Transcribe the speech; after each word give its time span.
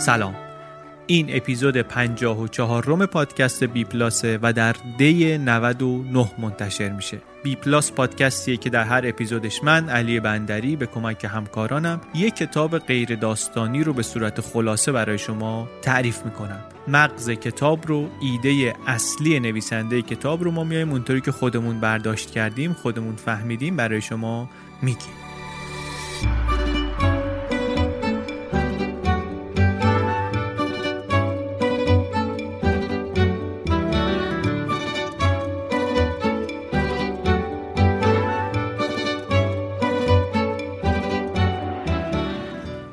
سلام. 0.00 0.34
این 1.06 1.26
اپیزود 1.36 1.76
54 1.76 2.84
روم 2.84 3.06
پادکست 3.06 3.64
بی 3.64 3.84
پلاسه 3.84 4.38
و 4.42 4.52
در 4.52 4.76
دی 4.98 5.38
99 5.38 6.30
منتشر 6.38 6.88
میشه. 6.88 7.18
بی 7.42 7.56
پلاس 7.56 7.92
پادکستیه 7.92 8.56
که 8.56 8.70
در 8.70 8.84
هر 8.84 9.02
اپیزودش 9.04 9.64
من 9.64 9.88
علی 9.88 10.20
بندری 10.20 10.76
به 10.76 10.86
کمک 10.86 11.24
همکارانم 11.24 12.00
یک 12.14 12.34
کتاب 12.34 12.78
غیر 12.78 13.16
داستانی 13.16 13.84
رو 13.84 13.92
به 13.92 14.02
صورت 14.02 14.40
خلاصه 14.40 14.92
برای 14.92 15.18
شما 15.18 15.68
تعریف 15.82 16.24
می‌کنم. 16.24 16.60
مغز 16.88 17.30
کتاب 17.30 17.86
رو 17.86 18.08
ایده 18.20 18.74
اصلی 18.86 19.40
نویسنده 19.40 20.02
کتاب 20.02 20.44
رو 20.44 20.50
ما 20.50 20.64
میایم 20.64 20.90
اونطوری 20.90 21.20
که 21.20 21.32
خودمون 21.32 21.80
برداشت 21.80 22.30
کردیم 22.30 22.72
خودمون 22.72 23.16
فهمیدیم 23.16 23.76
برای 23.76 24.00
شما 24.00 24.50
میگیم. 24.82 25.29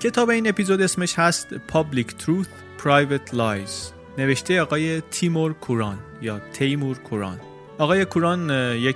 کتاب 0.08 0.30
این 0.30 0.48
اپیزود 0.48 0.82
اسمش 0.82 1.20
هست 1.20 1.48
Public 1.56 2.24
Truth 2.24 2.82
Private 2.84 3.34
Lies. 3.34 3.72
نوشته 4.18 4.62
آقای 4.62 5.02
تیمور 5.02 5.54
کوران 5.54 6.00
یا 6.22 6.40
تیمور 6.54 6.98
کوران. 6.98 7.40
آقای 7.78 8.06
کوران 8.06 8.50
یک 8.76 8.96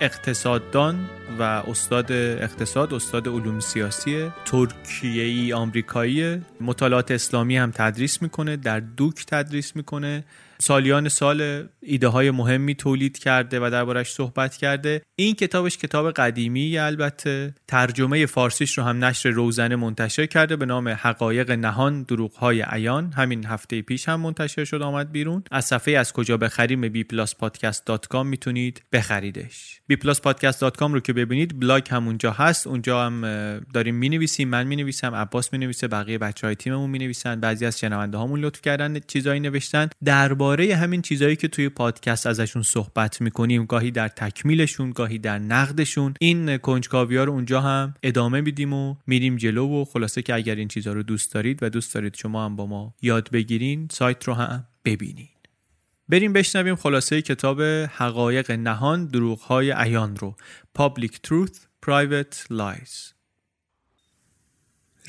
اقتصاددان 0.00 1.10
و 1.38 1.42
استاد 1.42 2.12
اقتصاد 2.12 2.94
استاد 2.94 3.28
علوم 3.28 3.60
سیاسی 3.60 4.30
ترکیه 4.44 5.22
ای 5.22 5.52
آمریکایی. 5.52 6.40
مطالعات 6.60 7.10
اسلامی 7.10 7.56
هم 7.56 7.70
تدریس 7.70 8.22
می‌کنه 8.22 8.56
در 8.56 8.80
دوک 8.80 9.26
تدریس 9.26 9.76
می‌کنه. 9.76 10.24
سالیان 10.58 11.08
سال 11.08 11.68
ایده 11.80 12.08
های 12.08 12.30
مهمی 12.30 12.74
تولید 12.74 13.18
کرده 13.18 13.60
و 13.60 13.70
دربارش 13.70 14.12
صحبت 14.12 14.56
کرده. 14.56 15.02
این 15.16 15.34
کتابش 15.34 15.78
کتاب 15.78 16.10
قدیمی 16.10 16.78
البته. 16.78 17.54
ترجمه 17.68 18.26
فارسیش 18.26 18.78
رو 18.78 18.84
هم 18.84 19.04
نشر 19.04 19.30
روزنه 19.30 19.76
منتشر 19.76 20.26
کرده 20.26 20.56
به 20.56 20.66
نام 20.66 20.88
حقایق 20.88 21.50
نهان 21.50 22.02
دروغ 22.02 22.34
های 22.34 22.62
عیان. 22.62 23.12
همین 23.12 23.46
هفته 23.46 23.82
پیش 23.82 24.08
هم 24.08 24.20
منتشر 24.20 24.64
شد 24.64 24.82
آمد 24.82 25.12
بیرون. 25.12 25.44
از 25.50 25.64
صفحه 25.64 25.98
از 25.98 26.12
کجا 26.12 26.36
بخریم 26.36 27.02
bpluspodcast.com 27.02 28.24
می‌تونید 28.24 28.82
بخریدش. 28.92 29.80
bpluspodcast.com 29.92 30.92
رو 30.92 31.00
که 31.00 31.12
ببینید 31.24 31.60
بلاگ 31.60 31.88
همونجا 31.90 32.30
هست. 32.30 32.66
اونجا 32.66 33.06
هم 33.06 33.20
داریم 33.74 33.94
می‌نویسیم 33.94 34.48
من 34.48 34.66
می‌نویسم 34.66 35.14
عباس 35.14 35.52
می‌نویسه 35.52 35.88
بقیه 35.88 36.18
بچه 36.18 36.46
های 36.46 36.56
تیممون 36.56 36.90
می‌نویسن. 36.90 37.40
بعضی 37.40 37.66
از 37.66 37.78
شنونده 37.78 38.18
هامون 38.18 38.40
لطف 38.40 38.62
کردن 38.62 39.00
چیزایی 39.06 39.40
نوشتن. 39.40 39.88
درباره 40.04 40.76
همین 40.76 41.02
چیزایی 41.02 41.36
که 41.36 41.48
توی 41.48 41.68
پادکست 41.68 42.26
ازشون 42.26 42.62
صحبت 42.62 43.20
می‌کنیم 43.20 43.64
گاهی 43.64 43.90
در 43.90 44.08
تکمیلشون 44.08 44.90
گاهی 44.90 45.18
در 45.18 45.38
نقدشون 45.38 46.14
این 46.20 46.56
کنجکاوی 46.56 47.16
رو 47.16 47.32
اونجا 47.32 47.60
هم 47.60 47.94
ادامه 48.02 48.40
میدیم 48.40 48.72
و 48.72 48.94
میریم 49.06 49.36
جلو 49.36 49.82
و 49.82 49.84
خلاصه 49.84 50.22
که 50.22 50.34
اگر 50.34 50.54
این 50.54 50.68
چیزها 50.68 50.92
رو 50.92 51.02
دوست 51.02 51.34
دارید 51.34 51.62
و 51.62 51.68
دوست 51.68 51.94
دارید 51.94 52.14
شما 52.16 52.44
هم 52.44 52.56
با 52.56 52.66
ما 52.66 52.94
یاد 53.02 53.30
بگیرین 53.32 53.88
سایت 53.90 54.24
رو 54.24 54.34
هم 54.34 54.64
ببینید 54.84 55.41
بریم 56.12 56.32
بشنویم 56.32 56.76
خلاصه 56.76 57.22
کتاب 57.22 57.62
حقایق 57.96 58.50
نهان 58.50 59.06
دروغهای 59.06 59.70
عیان 59.70 60.16
رو. 60.16 60.36
Public 60.78 61.10
Truth 61.28 61.56
Private 61.86 62.34
Lies. 62.50 63.12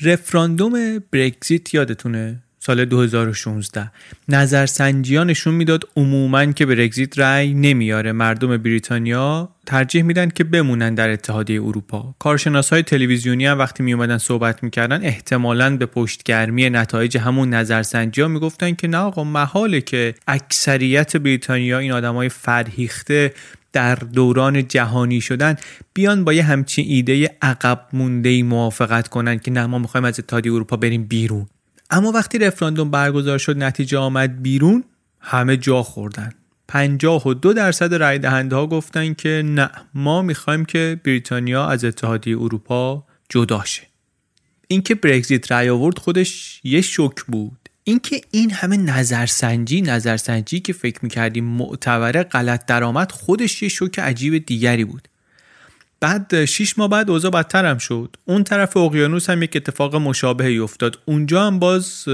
رفراندوم 0.02 0.98
برگزیت 0.98 1.74
یادتونه؟ 1.74 2.43
سال 2.66 2.84
2016 2.84 3.90
نظرسنجی 4.28 5.18
نشون 5.18 5.54
می‌داد 5.54 5.84
عموما 5.96 6.52
که 6.52 6.66
برگزیت 6.66 7.18
رأی 7.18 7.54
نمیاره 7.54 8.12
مردم 8.12 8.56
بریتانیا 8.56 9.48
ترجیح 9.66 10.02
میدن 10.02 10.28
که 10.28 10.44
بمونن 10.44 10.94
در 10.94 11.10
اتحادیه 11.10 11.62
اروپا. 11.62 12.14
کارشناس 12.18 12.72
های 12.72 12.82
تلویزیونی 12.82 13.46
هم 13.46 13.58
وقتی 13.58 13.82
میومدن 13.82 14.18
صحبت 14.18 14.62
می‌کردن 14.62 15.04
احتمالا 15.04 15.76
به 15.76 15.86
پشتگرمی 15.86 16.70
نتایج 16.70 17.18
همون 17.18 17.54
نظرسنجی 17.54 18.20
ها 18.22 18.28
می‌گفتن 18.28 18.74
که 18.74 18.88
نه 18.88 18.98
آقا 18.98 19.24
محاله 19.24 19.80
که 19.80 20.14
اکثریت 20.26 21.16
بریتانیا 21.16 21.78
این 21.78 21.92
آدمای 21.92 22.28
فرهیخته 22.28 23.34
در 23.72 23.94
دوران 23.94 24.68
جهانی 24.68 25.20
شدن 25.20 25.56
بیان 25.94 26.24
با 26.24 26.32
یه 26.32 26.42
همچین 26.42 26.84
ایده 26.88 27.30
عقب 27.42 27.86
مونده 27.92 28.42
موافقت 28.42 29.08
کنن 29.08 29.38
که 29.38 29.50
نه 29.50 29.66
ما 29.66 29.78
می‌خوایم 29.78 30.04
از 30.04 30.18
اتحادیه 30.18 30.52
اروپا 30.52 30.76
بریم 30.76 31.04
بیرون. 31.04 31.46
اما 31.94 32.10
وقتی 32.12 32.38
رفراندوم 32.38 32.90
برگزار 32.90 33.38
شد 33.38 33.58
نتیجه 33.58 33.98
آمد 33.98 34.42
بیرون 34.42 34.84
همه 35.20 35.56
جا 35.56 35.82
خوردن. 35.82 36.32
52 36.68 37.52
درصد 37.52 37.94
رای 37.94 38.18
دهنده 38.18 38.56
ها 38.56 38.66
گفتن 38.66 39.14
که 39.14 39.42
نه 39.44 39.70
ما 39.94 40.22
می‌خوایم 40.22 40.64
که 40.64 41.00
بریتانیا 41.04 41.66
از 41.66 41.84
اتحادیه 41.84 42.38
اروپا 42.38 43.04
جدا 43.28 43.64
شه. 43.64 43.82
اینکه 44.68 44.94
برگزیت 44.94 45.52
رای 45.52 45.68
آورد 45.68 45.98
خودش 45.98 46.60
یه 46.64 46.80
شک 46.80 47.24
بود. 47.28 47.68
اینکه 47.84 48.20
این 48.30 48.50
همه 48.50 48.76
نظرسنجی 48.76 49.82
نظرسنجی 49.82 50.60
که 50.60 50.72
فکر 50.72 50.98
می‌کردیم 51.02 51.44
معتبره 51.44 52.22
غلط 52.22 52.66
درآمد 52.66 53.12
خودش 53.12 53.62
یه 53.62 53.68
شوک 53.68 53.98
عجیب 53.98 54.46
دیگری 54.46 54.84
بود. 54.84 55.08
بعد 56.00 56.44
شیش 56.44 56.78
ماه 56.78 56.88
بعد 56.88 57.10
اوضاع 57.10 57.30
بدتر 57.30 57.66
هم 57.66 57.78
شد. 57.78 58.16
اون 58.24 58.44
طرف 58.44 58.76
اقیانوس 58.76 59.30
هم 59.30 59.42
یک 59.42 59.56
اتفاق 59.56 59.96
مشابهی 59.96 60.58
افتاد. 60.58 60.98
اونجا 61.04 61.46
هم 61.46 61.58
باز 61.58 62.04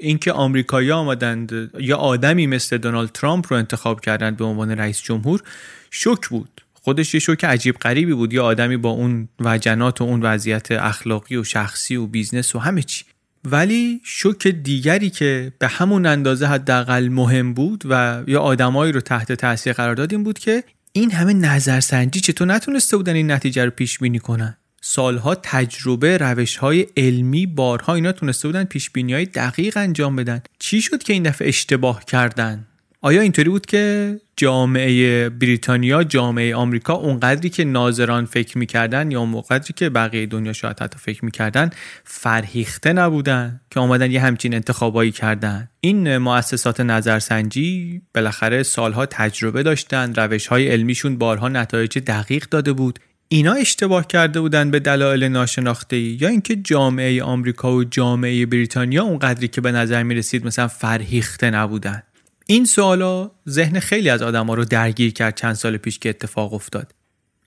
اینکه 0.00 0.32
آمریکایی‌ها 0.32 0.96
آمدند 0.96 1.70
یا 1.78 1.96
آدمی 1.96 2.46
مثل 2.46 2.78
دونالد 2.78 3.10
ترامپ 3.12 3.46
رو 3.50 3.56
انتخاب 3.56 4.00
کردند 4.00 4.36
به 4.36 4.44
عنوان 4.44 4.70
رئیس 4.70 5.02
جمهور 5.02 5.42
شوک 5.90 6.28
بود. 6.28 6.60
خودش 6.72 7.14
یه 7.14 7.20
شوک 7.20 7.44
عجیب 7.44 7.76
غریبی 7.76 8.14
بود. 8.14 8.32
یا 8.32 8.44
آدمی 8.44 8.76
با 8.76 8.90
اون 8.90 9.28
وجنات 9.40 10.00
و 10.00 10.04
اون 10.04 10.22
وضعیت 10.22 10.72
اخلاقی 10.72 11.36
و 11.36 11.44
شخصی 11.44 11.96
و 11.96 12.06
business 12.06 12.54
و 12.54 12.58
همه 12.58 12.82
چی. 12.82 13.04
ولی 13.44 14.00
شوک 14.04 14.46
دیگری 14.46 15.10
که 15.10 15.52
به 15.58 15.68
همون 15.68 16.06
اندازه 16.06 16.46
حداقل 16.46 17.08
مهم 17.08 17.54
بود 17.54 17.84
و 17.88 18.22
یا 18.26 18.40
آدمایی 18.40 18.92
رو 18.92 19.00
تحت 19.00 19.32
تاثیر 19.32 19.72
قرار 19.72 19.94
داد 19.94 20.10
بود 20.10 20.38
که 20.38 20.64
این 20.92 21.10
همه 21.10 21.32
نظرسنجی 21.32 22.20
چطور 22.20 22.46
نتونسته 22.46 22.96
بودن 22.96 23.14
این 23.14 23.30
نتیجه 23.30 23.64
رو 23.64 23.70
پیش 23.70 23.98
بینی 23.98 24.18
کنن؟ 24.18 24.56
سالها 24.80 25.34
تجربه 25.34 26.18
روش 26.18 26.56
های 26.56 26.86
علمی 26.96 27.46
بارها 27.46 27.94
اینا 27.94 28.12
تونسته 28.12 28.48
بودن 28.48 28.64
پیش 28.64 28.90
بینی 28.90 29.14
های 29.14 29.24
دقیق 29.24 29.76
انجام 29.76 30.16
بدن. 30.16 30.42
چی 30.58 30.82
شد 30.82 31.02
که 31.02 31.12
این 31.12 31.22
دفعه 31.22 31.48
اشتباه 31.48 32.04
کردن؟ 32.04 32.66
آیا 33.00 33.20
اینطوری 33.20 33.50
بود 33.50 33.66
که 33.66 34.16
جامعه 34.40 35.28
بریتانیا 35.28 36.04
جامعه 36.04 36.54
آمریکا 36.54 36.94
اونقدری 36.94 37.50
که 37.50 37.64
ناظران 37.64 38.24
فکر 38.24 38.58
می‌کردن 38.58 39.10
یا 39.10 39.20
اونقدری 39.20 39.74
که 39.76 39.88
بقیه 39.88 40.26
دنیا 40.26 40.52
شاید 40.52 40.80
حتی 40.80 40.98
فکر 40.98 41.24
می‌کردن 41.24 41.70
فرهیخته 42.04 42.92
نبودن 42.92 43.60
که 43.70 43.80
آمدن 43.80 44.10
یه 44.10 44.20
همچین 44.20 44.54
انتخابایی 44.54 45.12
کردن. 45.12 45.68
این 45.80 46.18
مؤسسات 46.18 46.80
نظرسنجی 46.80 48.02
بالاخره 48.14 48.62
سالها 48.62 49.06
تجربه 49.06 49.62
داشتن 49.62 50.14
روش 50.14 50.46
های 50.46 50.68
علمیشون 50.68 51.18
بارها 51.18 51.48
نتایج 51.48 51.98
دقیق 51.98 52.44
داده 52.44 52.72
بود. 52.72 52.98
اینا 53.28 53.52
اشتباه 53.52 54.06
کرده 54.06 54.40
بودن 54.40 54.70
به 54.70 54.80
دلایل 54.80 55.24
ناشناخته 55.24 55.96
یا 55.96 56.28
اینکه 56.28 56.56
جامعه 56.56 57.22
آمریکا 57.22 57.72
و 57.72 57.84
جامعه 57.84 58.46
بریتانیا 58.46 59.02
اونقدری 59.02 59.48
که 59.48 59.60
به 59.60 59.72
نظر 59.72 60.02
می 60.02 60.14
رسید 60.14 60.46
مثلا 60.46 60.68
فرهیخته 60.68 61.50
نبودن. 61.50 62.02
این 62.50 62.64
سوالا 62.64 63.30
ذهن 63.48 63.80
خیلی 63.80 64.10
از 64.10 64.22
آدما 64.22 64.54
رو 64.54 64.64
درگیر 64.64 65.12
کرد 65.12 65.36
چند 65.36 65.54
سال 65.54 65.76
پیش 65.76 65.98
که 65.98 66.08
اتفاق 66.08 66.54
افتاد. 66.54 66.94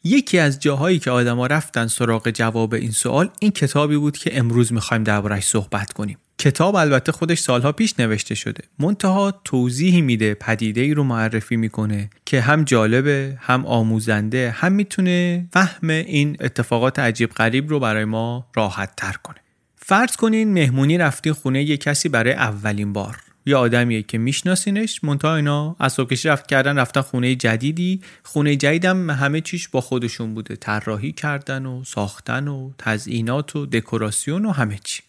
یکی 0.03 0.39
از 0.39 0.59
جاهایی 0.59 0.99
که 0.99 1.11
آدما 1.11 1.47
رفتن 1.47 1.87
سراغ 1.87 2.29
جواب 2.29 2.73
این 2.73 2.91
سوال 2.91 3.29
این 3.39 3.51
کتابی 3.51 3.97
بود 3.97 4.17
که 4.17 4.37
امروز 4.37 4.73
می‌خوایم 4.73 5.03
دربارش 5.03 5.43
صحبت 5.43 5.93
کنیم. 5.93 6.17
کتاب 6.37 6.75
البته 6.75 7.11
خودش 7.11 7.39
سالها 7.39 7.71
پیش 7.71 7.99
نوشته 7.99 8.35
شده. 8.35 8.63
منتها 8.79 9.41
توضیحی 9.43 10.01
میده 10.01 10.33
پدیده 10.33 10.81
ای 10.81 10.93
رو 10.93 11.03
معرفی 11.03 11.55
می‌کنه 11.55 12.09
که 12.25 12.41
هم 12.41 12.63
جالبه 12.63 13.37
هم 13.39 13.65
آموزنده 13.65 14.51
هم 14.51 14.71
می‌تونه 14.71 15.47
فهم 15.53 15.89
این 15.89 16.37
اتفاقات 16.39 16.99
عجیب 16.99 17.29
غریب 17.29 17.69
رو 17.69 17.79
برای 17.79 18.05
ما 18.05 18.47
راحت 18.55 18.95
تر 18.95 19.13
کنه. 19.23 19.37
فرض 19.75 20.15
کنین 20.15 20.53
مهمونی 20.53 20.97
رفتین 20.97 21.33
خونه 21.33 21.63
یه 21.63 21.77
کسی 21.77 22.09
برای 22.09 22.33
اولین 22.33 22.93
بار. 22.93 23.17
یه 23.45 23.55
آدمیه 23.55 24.03
که 24.03 24.17
میشناسینش 24.17 25.03
منتها 25.03 25.35
اینا 25.35 25.75
اسباب 25.79 26.09
کشی 26.09 26.27
رفت 26.27 26.47
کردن 26.47 26.79
رفتن 26.79 27.01
خونه 27.01 27.35
جدیدی. 27.35 28.01
خونه 28.23 28.55
جدیدم 28.55 29.09
همه 29.09 29.41
چیش 29.41 29.67
با 29.67 29.81
خودشون 29.81 30.33
بوده. 30.33 30.55
طراحی 30.55 31.11
کردن 31.11 31.65
و 31.65 31.83
ساختن 31.83 32.47
و 32.47 32.71
تزئینات 32.77 33.55
و 33.55 33.65
دکوراسیون 33.65 34.45
و 34.45 34.51
همه 34.51 34.79
چی. 34.83 35.03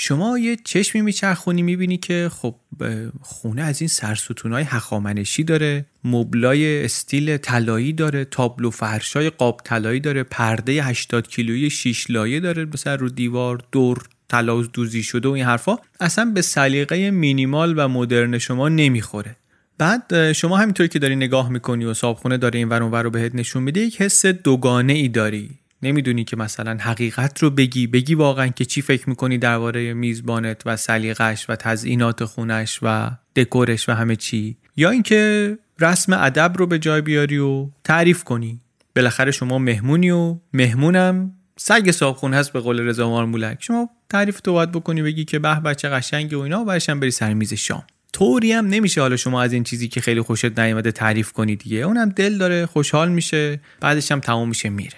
شما 0.00 0.38
یه 0.38 0.56
چشمی 0.56 1.02
میچرخونی 1.02 1.62
می‌بینی 1.62 1.96
که 1.96 2.30
خب 2.32 2.54
خونه 3.22 3.62
از 3.62 3.80
این 3.80 3.88
سرستونهای 3.88 4.64
حخامنشی 4.64 5.44
داره 5.44 5.84
مبلای 6.04 6.84
استیل 6.84 7.36
طلایی 7.36 7.92
داره 7.92 8.24
تابلو 8.24 8.70
فرشای 8.70 9.30
قاب 9.30 9.60
طلایی 9.64 10.00
داره 10.00 10.22
پرده 10.22 10.72
80 10.72 11.28
کیلویی 11.28 11.70
شیش 11.70 12.10
لایه 12.10 12.40
داره 12.40 12.64
مثلا 12.64 12.94
رو 12.94 13.08
دیوار 13.08 13.62
دور. 13.72 14.08
تلاوز 14.28 14.72
دوزی 14.72 15.02
شده 15.02 15.28
و 15.28 15.32
این 15.32 15.44
حرفا 15.44 15.76
اصلا 16.00 16.24
به 16.24 16.42
سلیقه 16.42 17.10
مینیمال 17.10 17.74
و 17.76 17.88
مدرن 17.88 18.38
شما 18.38 18.68
نمی‌خوره. 18.68 19.36
بعد 19.78 20.32
شما 20.32 20.56
همینطوری 20.56 20.88
که 20.88 20.98
داری 20.98 21.16
نگاه 21.16 21.50
می‌کنی 21.50 21.84
و 21.84 21.94
صابخونه 21.94 22.36
داره 22.36 22.58
این 22.58 22.68
ور 22.68 23.02
رو 23.02 23.10
بهت 23.10 23.34
نشون 23.34 23.62
میده 23.62 23.80
یک 23.80 24.02
حس 24.02 24.26
دوگانه 24.26 24.92
ای 24.92 25.08
داری. 25.08 25.50
نمی‌دونی 25.82 26.24
که 26.24 26.36
مثلا 26.36 26.76
حقیقت 26.80 27.42
رو 27.42 27.50
بگی. 27.50 27.86
بگی 27.86 28.14
واقعا 28.14 28.46
که 28.46 28.64
چی 28.64 28.82
فکر 28.82 29.08
می‌کنی 29.08 29.38
درباره 29.38 29.94
میزبانت 29.94 30.62
و 30.66 30.76
سلیقش 30.76 31.50
و 31.50 31.56
تزئینات 31.56 32.24
خونش 32.24 32.78
و 32.82 33.10
دکورش 33.36 33.88
و 33.88 33.92
همه 33.92 34.16
چی. 34.16 34.56
یا 34.76 34.90
اینکه 34.90 35.58
رسم 35.80 36.12
ادب 36.12 36.54
رو 36.56 36.66
به 36.66 36.78
جای 36.78 37.00
بیاری 37.00 37.38
و 37.38 37.68
تعریف 37.84 38.24
کنی. 38.24 38.60
بالاخره 38.96 39.30
شما 39.30 39.58
مهمونی 39.58 40.10
و 40.10 40.36
مهمونم 40.52 41.32
سگ 41.56 41.90
صابخونه 41.90 42.36
هست 42.36 42.52
به 42.52 42.60
قول 42.60 42.80
رضا 42.80 43.10
مارمولک. 43.10 43.56
شما 43.60 43.90
تعریف 44.10 44.40
تو 44.40 44.52
باید 44.52 44.72
بکنی 44.72 45.02
بگی 45.02 45.24
که 45.24 45.38
به 45.38 45.54
بچه 45.54 45.88
قشنگه 45.88 46.36
و 46.36 46.40
اینا 46.40 46.60
و 46.60 46.64
بعدش 46.64 46.90
بری 46.90 47.10
سر 47.10 47.34
میز 47.34 47.54
شام. 47.54 47.84
طوری 48.12 48.52
هم 48.52 48.66
نمیشه 48.66 49.00
حالا 49.00 49.16
شما 49.16 49.42
از 49.42 49.52
این 49.52 49.64
چیزی 49.64 49.88
که 49.88 50.00
خیلی 50.00 50.22
خوشت 50.22 50.58
نیومده 50.58 50.92
تعریف 50.92 51.32
کنی 51.32 51.56
دیگه. 51.56 51.78
اونم 51.78 52.08
دل 52.08 52.38
داره 52.38 52.66
خوشحال 52.66 53.08
میشه 53.08 53.60
بعدش 53.80 54.12
هم 54.12 54.20
تمام 54.20 54.48
میشه 54.48 54.68
میره. 54.68 54.96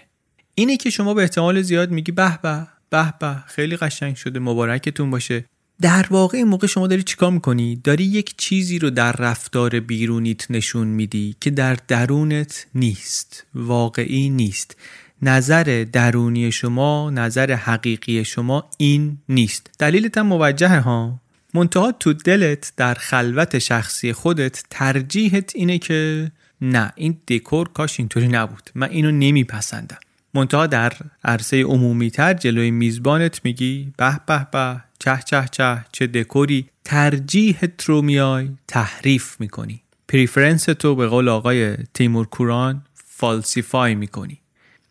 اینه 0.55 0.77
که 0.77 0.91
شما 0.91 1.15
به 1.15 1.23
احتمال 1.23 1.62
زیاد 1.62 1.91
میگی 1.91 2.12
به 2.12 2.39
به 2.43 2.67
به 2.91 3.15
به 3.21 3.37
خیلی 3.47 3.77
قشنگ 3.77 4.17
شده 4.17 4.39
مبارکتون 4.39 5.11
باشه. 5.11 5.45
در 5.81 6.07
واقع 6.11 6.39
این 6.39 6.47
موقع 6.47 6.67
شما 6.67 6.87
داری 6.87 7.03
چیکار 7.03 7.31
می‌کنی؟ 7.31 7.77
داری 7.77 8.05
یک 8.05 8.35
چیزی 8.37 8.79
رو 8.79 8.91
در 8.91 9.12
رفتار 9.12 9.81
بیرونیت 9.81 10.51
نشون 10.51 10.87
میدی 10.87 11.37
که 11.41 11.51
در 11.51 11.77
درونت 11.89 12.67
نیست 12.75 13.47
واقعی 13.55 14.31
نیست. 14.31 14.77
نظر 15.23 15.87
درونی 15.93 16.53
شما 16.53 17.11
نظر 17.11 17.53
حقیقی 17.53 18.25
شما 18.25 18.71
این 18.79 19.19
نیست. 19.29 19.71
دلیلت 19.79 20.19
هم 20.19 20.27
موجهه 20.27 20.81
ها. 20.81 21.21
منتها 21.55 21.93
تو 21.93 22.13
دلت 22.13 22.73
در 22.77 22.95
خلوت 22.95 23.59
شخصی 23.59 24.13
خودت 24.13 24.65
ترجیحت 24.71 25.53
اینه 25.55 25.79
که 25.79 26.33
نه 26.61 26.93
این 26.97 27.19
دکور 27.29 27.69
کاش 27.69 28.01
اینطوری 28.01 28.29
نبود. 28.29 28.71
من 28.75 28.89
اینو 28.91 29.11
نمیپسندم. 29.11 29.99
منتها 30.35 30.67
در 30.67 30.93
عرصه 31.25 31.63
عمومی 31.63 32.11
تر 32.11 32.35
جلوی 32.35 32.71
میزبانت 32.71 33.41
میگی 33.45 33.93
به 33.97 34.21
به 34.27 34.47
به 34.53 34.81
چه 34.99 35.19
چه 35.27 35.45
چه 35.53 35.85
چه 35.93 36.07
دکوری 36.07 36.67
ترجیحت 36.85 37.85
رو 37.85 38.03
میای 38.03 38.51
تحریف 38.69 39.41
می‌کنی. 39.41 39.83
preference 40.09 40.65
تو 40.65 40.95
به 40.95 41.07
قول 41.07 41.29
آقای 41.29 41.77
تیمور 41.95 42.27
کوران 42.27 42.85
falsify 42.95 43.95
می‌کنی. 43.95 44.40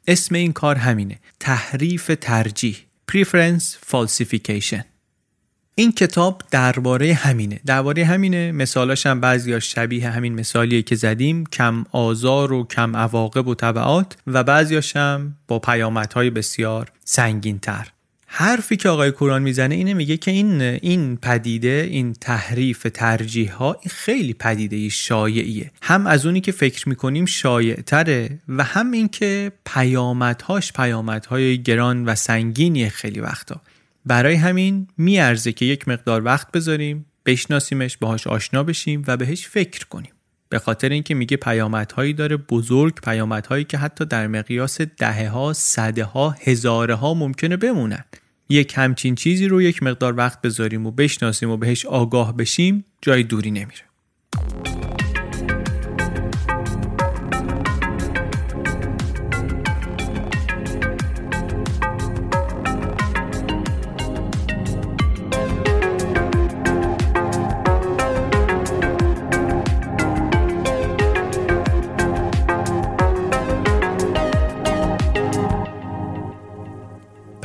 اسم 0.09 0.35
این 0.35 0.53
کار 0.53 0.75
همینه. 0.75 1.19
تحریف 1.39 2.11
ترجیح. 2.21 2.77
Preference 3.11 3.63
Falsification. 3.91 4.83
این 5.75 5.91
کتاب 5.91 6.43
درباره 6.51 7.13
همینه. 7.13 7.59
درباره 7.65 8.05
همینه. 8.05 8.51
مثالاش 8.51 9.05
هم 9.05 9.21
بعضی 9.21 9.61
شبیه 9.61 10.09
همین 10.09 10.33
مثالیه 10.35 10.81
که 10.81 10.95
زدیم. 10.95 11.45
کم 11.45 11.85
آزار 11.91 12.53
و 12.53 12.63
کم 12.63 12.95
عواقب 12.95 13.47
و 13.47 13.55
طبعات 13.55 14.17
و 14.27 14.43
بعضیاش 14.43 14.95
هم 14.95 15.35
با 15.47 15.59
پیامدهای 15.59 16.29
بسیار 16.29 16.91
سنگین 17.03 17.59
تر 17.59 17.87
حرفی 18.31 18.75
که 18.77 18.89
آقای 18.89 19.11
کوران 19.11 19.41
می‌زنه 19.41 19.75
اینه 19.75 19.93
میگه 19.93 20.17
که 20.17 20.31
این 20.31 20.61
این 20.61 21.17
پدیده 21.17 21.87
این 21.91 22.13
تحریف 22.13 22.87
ترجیح 22.93 23.51
ها 23.51 23.73
این 23.73 23.91
خیلی 23.91 24.33
پدیده 24.33 24.89
شایعیه. 24.89 25.71
هم 25.81 26.07
از 26.07 26.25
اونی 26.25 26.41
که 26.41 26.51
فکر 26.51 26.89
می‌کنیم 26.89 27.25
شایع 27.25 27.75
تره 27.75 28.39
و 28.47 28.63
هم 28.63 28.91
اینکه 28.91 29.51
پیامدهاش 29.65 30.73
پیامدهای 30.73 31.63
گران 31.63 32.05
و 32.05 32.15
سنگینیه 32.15 32.89
خیلی 32.89 33.19
وقتا. 33.19 33.61
برای 34.05 34.35
همین 34.35 34.87
میارزه 34.97 35.51
که 35.51 35.65
یک 35.65 35.87
مقدار 35.87 36.25
وقت 36.25 36.51
بذاریم 36.51 37.05
بشناسیمش 37.25 37.97
باهاش 37.97 38.27
آشنا 38.27 38.63
بشیم 38.63 39.03
و 39.07 39.17
بهش 39.17 39.47
فکر 39.47 39.85
کنیم. 39.85 40.11
به 40.49 40.59
خاطر 40.59 40.89
اینکه 40.89 41.15
میگه 41.15 41.37
پیامدهایی 41.37 42.13
داره 42.13 42.37
بزرگ 42.37 42.95
پیامدهایی 43.03 43.63
که 43.63 43.77
حتی 43.77 44.05
در 44.05 44.27
مقیاس 44.27 44.81
دهه 44.81 45.29
ها 45.29 45.53
صده 45.53 46.03
ها 46.03 46.35
هزاره 46.43 46.95
ها 46.95 47.13
ممکنه 47.13 47.57
بمونن. 47.57 48.03
یک 48.49 48.73
همچین 48.77 49.15
چیزی 49.15 49.47
رو 49.47 49.61
یک 49.61 49.83
مقدار 49.83 50.17
وقت 50.17 50.41
بذاریم 50.41 50.85
و 50.85 50.91
بشناسیم 50.91 51.49
و 51.49 51.57
بهش 51.57 51.85
آگاه 51.85 52.37
بشیم 52.37 52.85
جای 53.01 53.23
دوری 53.23 53.51
نمیره. 53.51 53.88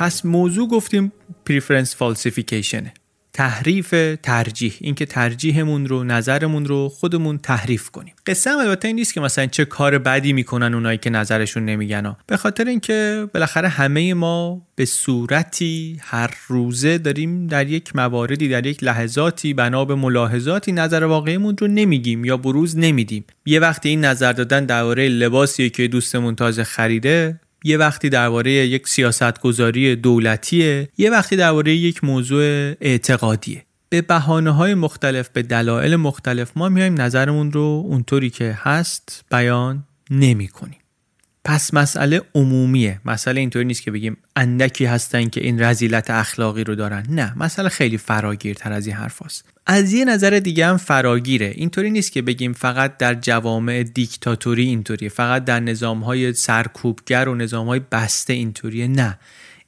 پس 0.04 0.24
موضوع 0.24 0.68
گفتیم 0.68 1.12
preference 1.46 1.96
falsification 1.96 2.87
ه 2.87 2.94
تحریف 3.32 3.94
ترجیح. 4.22 4.74
اینکه 4.80 5.06
ترجیحمون 5.06 5.86
رو 5.86 6.04
نظرمون 6.04 6.64
رو 6.64 6.88
خودمون 6.88 7.38
تحریف 7.38 7.90
کنیم. 7.90 8.14
قصه 8.26 8.50
هم 8.50 8.58
البته 8.58 8.88
این 8.88 8.96
نیست 8.96 9.14
که 9.14 9.20
مثلا 9.20 9.46
چه 9.46 9.64
کار 9.64 9.98
بدی 9.98 10.32
می‌کنن 10.32 10.74
اونایی 10.74 10.98
که 10.98 11.10
نظرشون 11.10 11.64
نمیگن. 11.64 12.16
به 12.26 12.36
خاطر 12.36 12.64
اینکه 12.64 13.28
بالاخره 13.34 13.68
همه 13.68 14.14
ما 14.14 14.66
به 14.74 14.84
صورتی 14.84 15.98
هر 16.00 16.30
روزه 16.48 16.98
داریم 16.98 17.46
در 17.46 17.68
یک 17.68 17.96
مواردی 17.96 18.48
در 18.48 18.66
یک 18.66 18.84
لحظاتی 18.84 19.54
بنا 19.54 19.84
به 19.84 19.94
ملاحظاتی 19.94 20.72
نظر 20.72 21.04
واقعیمون 21.04 21.56
رو 21.60 21.66
نمیگیم 21.66 22.24
یا 22.24 22.36
بروز 22.36 22.78
نمیدیم. 22.78 23.24
یه 23.46 23.60
وقتی 23.60 23.88
این 23.88 24.04
نظر 24.04 24.32
دادن 24.32 24.64
درباره 24.64 25.08
لباسی 25.08 25.70
که 25.70 25.88
دوستمون 25.88 26.34
تازه 26.34 26.64
خریده 26.64 27.40
یه 27.64 27.76
وقتی 27.76 28.08
درباره 28.08 28.50
یک 28.50 28.88
سیاستگذاری 28.88 29.96
دولتیه 29.96 30.88
یه 30.98 31.10
وقتی 31.10 31.36
درباره 31.36 31.74
یک 31.74 32.04
موضوع 32.04 32.42
اعتقادیه 32.80 33.64
به 33.88 34.02
بحانه 34.02 34.50
های 34.50 34.74
مختلف 34.74 35.28
به 35.28 35.42
دلایل 35.42 35.96
مختلف 35.96 36.52
ما 36.56 36.68
میایم 36.68 37.00
نظرمون 37.00 37.52
رو 37.52 37.84
اونطوری 37.86 38.30
که 38.30 38.58
هست 38.60 39.24
بیان 39.30 39.84
نمی 40.10 40.48
کنیم. 40.48 40.78
پس 41.44 41.74
مسئله 41.74 42.22
عمومیه 42.34 43.00
مسئله 43.04 43.40
اینطوری 43.40 43.64
نیست 43.64 43.82
که 43.82 43.90
بگیم 43.90 44.16
اندکی 44.36 44.84
هستن 44.84 45.28
که 45.28 45.40
این 45.40 45.62
رزیلت 45.62 46.10
اخلاقی 46.10 46.64
رو 46.64 46.74
دارن 46.74 47.06
نه 47.08 47.32
مسئله 47.36 47.68
خیلی 47.68 47.98
فراگیرتر 47.98 48.72
از 48.72 48.86
این 48.86 48.96
حرف 48.96 49.22
هست. 49.22 49.53
از 49.66 49.92
یه 49.92 50.04
نظر 50.04 50.30
دیگه 50.30 50.66
هم 50.66 50.76
فراگیره. 50.76 51.52
اینطوری 51.54 51.90
نیست 51.90 52.12
که 52.12 52.22
بگیم 52.22 52.52
فقط 52.52 52.96
در 52.96 53.14
جوامع 53.14 53.82
دیکتاتوری 53.82 54.64
اینطوریه 54.64 55.08
فقط 55.08 55.44
در 55.44 55.60
نظامهای 55.60 56.32
سرکوبگر 56.32 57.28
و 57.28 57.34
نظامهای 57.34 57.80
بسته 57.92 58.32
اینطوریه. 58.32 58.86
نه. 58.86 59.18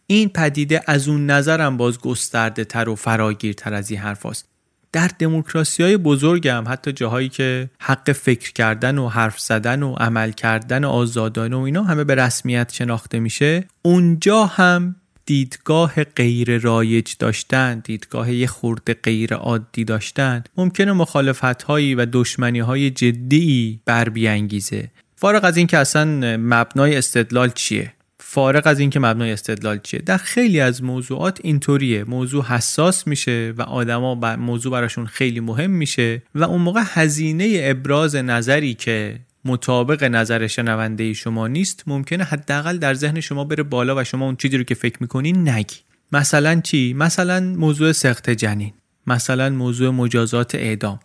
این 0.07 0.29
پدیده 0.29 0.81
از 0.87 1.09
اون 1.09 1.31
نظرم 1.31 1.77
باز 1.77 1.99
گسترده 1.99 2.65
تر 2.65 2.89
و 2.89 2.95
فراگیرتر 2.95 3.75
از 3.75 3.91
این 3.91 4.01
حرف 4.01 4.27
هست. 4.27 4.49
در 4.93 5.11
دموکراسی 5.19 5.83
های 5.83 5.97
بزرگ 5.97 6.49
هم 6.49 6.65
حتی 6.69 6.93
جاهایی 6.93 7.29
که 7.29 7.71
حق 7.81 8.13
فکر 8.13 8.53
کردن 8.53 8.99
و 8.99 9.09
حرف 9.09 9.41
زدن 9.41 9.83
و 9.83 9.95
عمل 9.95 10.31
کردن 10.31 10.85
آزادانه 10.85 11.57
و 11.57 11.61
اینا 11.61 11.83
همه 11.83 12.05
به 12.05 12.15
رسمیت 12.15 12.73
شناخته 12.73 13.19
میشه 13.19 13.65
اونجا 13.83 14.47
هم 14.47 14.97
دیدگاه 15.27 16.05
غیر 16.05 16.59
رایج 16.59 17.13
داشتن 17.19 17.79
دیدگاه 17.79 18.33
یه 18.33 18.47
خورده 18.47 18.95
غیر 18.95 19.35
عادی 19.35 19.85
داشتن 19.85 20.45
ممکنه 20.57 20.93
مخالفت 20.93 21.63
هایی 21.63 21.95
و 21.95 22.07
دشمنی 22.13 22.59
های 22.59 22.91
جدی 22.91 23.81
بر 23.85 24.09
بیانگیزه. 24.09 24.91
فارغ 25.17 25.45
از 25.45 25.57
اینکه 25.57 25.79
اصلا 25.79 26.37
مبنای 26.37 26.97
استدلال 26.97 27.51
چیه؟ 27.51 27.93
فارغ 28.21 28.67
از 28.67 28.79
اینکه 28.79 29.01
مبنای 29.01 29.33
استدلال 29.33 29.79
چیه؟ 29.79 30.01
در 30.01 30.17
خیلی 30.17 30.61
از 30.61 30.83
موضوعات 30.83 31.39
اینطوریه. 31.43 32.05
موضوع 32.05 32.45
حساس 32.45 33.07
میشه 33.07 33.55
و 33.57 33.63
آدما 33.63 34.37
موضوع 34.37 34.73
براشون 34.73 35.07
خیلی 35.07 35.41
مهم 35.41 35.71
میشه 35.71 36.23
و 36.35 36.45
اون 36.45 36.61
موقع 36.61 36.83
هزینه 36.85 37.61
ابراز 37.63 38.17
نظری 38.17 38.75
که 38.75 39.19
مطابق 39.47 40.05
نظر 40.05 40.47
شنونده 40.47 41.13
شما 41.13 41.49
نیست 41.49 41.83
ممکنه 41.87 42.25
حداقل 42.25 42.79
در 42.79 42.95
ذهن 42.95 43.21
شما 43.21 43.45
بره 43.45 43.63
بالا 43.63 43.97
و 43.97 44.05
شما 44.05 44.25
اون 44.25 44.37
چیزی 44.37 44.57
رو 44.57 44.65
که 44.65 44.75
فکر 44.75 44.97
می‌کنین 45.01 45.49
نگی. 45.49 45.77
مثلا 46.13 46.61
چی؟ 46.61 46.93
مثلا 46.93 47.41
موضوع 47.41 47.93
سخت 47.93 48.31
جنین. 48.31 48.73
مثلا 49.07 49.51
موضوع 49.51 49.91
مجازات 49.91 50.55
اعدام. 50.55 51.01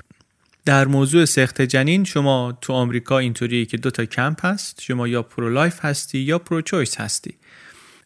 در 0.66 0.88
موضوع 0.88 1.26
سقط 1.26 1.62
جنین 1.62 2.04
شما 2.04 2.58
تو 2.62 2.74
آمریکا 2.74 3.18
اینطوریه 3.18 3.66
که 3.66 3.78
دو 3.78 3.92
تا 3.92 4.06
کمپ 4.06 4.46
هست. 4.46 4.82
شما 4.82 5.08
یا 5.08 5.24
pro-life 5.24 5.86
هستی 5.86 6.20
یا 6.20 6.40
pro-choice 6.40 7.00
هستی. 7.00 7.34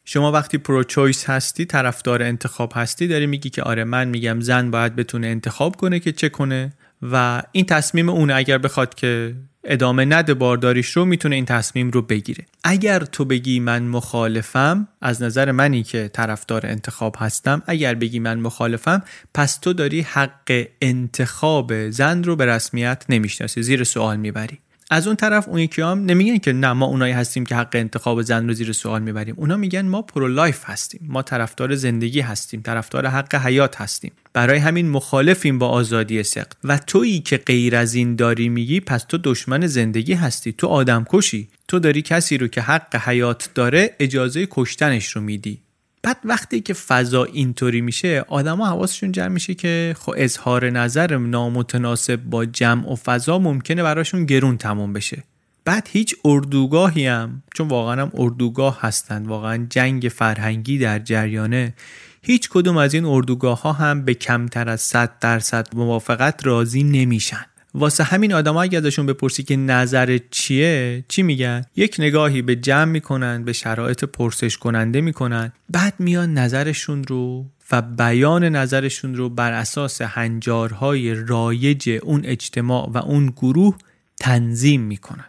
شما 0.06 0.32
وقتی 0.32 0.58
pro-choice 0.58 1.30
هستی 1.30 1.66
طرفدار 1.66 2.24
انتخاب 2.24 2.74
هستی 2.76 3.08
داری 3.08 3.28
میگی 3.28 3.50
که 3.50 3.64
آره 3.64 3.84
من 3.84 4.08
میگم 4.08 4.42
زن 4.42 4.72
باید 4.72 4.96
بتونه 4.96 5.28
انتخاب 5.28 5.76
کنه 5.76 6.00
که 6.00 6.12
چه 6.12 6.30
کنه. 6.30 6.74
و 7.02 7.44
این 7.52 7.66
تصمیم 7.66 8.10
اون 8.10 8.32
اگر 8.32 8.58
بخواد 8.58 8.94
که 8.94 9.36
ادامه 9.64 10.06
نده 10.06 10.34
بارداریش 10.34 10.90
رو 10.90 11.06
می‌تونه 11.06 11.36
این 11.36 11.46
تصمیم 11.46 11.92
رو 11.92 12.02
بگیره. 12.02 12.46
اگر 12.64 13.00
تو 13.00 13.26
بگی 13.26 13.60
من 13.60 13.84
مخالفم 13.84 14.88
از 15.02 15.22
نظر 15.22 15.52
منی 15.52 15.84
که 15.84 16.10
طرفدار 16.14 16.66
انتخاب 16.66 17.16
هستم 17.20 17.62
اگر 17.68 17.96
بگی 17.96 18.20
من 18.20 18.40
مخالفم 18.40 19.04
پس 19.34 19.58
تو 19.58 19.74
داری 19.74 20.02
حق 20.02 20.66
انتخاب 20.82 21.90
زن 21.90 22.24
رو 22.24 22.36
به 22.36 22.46
رسمیت 22.46 23.06
نمی‌شناسی 23.10 23.64
زیر 23.64 23.84
سوال 23.84 24.18
می‌بری. 24.18 24.60
از 24.92 25.08
اون 25.08 25.16
طرف 25.16 25.48
اون 25.48 25.60
یکی 25.60 25.82
هم 25.82 26.06
نمیگن 26.06 26.38
که 26.38 26.54
نه 26.54 26.74
ما 26.74 26.86
اونایی 26.86 27.14
هستیم 27.14 27.46
که 27.46 27.56
حق 27.56 27.70
انتخاب 27.74 28.22
زن 28.22 28.48
رو 28.48 28.54
زیر 28.54 28.72
سوال 28.72 29.02
می‌بریم. 29.02 29.36
اونا 29.38 29.58
میگن 29.58 29.86
ما 29.86 30.02
pro-life 30.02 30.64
هستیم. 30.66 31.02
ما 31.04 31.22
طرفدار 31.22 31.76
زندگی 31.76 32.20
هستیم 32.20 32.62
طرفدار 32.62 33.08
حق 33.08 33.36
حیات 33.36 33.82
هستیم. 33.82 34.12
برای 34.34 34.60
همین 34.60 34.90
مخالفیم 34.90 35.60
با 35.60 35.70
آزادی 35.70 36.24
سقط 36.24 36.54
و 36.64 36.78
تویی 36.78 37.20
که 37.20 37.38
غیر 37.38 37.76
از 37.76 37.94
این 37.94 38.16
داری 38.16 38.50
میگی 38.50 38.80
پس 38.80 39.04
تو 39.04 39.18
دشمن 39.18 39.68
زندگی 39.68 40.14
هستی. 40.14 40.52
تو 40.52 40.68
آدم 40.68 41.06
کشی 41.10 41.48
تو 41.68 41.80
داری 41.80 42.02
کسی 42.02 42.38
رو 42.38 42.48
که 42.48 42.62
حق 42.62 42.96
حیات 42.96 43.50
داره 43.56 43.96
اجازه 44.00 44.48
کشتنش 44.52 45.08
رو 45.08 45.22
میدی. 45.22 45.65
بعد 46.06 46.18
وقتی 46.24 46.62
که 46.62 46.74
فضا 46.74 47.24
اینطوری 47.24 47.82
میشه 47.82 48.26
آدما 48.28 48.68
حواسشون 48.68 49.12
جمع 49.12 49.28
میشه 49.28 49.54
که 49.54 49.96
خب 50.00 50.14
اظهار 50.18 50.70
نظر 50.70 51.18
نامتناسب 51.18 52.16
با 52.16 52.46
جمع 52.46 52.92
و 52.92 52.96
فضا 52.96 53.40
ممکنه 53.40 53.84
براشون 53.84 54.26
گرون 54.26 54.58
تموم 54.58 54.94
بشه. 54.94 55.24
بعد 55.66 55.90
هیچ 55.92 56.16
اردوگاهی 56.26 57.08
هم 57.08 57.44
چون 57.54 57.68
واقعا 57.68 58.02
هم 58.02 58.12
اردوگاه 58.14 58.82
هستن 58.82 59.26
واقعا 59.26 59.68
جنگ 59.70 60.12
فرهنگی 60.16 60.78
در 60.78 61.00
جریانه 61.00 61.74
هیچ 62.22 62.50
کدوم 62.50 62.78
از 62.78 62.94
این 62.94 63.06
اردوگاه 63.06 63.62
ها 63.62 63.74
هم 63.74 64.06
به 64.06 64.14
کمتر 64.14 64.70
از 64.70 64.82
100 64.82 65.20
درصد 65.20 65.68
موافقت 65.76 66.46
راضی 66.46 66.84
نمیشن. 66.84 67.46
واسه 67.76 68.04
همین 68.04 68.34
آدم 68.34 68.58
اگه 68.58 68.78
ازشون 68.78 69.06
بپرسی 69.06 69.44
که 69.44 69.56
نظر 69.56 70.20
چیه 70.32 71.04
چی 71.08 71.24
میگن؟ 71.24 71.66
یک 71.76 71.96
نگاهی 72.00 72.42
به 72.42 72.56
جمع 72.56 72.92
می‌کنن 72.92 73.44
به 73.44 73.54
شرایط 73.54 74.04
پرسش 74.04 74.58
کننده 74.58 75.02
می‌کنن. 75.02 75.52
بعد 75.70 75.94
میان 76.00 76.34
نظرشون 76.34 77.04
رو 77.04 77.46
و 77.72 77.82
بیان 77.82 78.44
نظرشون 78.44 79.16
رو 79.16 79.30
بر 79.30 79.52
اساس 79.52 80.02
هنجارهای 80.02 81.14
رایج 81.14 82.00
اون 82.04 82.22
اجتماع 82.26 82.90
و 82.90 82.98
اون 82.98 83.26
گروه 83.26 83.78
تنظیم 84.20 84.82
می‌کنن. 84.82 85.26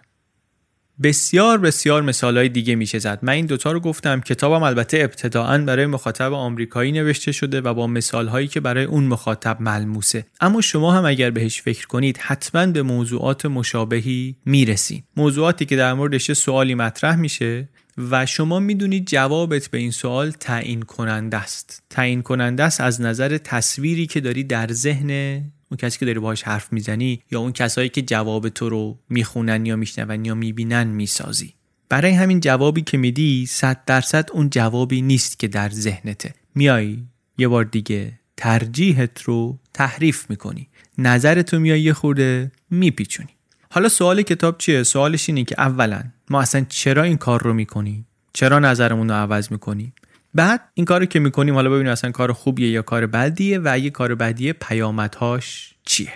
بسیار 1.03 1.59
بسیار 1.59 2.03
مثال 2.03 2.37
های 2.37 2.49
دیگه 2.49 2.75
میشه 2.75 2.99
زد. 2.99 3.19
من 3.23 3.33
این 3.33 3.47
دوتا 3.47 3.73
رو 3.73 3.81
گفتم. 3.81 4.21
کتابم 4.21 4.63
البته 4.63 4.99
ابتداعا 5.01 5.59
برای 5.59 5.87
مخاطب 5.87 6.33
آمریکایی 6.33 6.93
نوشته 6.93 7.33
شده 7.33 7.61
و 7.61 7.75
با 7.75 7.87
مثال 7.87 8.29
هایی 8.29 8.49
که 8.49 8.61
برای 8.61 8.85
اون 8.85 9.05
مخاطب 9.05 9.57
ملموسه. 9.61 10.27
اما 10.41 10.61
شما 10.61 10.93
هم 10.93 11.05
اگر 11.05 11.31
بهش 11.31 11.63
فکر 11.63 11.87
کنید 11.87 12.19
حتما 12.19 12.67
به 12.67 12.83
موضوعات 12.83 13.47
مشابهی 13.47 14.37
می‌رسید 14.45 15.05
موضوعاتی 15.17 15.65
که 15.65 15.77
در 15.77 15.95
موردش 15.95 16.33
سوالی 16.33 16.75
مطرح 16.75 17.17
میشه 17.17 17.69
و 18.11 18.27
شما 18.27 18.61
می‌دونید 18.61 19.07
جوابت 19.07 19.69
به 19.69 19.79
این 19.79 19.91
سوال 19.91 20.31
تعیین 20.31 20.83
کننده 20.83 21.37
است. 21.37 21.83
تعیین 21.91 22.23
کننده 22.23 22.63
است 22.63 22.81
از 22.81 23.01
نظر 23.01 23.39
تصویری 23.39 24.07
که 24.07 24.21
داری 24.21 24.45
در 24.45 24.73
ذهن 24.73 25.43
اون 25.71 25.77
کسی 25.77 25.99
که 25.99 26.07
داری 26.07 26.19
باهاش 26.19 26.43
حرف 26.43 26.73
می‌زنی 26.73 27.23
یا 27.31 27.41
اون 27.41 27.53
کسایی 27.53 27.89
که 27.89 28.03
جواب 28.03 28.49
تو 28.49 28.69
رو 28.69 28.99
می‌خونن 29.09 29.67
یا 29.67 29.77
میشنون 29.77 30.25
یا 30.25 30.35
می‌بینن 30.35 30.87
می‌سازی 30.87 31.55
برای 31.89 32.13
همین 32.13 32.41
جوابی 32.41 32.83
که 32.83 32.99
میدی 32.99 33.47
صد 33.47 33.85
درصد 33.87 34.31
اون 34.33 34.51
جوابی 34.51 35.03
نیست 35.03 35.39
که 35.39 35.49
در 35.49 35.71
ذهنته 35.71 36.35
میای 36.55 36.99
یه 37.39 37.49
بار 37.49 37.65
دیگه 37.65 38.13
ترجیحت 38.37 39.23
رو 39.23 39.59
تحریف 39.75 40.31
می‌کنی 40.31 40.69
نظرتو 40.99 41.59
میای 41.59 41.81
یه 41.81 41.93
خورده 41.93 42.53
میپیچونی 42.71 43.29
حالا 43.71 43.89
سوال 43.89 44.23
کتاب 44.23 44.59
چیه؟ 44.59 44.83
سوالش 44.83 45.29
اینه 45.29 45.45
که 45.45 45.55
اولا 45.59 46.03
ما 46.31 46.41
اصلا 46.41 46.67
چرا 46.69 47.03
این 47.03 47.17
کار 47.17 47.43
رو 47.43 47.55
می‌کنیم؟ 47.55 48.07
چرا 48.33 48.59
نظرمون 48.59 49.09
رو 49.09 49.15
عوض 49.15 49.53
می‌کنیم؟ 49.53 49.95
بعد 50.37 50.61
این 50.75 50.87
کاری 50.87 51.07
که 51.07 51.21
می‌کنیم 51.21 51.55
حالا 51.55 51.71
ببینیم 51.71 51.93
اصلا 51.93 52.11
کار 52.11 52.33
خوبیه 52.33 52.71
یا 52.71 52.83
کار 52.83 53.07
بدیه 53.07 53.59
و 53.59 53.69
اگه 53.73 53.91
کار 53.91 54.15
بدیه 54.15 54.53
پیامدهاش 54.53 55.75
چیه؟ 55.87 56.13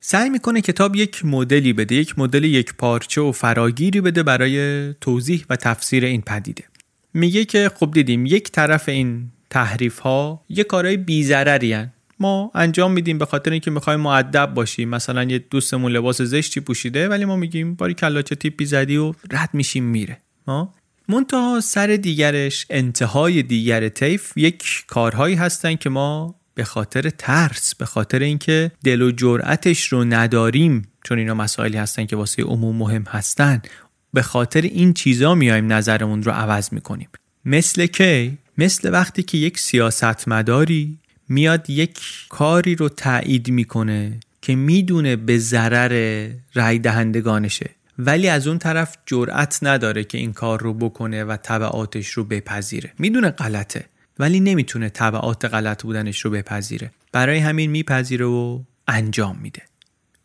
سعی 0.00 0.30
می‌کنه 0.30 0.60
کتاب 0.60 0.96
یک 0.96 1.24
مدلی 1.24 1.72
بده 1.72 1.94
یک 1.94 2.18
مدل 2.18 2.44
یک 2.44 2.74
پارچه 2.74 3.20
و 3.20 3.32
فراگیری 3.32 4.00
بده 4.00 4.22
برای 4.22 4.92
توضیح 5.00 5.44
و 5.50 5.56
تفسیر 5.56 6.04
این 6.04 6.22
پدیده. 6.22 6.64
میگه 7.14 7.44
که 7.44 7.70
خب 7.74 7.90
دیدیم 7.90 8.26
یک 8.26 8.50
طرف 8.50 8.88
این 8.88 9.30
تحریف 9.50 9.98
ها 9.98 10.44
یه 10.48 10.64
کارهای 10.64 10.96
بیزرری 10.96 11.86
ما 12.20 12.50
انجام 12.54 12.92
میدیم 12.92 13.18
به 13.18 13.26
خاطر 13.26 13.50
اینکه 13.50 13.70
می‌خوایم 13.70 14.00
معدب 14.00 14.54
باشیم. 14.54 14.88
مثلا 14.88 15.24
یه 15.24 15.38
دوستمون 15.38 15.92
لباس 15.92 16.22
زشتی 16.22 16.60
پوشیده 16.60 17.08
ولی 17.08 17.24
ما 17.24 17.36
میگیم 17.36 17.74
باری 17.74 17.94
کلا 17.94 18.22
چه 18.22 18.34
تیپی 18.34 18.64
زدی 18.64 18.96
و 18.96 19.12
رد 19.30 19.50
میشیم 19.52 19.84
میره. 19.84 20.20
ما 20.46 20.74
منتها 21.08 21.60
سر 21.60 21.86
دیگرش 21.86 22.66
انتهای 22.70 23.42
دیگر 23.42 23.88
طیف 23.88 24.32
یک 24.36 24.84
کارهایی 24.86 25.34
هستن 25.34 25.74
که 25.74 25.90
ما 25.90 26.34
به 26.54 26.64
خاطر 26.64 27.10
ترس 27.10 27.74
به 27.74 27.84
خاطر 27.84 28.18
اینکه 28.18 28.72
دل 28.84 29.02
و 29.02 29.10
جرأتش 29.10 29.86
رو 29.86 30.04
نداریم 30.04 30.88
چون 31.04 31.18
اینا 31.18 31.34
مسائلی 31.34 31.76
هستن 31.76 32.06
که 32.06 32.16
واسه 32.16 32.42
عموم 32.42 32.76
مهم 32.76 33.02
هستن 33.08 33.62
به 34.12 34.22
خاطر 34.22 34.60
این 34.60 34.92
چیزا 34.92 35.34
میایم 35.34 35.72
نظرمون 35.72 36.22
رو 36.22 36.32
عوض 36.32 36.72
می‌کنیم. 36.72 37.08
مثل 37.44 37.86
کی؟ 37.86 38.38
مثل 38.58 38.92
وقتی 38.92 39.22
که 39.22 39.38
یک 39.38 39.58
سیاستمداری 39.58 40.98
میاد 41.28 41.70
یک 41.70 42.00
کاری 42.28 42.74
رو 42.74 42.88
تایید 42.88 43.50
می‌کنه 43.50 44.20
که 44.42 44.54
می‌دونه 44.54 45.16
به 45.16 45.38
ضرر 45.38 46.28
رای 46.54 46.78
دهندگانشه 46.78 47.70
ولی 47.98 48.28
از 48.28 48.46
اون 48.46 48.58
طرف 48.58 48.96
جرأت 49.06 49.58
نداره 49.62 50.04
که 50.04 50.18
این 50.18 50.32
کار 50.32 50.60
رو 50.62 50.74
بکنه 50.74 51.24
و 51.24 51.36
تبعاتش 51.36 52.08
رو 52.08 52.24
بپذیره. 52.24 52.92
می‌دونه 52.98 53.30
غلطه 53.30 53.84
ولی 54.18 54.40
نمی‌تونه 54.40 54.88
تبعات 54.88 55.44
غلط 55.44 55.82
بودنش 55.82 56.20
رو 56.20 56.30
بپذیره. 56.30 56.90
برای 57.12 57.38
همین 57.38 57.70
میپذیره 57.70 58.26
و 58.26 58.60
انجام 58.88 59.38
میده. 59.42 59.62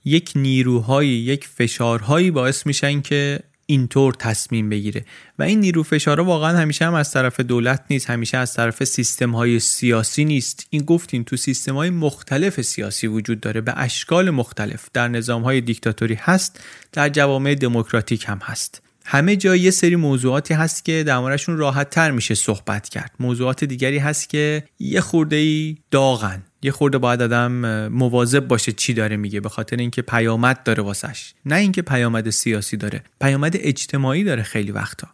یک 0.05 0.31
نیروهایی 0.35 1.09
یک 1.09 1.47
فشارهایی 1.47 2.31
باعث 2.31 2.65
میشن 2.65 3.01
که 3.01 3.39
اینطور 3.69 4.13
تصمیم 4.13 4.69
بگیره. 4.69 5.05
و 5.39 5.43
این 5.43 5.59
نیرو 5.59 5.83
فشارها 5.83 6.25
واقعا 6.25 6.57
همیشه 6.57 6.85
هم 6.85 6.93
از 6.93 7.11
طرف 7.11 7.39
دولت 7.39 7.83
نیست 7.89 8.09
همیشه 8.09 8.38
از 8.38 8.53
طرف 8.53 8.83
سیستم 8.83 9.31
های 9.31 9.59
سیاسی 9.59 10.25
نیست. 10.25 10.67
این 10.69 10.81
گفتیم 10.81 11.23
تو 11.23 11.38
سیستم 11.38 11.75
های 11.75 11.89
مختلف 11.89 12.61
سیاسی 12.61 13.07
وجود 13.07 13.39
داره 13.39 13.61
به 13.61 13.73
اشکال 13.75 14.29
مختلف. 14.29 14.88
در 14.93 15.07
نظام 15.07 15.43
های 15.43 15.61
دیکتاتوری 15.61 16.17
هست 16.21 16.59
در 16.91 17.09
جوامع 17.09 17.55
دموکراتیک 17.55 18.25
هم 18.27 18.39
هست. 18.43 18.81
همه 19.05 19.35
جا 19.35 19.55
یه 19.55 19.71
سری 19.71 19.95
موضوعاتی 19.95 20.53
هست 20.53 20.85
که 20.85 21.03
در 21.03 21.19
موردشون 21.19 21.57
راحت 21.57 21.89
تر 21.89 22.11
میشه 22.11 22.35
صحبت 22.35 22.89
کرد. 22.89 23.11
موضوعات 23.19 23.63
دیگری 23.63 23.97
هست 23.97 24.29
که 24.29 24.63
یه 24.79 25.01
خورده 25.01 25.35
ای 25.35 25.77
داغن. 25.91 26.43
یه 26.61 26.71
خورده 26.71 26.97
باید 26.97 27.21
آدم 27.21 27.51
مواظب 27.87 28.47
باشه 28.47 28.71
چی 28.71 28.93
داره 28.93 29.17
میگه 29.17 29.39
به 29.39 29.49
خاطر 29.49 29.75
اینکه 29.75 30.01
پیامد 30.01 30.63
داره 30.63 30.83
واسش. 30.83 31.33
نه 31.45 31.55
اینکه 31.55 31.81
پیامد 31.81 32.29
سیاسی 32.29 32.77
داره 32.77 33.03
پیامد 33.21 33.57
اجتماعی 33.59 34.23
داره 34.23 34.43
خیلی 34.43 34.71
وقتا. 34.71 35.07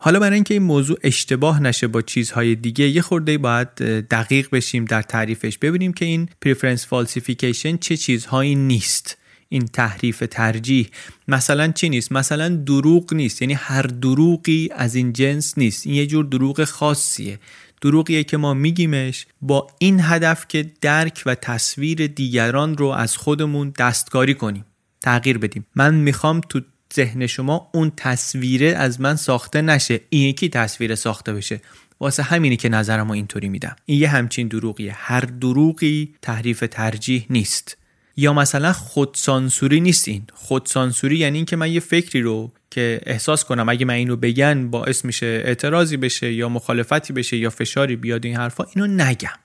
حالا 0.00 0.20
برای 0.20 0.34
اینکه 0.34 0.54
این 0.54 0.62
موضوع 0.62 0.98
اشتباه 1.02 1.62
نشه 1.62 1.86
با 1.86 2.02
چیزهای 2.02 2.54
دیگه 2.54 2.88
یه 2.88 3.02
خورده 3.02 3.38
باید 3.38 3.74
دقیق 4.08 4.48
بشیم 4.52 4.84
در 4.84 5.02
تعریفش 5.02 5.58
ببینیم 5.58 5.92
که 5.92 6.04
این 6.04 6.28
preference 6.40 6.86
falsification 6.86 7.76
چه 7.76 7.96
چیزهایی 7.96 8.54
نیست. 8.54 9.18
این 9.48 9.66
تحریف 9.66 10.22
ترجیح 10.30 10.88
مثلا 11.28 11.72
چی 11.72 11.88
نیست؟ 11.88 12.12
مثلا 12.12 12.48
دروغ 12.48 13.14
نیست 13.14 13.42
یعنی 13.42 13.54
هر 13.54 13.82
دروغی 13.82 14.68
از 14.72 14.94
این 14.94 15.12
جنس 15.12 15.58
نیست. 15.58 15.86
این 15.86 15.94
یه 15.94 16.06
جور 16.06 16.24
دروغ 16.24 16.64
خاصیه. 16.64 17.38
دروغیه 17.82 18.24
که 18.24 18.36
ما 18.36 18.54
میگیمش 18.54 19.26
با 19.40 19.66
این 19.78 20.00
هدف 20.00 20.48
که 20.48 20.70
درک 20.80 21.22
و 21.26 21.34
تصویر 21.34 22.06
دیگران 22.06 22.76
رو 22.76 22.86
از 22.86 23.16
خودمون 23.16 23.72
دستکاری 23.78 24.34
کنیم 24.34 24.64
تغییر 25.00 25.38
بدیم. 25.38 25.66
من 25.74 25.94
می‌خوام 25.94 26.40
تو 26.40 26.60
ذهن 26.94 27.26
شما 27.26 27.70
اون 27.74 27.92
تصویره 27.96 28.66
از 28.66 29.00
من 29.00 29.16
ساخته 29.16 29.62
نشه 29.62 30.00
این 30.08 30.28
یکی 30.28 30.48
تصویر 30.48 30.94
ساخته 30.94 31.32
بشه. 31.32 31.60
واسه 32.00 32.22
همینی 32.22 32.56
که 32.56 32.68
نظرم 32.68 33.10
اینطوری 33.10 33.48
میدم. 33.48 33.76
این 33.86 34.00
یه 34.00 34.08
همچین 34.08 34.48
دروغیه. 34.48 34.92
هر 34.96 35.20
دروغی 35.20 36.14
تحریف 36.22 36.64
ترجیح 36.70 37.26
نیست. 37.30 37.76
یا 38.16 38.32
مثلا 38.32 38.72
خودسانسوری 38.72 39.80
نیست 39.80 40.08
این 40.08 40.22
خودسانسوری 40.34 41.16
یعنی 41.16 41.38
اینکه 41.38 41.56
من 41.56 41.72
یه 41.72 41.80
فکری 41.80 42.22
رو 42.22 42.52
که 42.70 43.00
احساس 43.06 43.44
کنم 43.44 43.68
اگه 43.68 43.86
من 43.86 43.94
اینو 43.94 44.16
بگن 44.16 44.70
باعث 44.70 45.04
میشه 45.04 45.42
اعتراضی 45.44 45.96
بشه 45.96 46.32
یا 46.32 46.48
مخالفتی 46.48 47.12
بشه 47.12 47.36
یا 47.36 47.50
فشاری 47.50 47.96
بیاد 47.96 48.24
این 48.24 48.36
حرفا 48.36 48.64
اینو 48.74 48.86
نگم. 49.04 49.38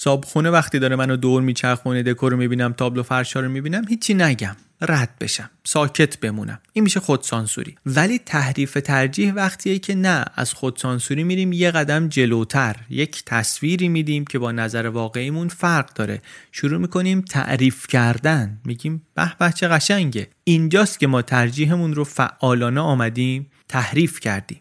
صابخونه 0.00 0.50
وقتی 0.50 0.78
داره 0.78 0.96
منو 0.96 1.16
دور 1.16 1.42
میچرخونه 1.42 2.02
دکور 2.02 2.34
می‌بینم 2.34 2.72
تابلو 2.72 3.02
فرشا 3.02 3.40
رو 3.40 3.48
می‌بینم 3.48 3.84
هیچی 3.88 4.14
نگم. 4.14 4.56
رد 4.80 5.10
بشم. 5.20 5.50
ساکت 5.64 6.20
بمونم. 6.20 6.60
این 6.72 6.84
میشه 6.84 7.00
خودسانسوری. 7.00 7.74
ولی 7.86 8.18
تحریف 8.18 8.78
ترجیح 8.84 9.32
وقتیه 9.32 9.78
که 9.78 9.94
نه 9.94 10.24
از 10.34 10.52
خودسانسوری 10.52 11.24
میریم 11.24 11.52
یه 11.52 11.70
قدم 11.70 12.08
جلوتر. 12.08 12.76
یک 12.90 13.22
تصویری 13.26 13.88
میدیم 13.88 14.24
که 14.24 14.38
با 14.38 14.52
نظر 14.52 14.86
واقعیمون 14.86 15.48
فرق 15.48 15.92
داره. 15.94 16.22
شروع 16.52 16.80
می‌کنیم 16.80 17.20
تعریف 17.20 17.86
کردن. 17.86 18.60
میگیم 18.64 19.02
به 19.14 19.32
به 19.38 19.52
چه 19.52 19.68
قشنگه. 19.68 20.28
اینجاست 20.44 21.00
که 21.00 21.06
ما 21.06 21.22
ترجیحمون 21.22 21.94
رو 21.94 22.04
فعالانه 22.04 22.80
آمدیم 22.80 23.50
تحریف 23.68 24.20
کردیم. 24.20 24.60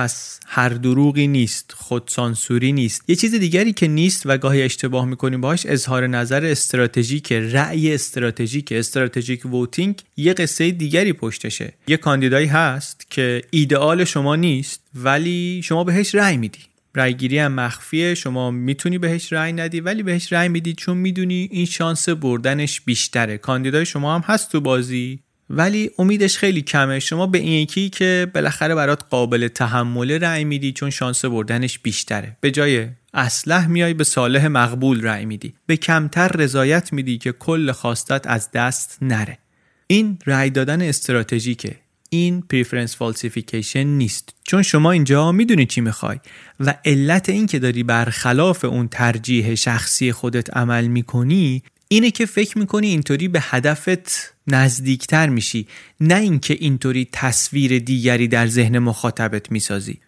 پس 0.00 0.40
هر 0.46 0.68
دروغی 0.68 1.26
نیست 1.26 1.74
خودسانسوری 1.76 2.72
نیست. 2.72 3.04
یه 3.08 3.16
چیز 3.16 3.34
دیگری 3.34 3.72
که 3.72 3.88
نیست 3.88 4.22
و 4.24 4.38
گاهی 4.38 4.62
اشتباه 4.62 5.04
می‌کنیم 5.04 5.40
باهاش 5.40 5.66
اظهار 5.66 6.06
نظر 6.06 6.44
استراتژیک 6.44 7.32
رأی 7.32 7.94
استراتژیک. 7.94 8.72
استراتژیک 8.72 9.46
ووتینگ 9.46 10.02
یه 10.16 10.32
قصه 10.32 10.70
دیگری 10.70 11.12
پشتشه. 11.12 11.72
یه 11.88 11.96
کاندیدایی 11.96 12.46
هست 12.46 13.10
که 13.10 13.42
ایدئال 13.50 14.04
شما 14.04 14.36
نیست 14.36 14.80
ولی 14.94 15.60
شما 15.64 15.84
بهش 15.84 16.14
رأی 16.14 16.36
میدی. 16.36 16.58
رأیگیری 16.94 17.38
هم 17.38 17.52
مخفیه 17.52 18.14
شما 18.14 18.50
می‌تونی 18.50 18.98
بهش 18.98 19.32
رأی 19.32 19.52
ندی 19.52 19.80
ولی 19.80 20.02
بهش 20.02 20.32
رأی 20.32 20.48
میدی 20.48 20.72
چون 20.72 20.96
می‌دونی 20.96 21.48
این 21.52 21.66
شانس 21.66 22.08
بردنش 22.08 22.80
بیشتره. 22.80 23.38
کاندیدای 23.38 23.86
شما 23.86 24.14
هم 24.14 24.20
هست 24.24 24.52
تو 24.52 24.60
بازی. 24.60 25.18
ولی 25.50 25.90
امیدش 25.98 26.38
خیلی 26.38 26.62
کمه. 26.62 26.98
شما 26.98 27.26
به 27.26 27.38
این 27.38 27.52
یکی 27.62 27.88
که 27.88 28.30
بالاخره 28.34 28.74
برات 28.74 29.04
قابل 29.10 29.48
تحمله 29.48 30.18
رأی 30.18 30.44
میدی 30.44 30.72
چون 30.72 30.90
شانس 30.90 31.24
بردنش 31.24 31.78
بیشتره. 31.78 32.36
به 32.40 32.50
جای 32.50 32.88
اسلح 33.14 33.66
میای 33.66 33.94
به 33.94 34.04
صالح 34.04 34.46
مقبول 34.46 35.02
رأی 35.02 35.24
میدی. 35.24 35.54
به 35.66 35.76
کمتر 35.76 36.28
رضایت 36.28 36.92
میدی 36.92 37.18
که 37.18 37.32
کل 37.32 37.72
خواستت 37.72 38.26
از 38.26 38.50
دست 38.50 38.98
نره. 39.02 39.38
این 39.86 40.18
رأی 40.26 40.50
دادن 40.50 40.82
استراتژیکه. 40.82 41.76
این 42.10 42.42
preference 42.42 42.96
falsification 42.96 43.84
نیست. 43.84 44.34
چون 44.44 44.62
شما 44.62 44.90
اینجا 44.90 45.32
می‌دونی 45.32 45.66
چی 45.66 45.80
می‌خوای 45.80 46.18
و 46.60 46.74
علت 46.84 47.28
این 47.28 47.46
که 47.46 47.58
داری 47.58 47.82
برخلاف 47.82 48.64
اون 48.64 48.88
ترجیح 48.88 49.54
شخصی 49.54 50.12
خودت 50.12 50.56
عمل 50.56 50.86
می‌کنی 50.86 51.62
اینه 51.92 52.10
که 52.10 52.26
فکر 52.26 52.58
می‌کنی 52.58 52.86
اینطوری 52.86 53.28
به 53.28 53.40
هدفت 53.42 54.34
نزدیکتر 54.46 55.28
میشی 55.28 55.66
نه 56.00 56.14
اینکه 56.14 56.56
اینطوری 56.60 57.08
تصویر 57.12 57.78
دیگری 57.78 58.28
در 58.28 58.46
ذهن 58.46 58.78
مخاطبت 58.78 59.52
می‌سازی. 59.52 59.98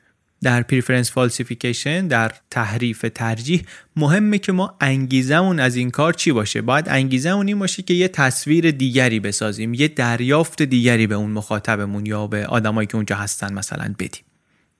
در 0.42 0.62
preference 0.62 1.12
falsification 1.12 2.06
در 2.06 2.32
تحریف 2.50 3.04
ترجیح 3.14 3.62
مهمه 3.96 4.38
که 4.38 4.52
ما 4.52 4.76
انگیزمون 4.80 5.60
از 5.60 5.76
این 5.76 5.90
کار 5.90 6.12
چی 6.12 6.32
باشه؟ 6.32 6.62
باید 6.62 6.88
انگیزمون 6.88 7.46
این 7.48 7.58
باشه 7.58 7.82
که 7.82 7.94
یه 7.94 8.08
تصویر 8.08 8.70
دیگری 8.70 9.20
بسازیم 9.20 9.74
یه 9.74 9.88
دریافت 9.88 10.62
دیگری 10.62 11.06
به 11.06 11.14
اون 11.14 11.30
مخاطبمون 11.30 12.06
یا 12.06 12.26
به 12.26 12.46
آدمایی 12.46 12.86
که 12.86 12.96
اونجا 12.96 13.16
هستن 13.16 13.52
مثلا 13.52 13.94
بدیم. 13.98 14.24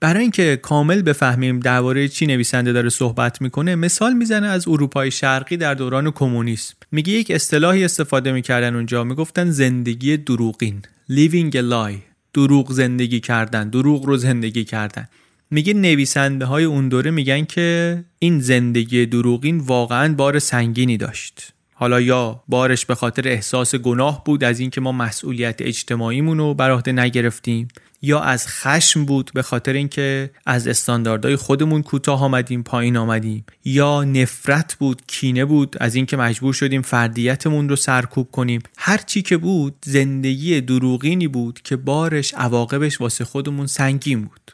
برای 0.03 0.21
اینکه 0.21 0.59
کامل 0.61 1.01
بفهمیم 1.01 1.59
درباره 1.59 2.07
چی 2.07 2.25
نویسنده 2.25 2.73
داره 2.73 2.89
صحبت 2.89 3.41
می‌کنه 3.41 3.75
مثال 3.75 4.13
می‌زنه 4.13 4.47
از 4.47 4.67
اروپای 4.67 5.11
شرقی 5.11 5.57
در 5.57 5.73
دوران 5.73 6.11
کمونیسم. 6.11 6.75
میگه 6.91 7.13
یک 7.13 7.31
اصطلاحی 7.31 7.83
استفاده 7.83 8.31
می‌کردن 8.31 8.75
اونجا 8.75 9.03
می‌گفتن 9.03 9.51
زندگی 9.51 10.17
دروغین 10.17 10.81
living 11.11 11.53
a 11.53 11.71
lie 11.71 11.97
دروغ 12.33 12.71
زندگی 12.71 13.19
کردن 13.19 13.69
دروغ 13.69 14.05
رو 14.05 14.17
زندگی 14.17 14.63
کردن. 14.63 15.07
میگه 15.51 15.73
نویسنده 15.73 16.45
های 16.45 16.63
اون 16.63 16.89
دوره 16.89 17.11
میگن 17.11 17.45
که 17.45 18.03
این 18.19 18.39
زندگی 18.39 19.05
دروغین 19.05 19.57
واقعا 19.57 20.13
بار 20.13 20.39
سنگینی 20.39 20.97
داشت. 20.97 21.52
حالا 21.83 22.01
یا 22.01 22.43
بارش 22.47 22.85
به 22.85 22.95
خاطر 22.95 23.27
احساس 23.27 23.75
گناه 23.75 24.23
بود 24.23 24.43
از 24.43 24.59
اینکه 24.59 24.81
ما 24.81 24.91
مسئولیت 24.91 25.55
اجتماعیمون 25.61 26.37
رو 26.37 26.53
بر 26.53 26.71
عهده 26.71 26.91
نگرفتیم 26.91 27.67
یا 28.01 28.19
از 28.19 28.47
خشم 28.47 29.05
بود 29.05 29.31
به 29.33 29.41
خاطر 29.41 29.73
اینکه 29.73 30.31
از 30.45 30.67
استانداردهای 30.67 31.35
خودمون 31.35 31.81
کوتاه 31.81 32.23
آمدیم 32.23 32.63
پایین 32.63 32.97
آمدیم 32.97 33.45
یا 33.65 34.03
نفرت 34.03 34.75
بود 34.79 35.01
کینه 35.07 35.45
بود 35.45 35.75
از 35.79 35.95
اینکه 35.95 36.17
مجبور 36.17 36.53
شدیم 36.53 36.81
فردیتمون 36.81 37.69
رو 37.69 37.75
سرکوب 37.75 38.31
کنیم. 38.31 38.61
هر 38.77 38.97
چی 38.97 39.21
که 39.21 39.37
بود 39.37 39.75
زندگی 39.85 40.61
دروغینی 40.61 41.27
بود 41.27 41.61
که 41.63 41.75
بارش 41.75 42.33
عواقبش 42.33 43.01
واسه 43.01 43.25
خودمون 43.25 43.67
سنگین 43.67 44.21
بود. 44.21 44.51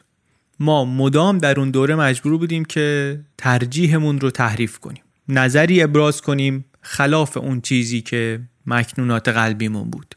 ما 0.60 0.84
مدام 0.84 1.38
در 1.38 1.60
اون 1.60 1.70
دوره 1.70 1.94
مجبور 1.94 2.38
بودیم 2.38 2.64
که 2.64 3.20
ترجیحمون 3.38 4.20
رو 4.20 4.30
تحریف 4.30 4.78
کنیم. 4.78 5.02
نظری 5.28 5.82
ابراز 5.82 6.20
کنیم 6.20 6.64
خلاف 6.80 7.36
اون 7.36 7.60
چیزی 7.60 8.00
که 8.00 8.40
مکنونات 8.66 9.28
قلبیمون 9.28 9.90
بود. 9.90 10.14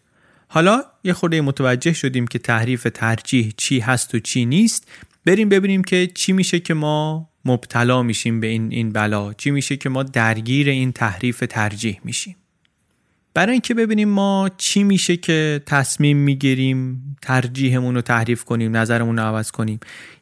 حالا 0.47 0.83
یه 1.03 1.13
خورده 1.13 1.41
متوجه 1.41 1.93
شدیم 1.93 2.27
که 2.27 2.39
تحریف 2.39 2.87
ترجیح 2.93 3.53
چی 3.57 3.79
هست 3.79 4.15
و 4.15 4.19
چی 4.19 4.45
نیست. 4.45 4.87
بریم 5.25 5.49
ببینیم 5.49 5.83
که 5.83 6.07
چی 6.07 6.33
میشه 6.33 6.59
که 6.59 6.73
ما 6.73 7.29
مبتلا 7.45 8.03
میشیم 8.03 8.39
به 8.39 8.47
این 8.47 8.71
این 8.71 8.91
بلا. 8.91 9.33
چی 9.33 9.51
میشه 9.51 9.77
که 9.77 9.89
ما 9.89 10.03
درگیر 10.03 10.69
این 10.69 10.91
تحریف 10.91 11.43
ترجیح 11.49 11.99
میشیم. 12.03 12.35
برای 13.33 13.51
اینکه 13.51 13.73
ببینیم 13.73 14.09
ما 14.09 14.49
چی 14.57 14.83
میشه 14.83 15.17
که 15.17 15.61
تصمیم 15.65 16.17
می‌گیریم 16.17 17.03
ترجیحمون 17.21 17.95
رو 17.95 18.01
تحریف 18.01 18.43
کنیم 18.43 18.77
نظرمون 18.77 19.19
رو 19.19 19.23
عوض 19.23 19.51
کنیم. 19.51 19.79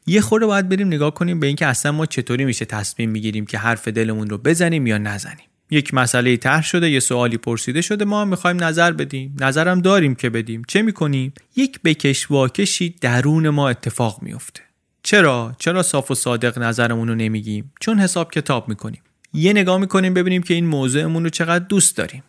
یه 0.08 0.22
خورده 0.22 0.46
باید 0.46 0.70
بریم 0.70 0.88
نگاه 0.88 1.14
کنیم 1.14 1.40
به 1.40 1.48
اینکه 1.48 1.66
اصلا 1.66 1.92
ما 1.92 2.06
چطوری 2.06 2.46
میشه 2.46 2.66
تصمیم 2.66 3.10
می‌گیریم 3.10 3.46
که 3.46 3.58
حرف 3.58 3.88
دلمون 3.88 4.30
رو 4.30 4.38
بزنیم 4.38 4.88
یا 4.88 4.98
نزنیم. 4.98 5.51
یک 5.72 5.94
مسئله 5.94 6.38
طرح 6.38 6.64
شده 6.64 6.90
یه 6.90 7.00
سوالی 7.00 7.38
پرسیده 7.38 7.82
شده 7.82 8.06
ما 8.06 8.26
می‌خوایم 8.26 8.64
نظر 8.64 8.92
بدیم. 8.92 9.36
نظرم 9.40 9.82
داریم 9.82 10.16
که 10.16 10.30
بدیم. 10.30 10.62
چه 10.68 10.82
می‌کنیم؟ 10.82 11.34
یک 11.56 11.80
بکش 11.84 12.32
واکشی 12.32 12.96
درون 13.02 13.50
ما 13.50 13.70
اتفاق 13.70 14.20
میفته 14.22 14.62
چرا؟ 15.04 15.56
چرا 15.60 15.84
صاف 15.84 16.12
و 16.12 16.16
صادق 16.16 16.60
نظرمون 16.60 17.08
رو 17.08 17.16
نمیگیم؟ 17.16 17.72
چون 17.80 18.00
حساب 18.00 18.32
کتاب 18.32 18.70
می‌کنیم. 18.70 19.02
یه 19.34 19.54
نگاه 19.54 19.78
می‌کنیم 19.78 20.14
ببینیم 20.14 20.44
که 20.44 20.54
این 20.54 20.66
موضوعمون 20.66 21.24
رو 21.24 21.30
چقدر 21.30 21.66
دوست 21.66 21.98
داریم. 21.98 22.24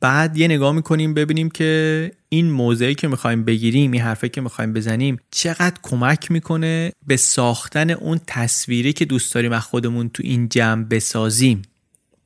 بعد 0.00 0.36
یه 0.36 0.48
نگاه 0.48 0.72
می‌کنیم 0.72 1.14
ببینیم 1.14 1.50
که 1.50 2.12
این 2.28 2.50
موضعی 2.50 2.94
که 2.94 3.08
می‌خوایم 3.08 3.44
بگیریم 3.44 3.92
این 3.92 4.02
حرفه 4.02 4.28
که 4.28 4.40
می‌خوایم 4.40 4.72
بزنیم 4.72 5.18
چقدر 5.30 5.76
کمک 5.82 6.30
می‌کنه 6.30 6.92
به 7.06 7.16
ساختن 7.16 7.90
اون 7.90 8.20
تصویری 8.26 8.92
که 8.92 9.04
دوست 9.04 9.34
داریم 9.34 9.52
از 9.52 9.62
خودمون 9.62 10.08
تو 10.08 10.22
این 10.26 10.48
جمع 10.48 10.84
بسازیم. 10.84 11.62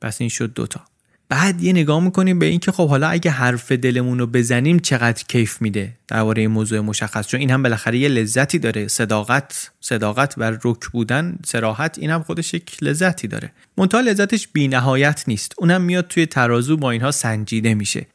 پس 0.03 0.21
این 0.21 0.29
شد 0.29 0.53
دوتا. 0.53 0.81
بعد 1.29 1.63
یه 1.63 1.73
نگاه 1.73 2.03
می‌کنیم 2.03 2.39
به 2.39 2.45
اینکه 2.45 2.71
خب 2.71 2.89
حالا 2.89 3.07
اگه 3.07 3.31
حرف 3.31 3.71
دلمون 3.71 4.19
رو 4.19 4.27
بزنیم 4.27 4.79
چقدر 4.79 5.23
کیف 5.27 5.61
میده 5.61 5.93
درباره 6.07 6.41
این 6.41 6.51
موضوع 6.51 6.79
مشخص؟ 6.79 7.27
چون 7.27 7.39
این 7.39 7.51
هم 7.51 7.63
بالاخره 7.63 7.97
یه 7.97 8.07
لذتی 8.07 8.59
داره. 8.59 8.87
صداقت 8.87 9.71
صداقت 9.81 10.33
و 10.37 10.57
رک 10.63 10.87
بودن 10.91 11.37
سراحت 11.45 11.99
این 11.99 12.09
هم 12.09 12.23
خودش 12.23 12.53
یک 12.53 12.83
لذتی 12.83 13.27
داره. 13.27 13.51
منتها 13.77 14.01
لذتش 14.01 14.47
بی 14.47 14.67
نهایت 14.67 15.23
نیست. 15.27 15.53
اونم 15.57 15.81
میاد 15.81 16.07
توی 16.07 16.25
ترازو 16.25 16.77
با 16.77 16.91
اینها 16.91 17.11
سنجیده 17.11 17.73
میشه. 17.73 18.05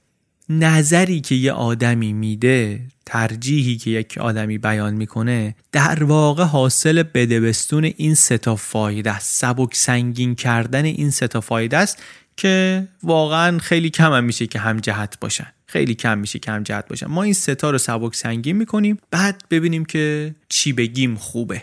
نظری 0.50 1.20
که 1.20 1.34
یه 1.34 1.52
آدمی 1.52 2.12
میده 2.12 2.80
ترجیحی 3.06 3.76
که 3.76 3.90
یک 3.90 4.18
آدمی 4.18 4.58
بیان 4.58 4.94
می‌کنه 4.94 5.54
در 5.72 6.04
واقع 6.04 6.44
حاصل 6.44 7.02
بدبستون 7.02 7.84
این 7.84 8.14
ستا 8.14 8.56
فایده 8.56 9.10
است. 9.10 9.40
سبک 9.40 9.74
سنگین 9.74 10.34
کردن 10.34 10.84
این 10.84 11.10
ستا 11.10 11.40
فایده 11.40 11.76
است 11.76 12.02
که 12.36 12.88
واقعا 13.02 13.58
خیلی 13.58 13.90
کم 13.90 14.12
هم 14.12 14.24
میشه 14.24 14.46
که 14.46 14.58
هم 14.58 14.76
جهت 14.80 15.20
باشن. 15.20 15.46
خیلی 15.66 15.94
کم 15.94 16.18
میشه 16.18 16.38
که 16.38 16.50
هم 16.50 16.62
جهت 16.62 16.88
باشن. 16.88 17.06
ما 17.06 17.22
این 17.22 17.32
ستا 17.32 17.70
رو 17.70 17.78
سبک 17.78 18.14
سنگین 18.14 18.56
می‌کنیم 18.56 18.98
بعد 19.10 19.44
ببینیم 19.50 19.84
که 19.84 20.34
چی 20.48 20.72
بگیم 20.72 21.14
خوبه. 21.14 21.62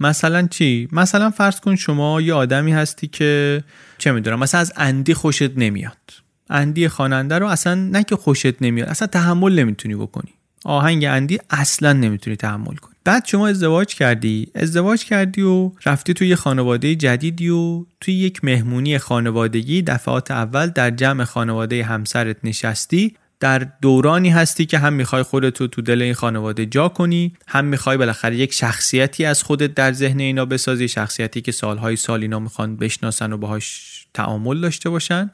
مثلا 0.00 0.46
چی؟ 0.50 0.88
مثلا 0.92 1.30
فرض 1.30 1.60
کن 1.60 1.76
شما 1.76 2.20
یه 2.20 2.34
آدمی 2.34 2.72
هستی 2.72 3.06
که 3.06 3.64
چه 3.98 4.12
می‌دونم 4.12 4.38
مثلا 4.38 4.60
از 4.60 4.72
اندی 4.76 5.14
خوشت 5.14 5.58
نمیاد. 5.58 6.23
اندی 6.50 6.88
خواننده 6.88 7.38
رو 7.38 7.46
اصلا 7.46 7.74
نه 7.74 8.04
که 8.04 8.16
خوشت 8.16 8.62
نمیاد 8.62 8.88
اصلا 8.88 9.08
تحمل 9.08 9.58
نمی‌تونی 9.58 9.94
بکنی. 9.94 10.30
آهنگ 10.64 11.04
اندی 11.04 11.38
اصلا 11.50 11.92
نمی‌تونی 11.92 12.36
تحمل 12.36 12.76
کنی. 12.76 12.94
بعد 13.04 13.26
شما 13.26 13.48
ازدواج 13.48 13.94
کردی. 13.94 14.48
ازدواج 14.54 15.04
کردی 15.04 15.42
و 15.42 15.70
رفتی 15.86 16.14
توی 16.14 16.28
یه 16.28 16.36
خانواده 16.36 16.94
جدیدی 16.94 17.48
و 17.48 17.84
توی 18.00 18.14
یک 18.14 18.44
مهمونی 18.44 18.98
خانوادگی. 18.98 19.82
دفعات 19.82 20.30
اول 20.30 20.66
در 20.66 20.90
جمع 20.90 21.24
خانواده 21.24 21.84
همسرت 21.84 22.36
نشستی. 22.44 23.14
در 23.44 23.58
دورانی 23.58 24.30
هستی 24.30 24.66
که 24.66 24.78
هم 24.78 24.92
می‌خوای 24.92 25.22
خودتو 25.22 25.66
تو 25.66 25.82
دل 25.82 26.02
این 26.02 26.14
خانواده 26.14 26.66
جا 26.66 26.88
کنی 26.88 27.32
هم 27.46 27.64
می‌خوای 27.64 27.96
بالاخره 27.96 28.36
یک 28.36 28.52
شخصیتی 28.52 29.24
از 29.24 29.42
خودت 29.42 29.74
در 29.74 29.92
ذهن 29.92 30.20
اینا 30.20 30.44
بسازی 30.44 30.88
شخصیتی 30.88 31.40
که 31.40 31.52
سالهای 31.52 31.96
سال 31.96 32.22
اینا 32.22 32.38
می‌خوان 32.38 32.76
بشناسن 32.76 33.32
و 33.32 33.36
باهاش 33.36 34.06
تعامل 34.14 34.60
داشته 34.60 34.90
باشن 34.90 35.30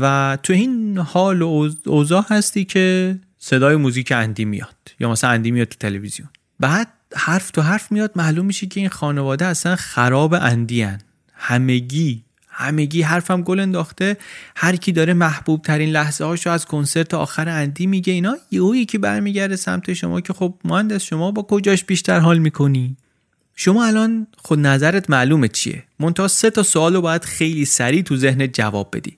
و 0.00 0.38
تو 0.42 0.52
این 0.52 0.98
حال 0.98 1.42
و 1.42 1.70
اوضاع 1.86 2.24
هستی 2.30 2.64
که 2.64 3.16
صدای 3.38 3.76
موزیک 3.76 4.12
اندی 4.12 4.44
میاد 4.44 4.76
یا 5.00 5.10
مثلا 5.10 5.30
اندی 5.30 5.50
میاد 5.50 5.68
تو 5.68 5.76
تلویزیون 5.80 6.28
بعد 6.60 6.88
حرف 7.16 7.50
تو 7.50 7.62
حرف 7.62 7.92
میاد 7.92 8.12
معلوم 8.16 8.46
میشه 8.46 8.66
که 8.66 8.80
این 8.80 8.88
خانواده 8.88 9.44
اصلا 9.46 9.76
خراب 9.76 10.34
اندی 10.34 10.82
هن. 10.82 11.00
همگی 11.34 12.23
همگی 12.56 13.02
حرفم 13.02 13.42
گل 13.42 13.60
انداخته. 13.60 14.16
هر 14.56 14.76
کی 14.76 14.92
داره 14.92 15.14
محبوب 15.14 15.62
ترین 15.62 15.90
لحظه 15.90 16.24
هاشو 16.24 16.50
از 16.50 16.64
کنسرت 16.64 17.14
آخر 17.14 17.48
اندی 17.48 17.86
میگه 17.86 18.12
اینا 18.12 18.36
یهو 18.50 18.76
یکی 18.76 18.98
برمیگرده 18.98 19.56
سمت 19.56 19.92
شما 19.92 20.20
که 20.20 20.32
خب 20.32 20.54
مهندس 20.64 21.02
شما 21.02 21.30
با 21.30 21.42
کجاش 21.42 21.84
بیشتر 21.84 22.18
حال 22.18 22.38
می‌کنی؟ 22.38 22.96
شما 23.56 23.84
الان 23.84 24.26
خود 24.36 24.58
نظرت 24.58 25.10
معلومه 25.10 25.48
چیه؟ 25.48 25.82
منتها 26.00 26.28
سه 26.28 26.50
تا 26.50 26.62
سوال 26.62 26.94
رو 26.94 27.00
باید 27.00 27.24
خیلی 27.24 27.64
سریع 27.64 28.02
تو 28.02 28.16
ذهن 28.16 28.46
جواب 28.46 28.96
بدی. 28.96 29.16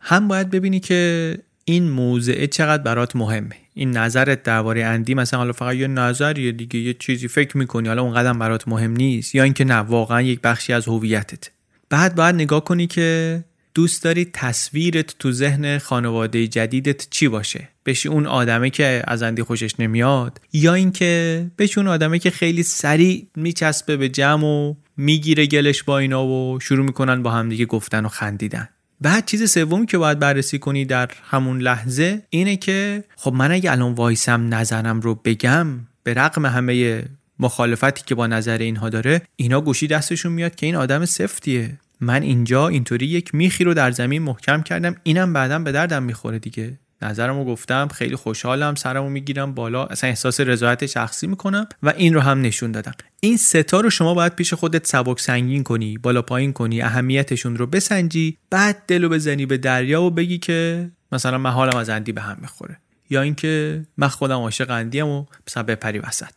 هم 0.00 0.28
باید 0.28 0.50
ببینی 0.50 0.80
که 0.80 1.38
این 1.64 1.90
موضعه 1.90 2.46
چقدر 2.46 2.82
برات 2.82 3.16
مهمه. 3.16 3.56
این 3.74 3.90
نظرت 3.90 4.42
درباره 4.42 4.84
اندی 4.84 5.14
مثلا 5.14 5.38
حالا 5.38 5.52
فقط 5.52 5.74
یه 5.74 5.86
نظریه 5.86 6.52
دیگه 6.52 6.80
یه 6.80 6.94
چیزی 6.94 7.28
فکر 7.28 7.56
می‌کنی 7.56 7.88
حالا 7.88 8.02
اون 8.02 8.14
قدم 8.14 8.38
برات 8.38 8.68
مهم 8.68 8.92
نیست 8.92 9.34
یا 9.34 9.42
اینکه 9.42 9.64
نه 9.64 9.74
واقعا 9.74 10.22
یک 10.22 10.40
بخشی 10.40 10.72
از 10.72 10.88
هویتت. 10.88 11.50
بعد 11.90 12.14
باید 12.14 12.34
نگاه 12.34 12.64
کنی 12.64 12.86
که 12.86 13.44
دوست 13.74 14.04
داری 14.04 14.24
تصویرت 14.32 15.18
تو 15.18 15.32
ذهن 15.32 15.78
خانواده 15.78 16.46
جدیدت 16.46 17.10
چی 17.10 17.28
باشه؟ 17.28 17.68
بشی 17.86 18.08
اون 18.08 18.26
آدمه 18.26 18.70
که 18.70 19.02
از 19.06 19.22
اندی 19.22 19.42
خوشش 19.42 19.80
نمیاد؟ 19.80 20.40
یا 20.52 20.74
اینکه 20.74 21.46
بشی 21.58 21.80
اون 21.80 21.88
آدمه 21.88 22.18
که 22.18 22.30
خیلی 22.30 22.62
سریع 22.62 23.26
میچسبه 23.36 23.96
به 23.96 24.08
جمع 24.08 24.44
و 24.44 24.74
می‌گیره 24.96 25.46
گلش 25.46 25.82
با 25.82 25.98
اینا 25.98 26.26
و 26.26 26.60
شروع 26.60 26.84
می‌کنن 26.86 27.22
با 27.22 27.30
همدیگه 27.30 27.64
گفتن 27.66 28.04
و 28.04 28.08
خندیدن. 28.08 28.68
بعد 29.00 29.26
چیز 29.26 29.50
سومی 29.50 29.86
که 29.86 29.98
باید 29.98 30.18
بررسی 30.18 30.58
کنی 30.58 30.84
در 30.84 31.10
همون 31.30 31.60
لحظه 31.60 32.22
اینه 32.30 32.56
که 32.56 33.04
خب 33.16 33.32
من 33.32 33.52
اگه 33.52 33.72
الان 33.72 33.92
وایسم 33.92 34.54
نظرم 34.54 35.00
رو 35.00 35.14
بگم 35.14 35.66
به 36.02 36.14
رقم 36.14 36.46
همه 36.46 37.04
مخالفتی 37.40 38.02
که 38.06 38.14
با 38.14 38.26
نظر 38.26 38.58
اینها 38.58 38.88
داره 38.88 39.22
اینا 39.36 39.60
گوشی 39.60 39.86
دستشون 39.86 40.32
میاد 40.32 40.54
که 40.54 40.66
این 40.66 40.76
آدم 40.76 41.04
سفتیه. 41.04 41.78
من 42.00 42.22
اینجا 42.22 42.68
اینطوری 42.68 43.06
یک 43.06 43.34
میخی 43.34 43.64
رو 43.64 43.74
در 43.74 43.90
زمین 43.90 44.22
محکم 44.22 44.62
کردم 44.62 44.96
اینم 45.02 45.32
بعدا 45.32 45.58
به 45.58 45.72
دردم 45.72 46.02
می‌خوره 46.02 46.38
دیگه. 46.38 46.78
نظرمو 47.02 47.44
گفتم 47.44 47.88
خیلی 47.88 48.16
خوشحالم 48.16 48.74
سرمو 48.74 49.08
می‌گیرم 49.08 49.54
بالا 49.54 49.84
اصلا 49.84 50.10
احساس 50.10 50.40
رضایت 50.40 50.86
شخصی 50.86 51.26
می‌کنم 51.26 51.68
و 51.82 51.92
این 51.96 52.14
رو 52.14 52.20
هم 52.20 52.40
نشون 52.40 52.72
دادم. 52.72 52.92
این 53.20 53.36
ستا 53.36 53.80
رو 53.80 53.90
شما 53.90 54.14
باید 54.14 54.34
پیش 54.34 54.54
خودت 54.54 54.86
سبک 54.86 55.20
سنگین 55.20 55.62
کنی 55.62 55.98
بالا 55.98 56.22
پایین 56.22 56.52
کنی 56.52 56.82
اهمیتشون 56.82 57.56
رو 57.56 57.66
بسنجی 57.66 58.38
بعد 58.50 58.82
دلو 58.86 59.08
بزنی 59.08 59.46
به 59.46 59.58
دریا 59.58 60.02
و 60.02 60.10
بگی 60.10 60.38
که 60.38 60.90
مثلا 61.12 61.38
من 61.38 61.76
از 61.76 61.88
اندی 61.88 62.12
به 62.12 62.20
هم 62.20 62.36
می‌خوره. 62.40 62.76
یا 63.10 63.22
اینکه 63.22 63.82
من 63.96 64.08
خودم 64.08 64.36
عاشق 64.36 64.70
اندیم 64.70 65.06
و 65.06 65.24
مثلا 65.46 65.62
بپری 65.62 65.98
وسط. 65.98 66.32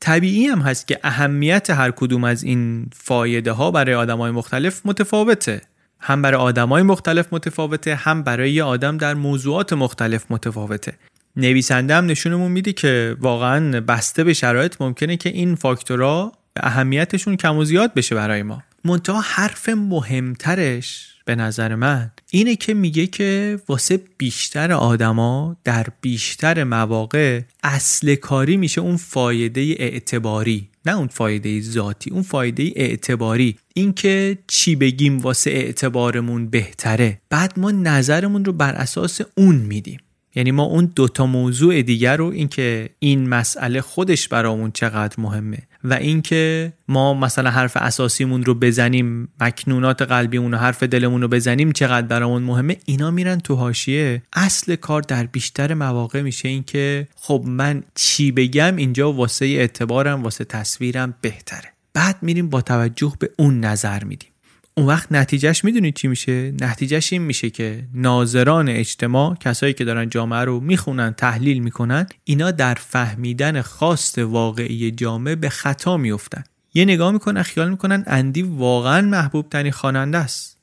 طبیعی 0.00 0.46
هم 0.46 0.60
هست 0.60 0.88
که 0.88 1.00
اهمیت 1.02 1.70
هر 1.70 1.90
کدوم 1.90 2.24
از 2.24 2.42
این 2.42 2.90
فایده 2.94 3.52
ها 3.52 3.70
برای 3.70 3.94
آدم 3.94 4.18
های 4.18 4.30
مختلف 4.30 4.80
متفاوته. 4.84 5.60
هم 6.00 6.22
برای 6.22 6.40
آدمای 6.40 6.82
مختلف 6.82 7.32
متفاوته 7.32 7.94
هم 7.94 8.22
برای 8.22 8.52
یه 8.52 8.64
آدم 8.64 8.96
در 8.96 9.14
موضوعات 9.14 9.72
مختلف 9.72 10.24
متفاوته. 10.30 10.92
نویسنده 11.36 11.94
هم 11.94 12.06
نشونمون 12.06 12.52
میده 12.52 12.72
که 12.72 13.16
واقعا 13.20 13.80
بسته 13.80 14.24
به 14.24 14.34
شرایط 14.34 14.74
ممکنه 14.80 15.16
که 15.16 15.28
این 15.28 15.54
فاکتورها 15.54 16.32
اهمیتشون 16.56 17.36
کم 17.36 17.56
و 17.56 17.64
زیاد 17.64 17.94
بشه 17.94 18.14
برای 18.14 18.42
ما. 18.42 18.62
منتها 18.84 19.20
حرف 19.20 19.68
مهمترش 19.68 21.14
به 21.24 21.34
نظر 21.34 21.74
من 21.74 22.10
اینه 22.30 22.56
که 22.56 22.74
میگه 22.74 23.06
که 23.06 23.60
واسه 23.68 24.00
بیشتر 24.18 24.72
آدما 24.72 25.56
در 25.64 25.86
بیشتر 26.00 26.64
مواقع 26.64 27.40
اصل 27.62 28.14
کاری 28.14 28.56
میشه 28.56 28.80
اون 28.80 28.96
فایده 28.96 29.60
اعتباری 29.60 30.68
نه 30.86 30.96
اون 30.96 31.06
فایده 31.06 31.60
ذاتی 31.60 32.10
اون 32.10 32.22
فایده 32.22 32.72
اعتباری. 32.76 33.58
اینکه 33.74 34.38
چی 34.46 34.76
بگیم 34.76 35.18
واسه 35.18 35.50
اعتبارمون 35.50 36.46
بهتره. 36.46 37.20
بعد 37.30 37.58
ما 37.58 37.70
نظرمون 37.70 38.44
رو 38.44 38.52
بر 38.52 38.74
اساس 38.74 39.20
اون 39.36 39.56
میدیم. 39.56 40.00
یعنی 40.34 40.50
ما 40.50 40.62
اون 40.62 40.92
دوتا 40.96 41.26
موضوع 41.26 41.82
دیگر 41.82 42.16
رو 42.16 42.26
اینکه 42.26 42.90
این 42.98 43.28
مسئله 43.28 43.80
خودش 43.80 44.28
برامون 44.28 44.70
چقدر 44.70 45.14
مهمه 45.18 45.58
و 45.90 45.92
اینکه 45.92 46.72
ما 46.88 47.14
مثلا 47.14 47.50
حرف 47.50 47.76
اساسیمون 47.76 48.44
رو 48.44 48.54
بزنیم 48.54 49.28
مکنونات 49.40 50.02
قلبیمون 50.02 50.54
و 50.54 50.56
حرف 50.56 50.82
دلمون 50.82 51.22
رو 51.22 51.28
بزنیم 51.28 51.72
چقدر 51.72 52.06
برامون 52.06 52.42
مهمه؟ 52.42 52.76
اینا 52.84 53.10
میرن 53.10 53.38
تو 53.40 53.54
حاشیه. 53.54 54.22
اصل 54.32 54.76
کار 54.76 55.02
در 55.02 55.26
بیشتر 55.26 55.74
مواقع 55.74 56.22
میشه 56.22 56.48
اینکه 56.48 57.08
خب 57.16 57.44
من 57.46 57.82
چی 57.94 58.32
بگم 58.32 58.76
اینجا 58.76 59.12
واسه 59.12 59.46
اعتبارم 59.46 60.22
واسه 60.22 60.44
تصویرم 60.44 61.14
بهتره. 61.20 61.72
بعد 61.94 62.16
میریم 62.22 62.48
با 62.48 62.60
توجه 62.60 63.12
به 63.18 63.30
اون 63.36 63.60
نظر 63.60 64.04
میدیم. 64.04 64.30
اون 64.78 64.86
وقت 64.86 65.12
نتیجهش 65.12 65.64
می‌دونید 65.64 65.94
چی 65.94 66.08
میشه؟ 66.08 66.54
نتیجهش 66.60 67.12
این 67.12 67.22
میشه 67.22 67.50
که 67.50 67.84
ناظران 67.94 68.68
اجتماع 68.68 69.36
کسایی 69.40 69.72
که 69.72 69.84
دارن 69.84 70.08
جامعه 70.08 70.40
رو 70.40 70.60
می‌خونن 70.60 71.12
تحلیل 71.12 71.58
می‌کنن 71.58 72.06
اینا 72.24 72.50
در 72.50 72.74
فهمیدن 72.74 73.62
خواست 73.62 74.18
واقعی 74.18 74.90
جامعه 74.90 75.36
به 75.36 75.48
خطا 75.48 75.96
میفتن 75.96 76.44
یه 76.74 76.84
نگاه 76.84 77.12
می‌کنن 77.12 77.42
خیال 77.42 77.70
می‌کنن 77.70 78.04
اندی 78.06 78.42
واقعا 78.42 79.00
محبوب 79.00 79.48
ترین 79.48 79.72
خواننده 79.72 80.18
است. 80.18 80.56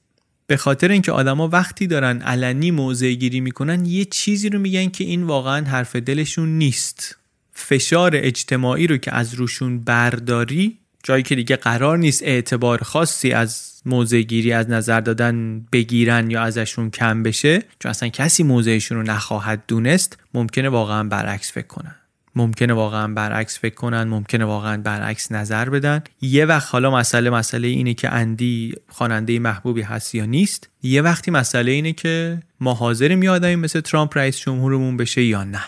به 0.48 0.58
خاطر 0.58 0.92
اینکه 0.92 1.12
آدما 1.12 1.48
وقتی 1.48 1.88
دارن 1.88 2.22
علنی 2.22 2.72
موضع 2.72 3.12
گیری 3.12 3.40
می‌کنن 3.42 3.86
یه 3.86 4.06
چیزی 4.06 4.50
رو 4.50 4.60
میگن 4.60 4.90
که 4.90 5.04
این 5.04 5.24
واقعا 5.24 5.66
حرف 5.66 5.96
دلشون 5.96 6.58
نیست. 6.58 7.18
فشار 7.54 8.12
اجتماعی 8.14 8.88
رو 8.88 8.98
که 8.98 9.16
از 9.16 9.34
روشون 9.34 9.80
برداری 9.80 10.78
جایی 11.04 11.24
که 11.24 11.36
دیگه 11.36 11.56
قرار 11.56 11.98
نیست 11.98 12.24
اعتبار 12.24 12.84
خاصی 12.84 13.32
از 13.32 13.75
موضع 13.86 14.22
گیری 14.22 14.54
از 14.54 14.70
نظر 14.70 15.02
دادن 15.02 15.66
بگیرن 15.72 16.32
یا 16.32 16.42
ازشون 16.42 16.90
کم 16.90 17.24
بشه 17.24 17.64
چون 17.80 17.90
اصلا 17.90 18.10
کسی 18.10 18.44
موضعشون 18.44 18.98
رو 18.98 19.04
نخواهد 19.04 19.64
دونست 19.68 20.18
ممکنه 20.34 20.70
واقعا 20.70 21.04
برعکس 21.04 21.52
فکر 21.52 21.68
کنن. 21.68 21.96
ممکنه 22.36 22.74
واقعا 22.74 23.08
برعکس 23.14 23.60
فکر 23.60 23.76
کنن 23.76 24.04
ممکنه 24.04 24.46
واقعا 24.46 24.78
برعکس 24.78 25.32
نظر 25.32 25.70
بدن. 25.70 26.02
یه 26.22 26.46
وقت 26.46 26.68
حالا 26.72 26.92
مسئله 26.92 27.30
مسئله 27.30 27.68
اینه 27.68 27.94
که 27.94 28.10
اندی 28.10 28.74
خواننده 28.88 29.40
محبوبی 29.40 29.82
هست 29.82 30.16
یا 30.16 30.26
نیست. 30.26 30.70
یه 30.84 31.02
وقتی 31.02 31.32
مسئله 31.32 31.72
اینه 31.72 31.94
که 31.94 32.40
ما 32.60 32.74
حاضریم 32.74 33.24
یه 33.24 33.56
مثل 33.56 33.82
ترامپ 33.82 34.18
رئیس 34.18 34.38
جمهورمون 34.38 34.98
بشه 34.98 35.24
یا 35.24 35.44
نه. 35.44 35.64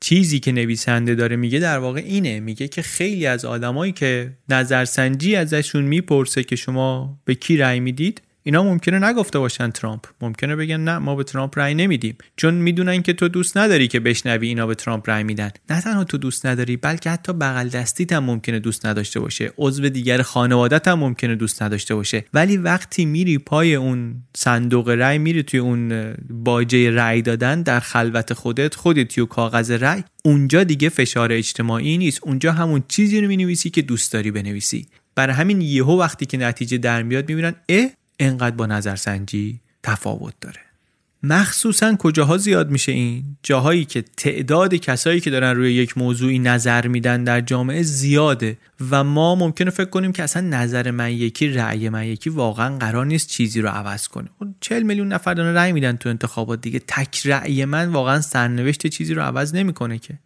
چیزی 0.00 0.40
که 0.40 0.52
نویسنده 0.52 1.14
داره 1.14 1.36
میگه 1.36 1.58
در 1.58 1.78
واقع 1.78 2.00
اینه. 2.00 2.40
میگه 2.40 2.68
که 2.68 2.82
خیلی 2.82 3.26
از 3.26 3.44
آدمایی 3.44 3.92
که 3.92 4.32
نظرسنجی 4.48 5.36
ازشون 5.36 5.84
می‌پرسه 5.84 6.44
که 6.44 6.56
شما 6.56 7.18
به 7.24 7.34
کی 7.34 7.56
رأی 7.56 7.80
می‌دید 7.80 8.22
اینا 8.50 8.62
ممکنه 8.62 8.98
نگفته 9.08 9.38
باشن 9.38 9.70
ترامپ. 9.70 10.04
ممکنه 10.20 10.56
بگن 10.56 10.80
نه 10.80 10.98
ما 10.98 11.14
به 11.14 11.24
ترامپ 11.24 11.58
رأی 11.58 11.74
نمیدیم. 11.74 12.16
چون 12.36 12.54
می‌دونن 12.54 13.02
که 13.02 13.12
تو 13.12 13.28
دوست 13.28 13.56
نداری 13.56 13.88
که 13.88 14.00
بشنوی 14.00 14.48
اینا 14.48 14.66
به 14.66 14.74
ترامپ 14.74 15.10
رأی 15.10 15.24
میدن. 15.24 15.50
نه 15.70 15.80
تنها 15.80 16.04
تو 16.04 16.18
دوست 16.18 16.46
نداری 16.46 16.76
بلکه 16.76 17.10
حتی 17.10 17.32
بغل 17.32 17.68
دستیت 17.68 18.12
هم 18.12 18.24
ممکنه 18.24 18.58
دوست 18.58 18.86
نداشته 18.86 19.20
باشه. 19.20 19.52
عضو 19.58 19.88
دیگر 19.88 20.22
خانوادت 20.22 20.88
هم 20.88 20.98
ممکنه 20.98 21.34
دوست 21.34 21.62
نداشته 21.62 21.94
باشه. 21.94 22.24
ولی 22.34 22.56
وقتی 22.56 23.04
میری 23.04 23.38
پای 23.38 23.74
اون 23.74 24.14
صندوق 24.36 24.88
رأی 24.88 25.18
میری 25.18 25.42
توی 25.42 25.60
اون 25.60 26.14
باجه 26.30 26.90
رأی 26.90 27.22
دادن 27.22 27.62
در 27.62 27.80
خلوت 27.80 28.32
خودت 28.32 28.74
خودت 28.74 29.14
توی 29.14 29.26
کاغذ 29.26 29.70
رأی 29.70 30.02
اونجا 30.24 30.64
دیگه 30.64 30.88
فشار 30.88 31.32
اجتماعی 31.32 31.98
نیست. 31.98 32.20
اونجا 32.22 32.52
همون 32.52 32.82
چیزی 32.88 33.20
رو 33.20 33.28
می‌نویسی 33.28 33.70
که 33.70 33.82
دوست 33.82 34.12
داری 34.12 34.30
بنویسی. 34.30 34.86
برای 35.14 35.34
همین 35.34 35.60
یهو 35.60 36.00
وقتی 36.00 36.26
که 36.26 36.36
نتیجه 36.36 36.78
در 36.78 37.02
میاد 37.02 37.28
می‌بینن 37.28 37.54
اه 37.68 37.90
انقدر 38.20 38.56
با 38.56 38.66
نظرسنجی 38.66 39.60
تفاوت 39.82 40.34
داره. 40.40 40.60
مخصوصا 41.22 41.96
کجاها 41.96 42.36
زیاد 42.36 42.70
میشه 42.70 42.92
این؟ 42.92 43.24
جاهایی 43.42 43.84
که 43.84 44.04
تعداد 44.16 44.74
کسایی 44.74 45.20
که 45.20 45.30
دارن 45.30 45.56
روی 45.56 45.72
یک 45.72 45.98
موضوعی 45.98 46.38
نظر 46.38 46.86
میدن 46.86 47.24
در 47.24 47.40
جامعه 47.40 47.82
زیاده 47.82 48.58
و 48.90 49.04
ما 49.04 49.34
ممکنه 49.34 49.70
فکر 49.70 49.90
کنیم 49.90 50.12
که 50.12 50.22
اصلا 50.22 50.42
نظر 50.48 50.90
من 50.90 51.12
یکی 51.12 51.48
رأی 51.48 51.88
من 51.88 52.06
یکی 52.06 52.30
واقعا 52.30 52.78
قرار 52.78 53.06
نیست 53.06 53.28
چیزی 53.28 53.60
رو 53.60 53.68
عوض 53.68 54.08
کنه. 54.08 54.28
40 54.60 54.82
میلیون 54.82 55.08
نفر 55.08 55.34
دارن 55.34 55.54
رأی 55.54 55.72
میدن 55.72 55.96
تو 55.96 56.08
انتخابات 56.08 56.60
دیگه. 56.60 56.78
تک 56.78 57.26
رأی 57.26 57.64
من 57.64 57.88
واقعا 57.88 58.20
سرنوشت 58.20 58.86
چیزی 58.86 59.14
رو 59.14 59.22
عوض 59.22 59.54
نمی‌کنه 59.54 59.98
که. 59.98 60.18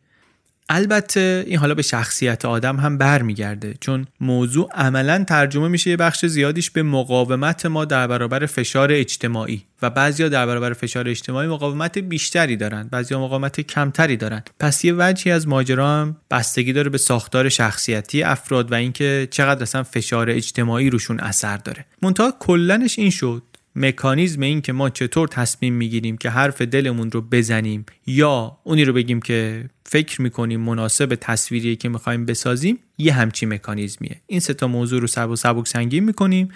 البته 0.68 1.44
این 1.46 1.58
حالا 1.58 1.74
به 1.74 1.82
شخصیت 1.82 2.44
آدم 2.44 2.76
هم 2.76 2.98
برمیگرده 2.98 3.74
چون 3.80 4.06
موضوع 4.20 4.70
عملا 4.74 5.24
ترجمه 5.24 5.68
میشه 5.68 5.90
یه 5.90 5.96
بخش 5.96 6.26
زیادیش 6.26 6.70
به 6.70 6.82
مقاومت 6.82 7.66
ما 7.66 7.84
در 7.84 8.06
برابر 8.06 8.46
فشار 8.46 8.92
اجتماعی 8.92 9.64
و 9.82 9.90
بعضیا 9.90 10.28
در 10.28 10.46
برابر 10.46 10.72
فشار 10.72 11.08
اجتماعی 11.08 11.48
مقاومت 11.48 11.98
بیشتری 11.98 12.56
دارن 12.56 12.88
بعضیا 12.90 13.20
مقاومت 13.20 13.60
کمتری 13.60 14.16
دارن. 14.16 14.42
پس 14.60 14.84
یه 14.84 14.94
وجهی 14.98 15.32
از 15.32 15.48
ماجرا 15.48 15.88
هم 15.88 16.16
بستگی 16.30 16.72
داره 16.72 16.90
به 16.90 16.98
ساختار 16.98 17.48
شخصیتی 17.48 18.22
افراد 18.22 18.72
و 18.72 18.74
اینکه 18.74 19.28
چقدر 19.30 19.62
اصلا 19.62 19.82
فشار 19.82 20.30
اجتماعی 20.30 20.90
روشون 20.90 21.20
اثر 21.20 21.56
داره. 21.56 21.84
منتها 22.02 22.34
کلنش 22.40 22.98
این 22.98 23.10
شد 23.10 23.42
مکانیزم 23.76 24.40
این 24.40 24.60
که 24.60 24.72
ما 24.72 24.90
چطور 24.90 25.28
تصمیم 25.28 25.74
می‌گیریم 25.74 26.16
که 26.16 26.30
حرف 26.30 26.62
دلمون 26.62 27.10
رو 27.10 27.20
بزنیم 27.20 27.86
یا 28.06 28.58
اونی 28.64 28.84
رو 28.84 28.92
بگیم 28.92 29.20
که 29.20 29.70
فکر 29.86 30.22
می‌کنیم 30.22 30.60
مناسب 30.60 31.14
تصویری 31.20 31.76
که 31.76 31.88
می‌خوایم 31.88 32.26
بسازیم 32.26 32.78
یه 32.98 33.12
همچی 33.12 33.46
مکانیزمیه. 33.46 34.20
این 34.26 34.40
سه 34.40 34.54
تا 34.54 34.66
موضوع 34.66 35.00
رو 35.00 35.06
سب 35.06 35.28
و 35.28 35.36
سبک 35.36 35.68
سنگین 35.68 36.04
می‌کنیم 36.04 36.48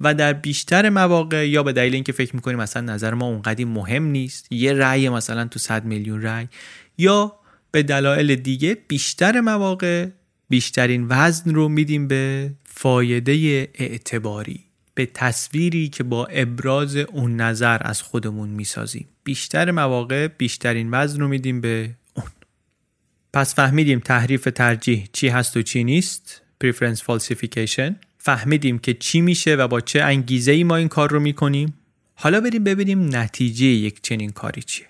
و 0.00 0.14
در 0.14 0.32
بیشتر 0.32 0.88
مواقع 0.88 1.48
یا 1.48 1.62
به 1.62 1.72
دلیل 1.72 1.94
اینکه 1.94 2.12
فکر 2.12 2.36
می‌کنیم 2.36 2.58
مثلا 2.58 2.92
نظر 2.94 3.14
ما 3.14 3.26
اونقدی 3.26 3.64
مهم 3.64 4.04
نیست 4.04 4.52
یه 4.52 4.72
رأی 4.72 5.08
مثلا 5.08 5.44
تو 5.44 5.58
100 5.58 5.84
میلیون 5.84 6.22
رأی 6.22 6.48
یا 6.98 7.36
به 7.70 7.82
دلایل 7.82 8.34
دیگه 8.36 8.76
بیشتر 8.88 9.40
مواقع 9.40 10.06
بیشترین 10.48 11.06
وزن 11.08 11.54
رو 11.54 11.68
میدیم 11.68 12.08
به 12.08 12.50
فایده 12.64 13.68
اعتباری. 13.74 14.69
به 15.00 15.06
تصویری 15.14 15.88
که 15.88 16.02
با 16.02 16.26
ابراز 16.26 16.96
اون 16.96 17.36
نظر 17.36 17.78
از 17.80 18.02
خودمون 18.02 18.48
می‌سازیم. 18.48 19.08
بیشتر 19.24 19.70
مواقع 19.70 20.28
بیشترین 20.28 20.88
وزن 20.90 21.20
رو 21.20 21.28
میدیم 21.28 21.60
به 21.60 21.90
اون. 22.14 22.26
پس 23.32 23.54
فهمیدیم 23.54 23.98
تحریف 23.98 24.48
ترجیح 24.54 25.08
چی 25.12 25.28
هست 25.28 25.56
و 25.56 25.62
چی 25.62 25.84
نیست؟ 25.84 26.42
Preference 26.64 26.98
falsification. 26.98 27.92
فهمیدیم 28.18 28.78
که 28.78 28.94
چی 28.94 29.20
میشه 29.20 29.54
و 29.54 29.68
با 29.68 29.80
چه 29.80 30.02
انگیزه 30.02 30.52
ای 30.52 30.64
ما 30.64 30.76
این 30.76 30.88
کار 30.88 31.10
رو 31.10 31.20
می‌کنیم. 31.20 31.74
حالا 32.14 32.40
بریم 32.40 32.64
ببینیم 32.64 33.16
نتیجه 33.16 33.66
یک 33.66 34.02
چنین 34.02 34.30
کاری 34.30 34.62
چیه. 34.62 34.86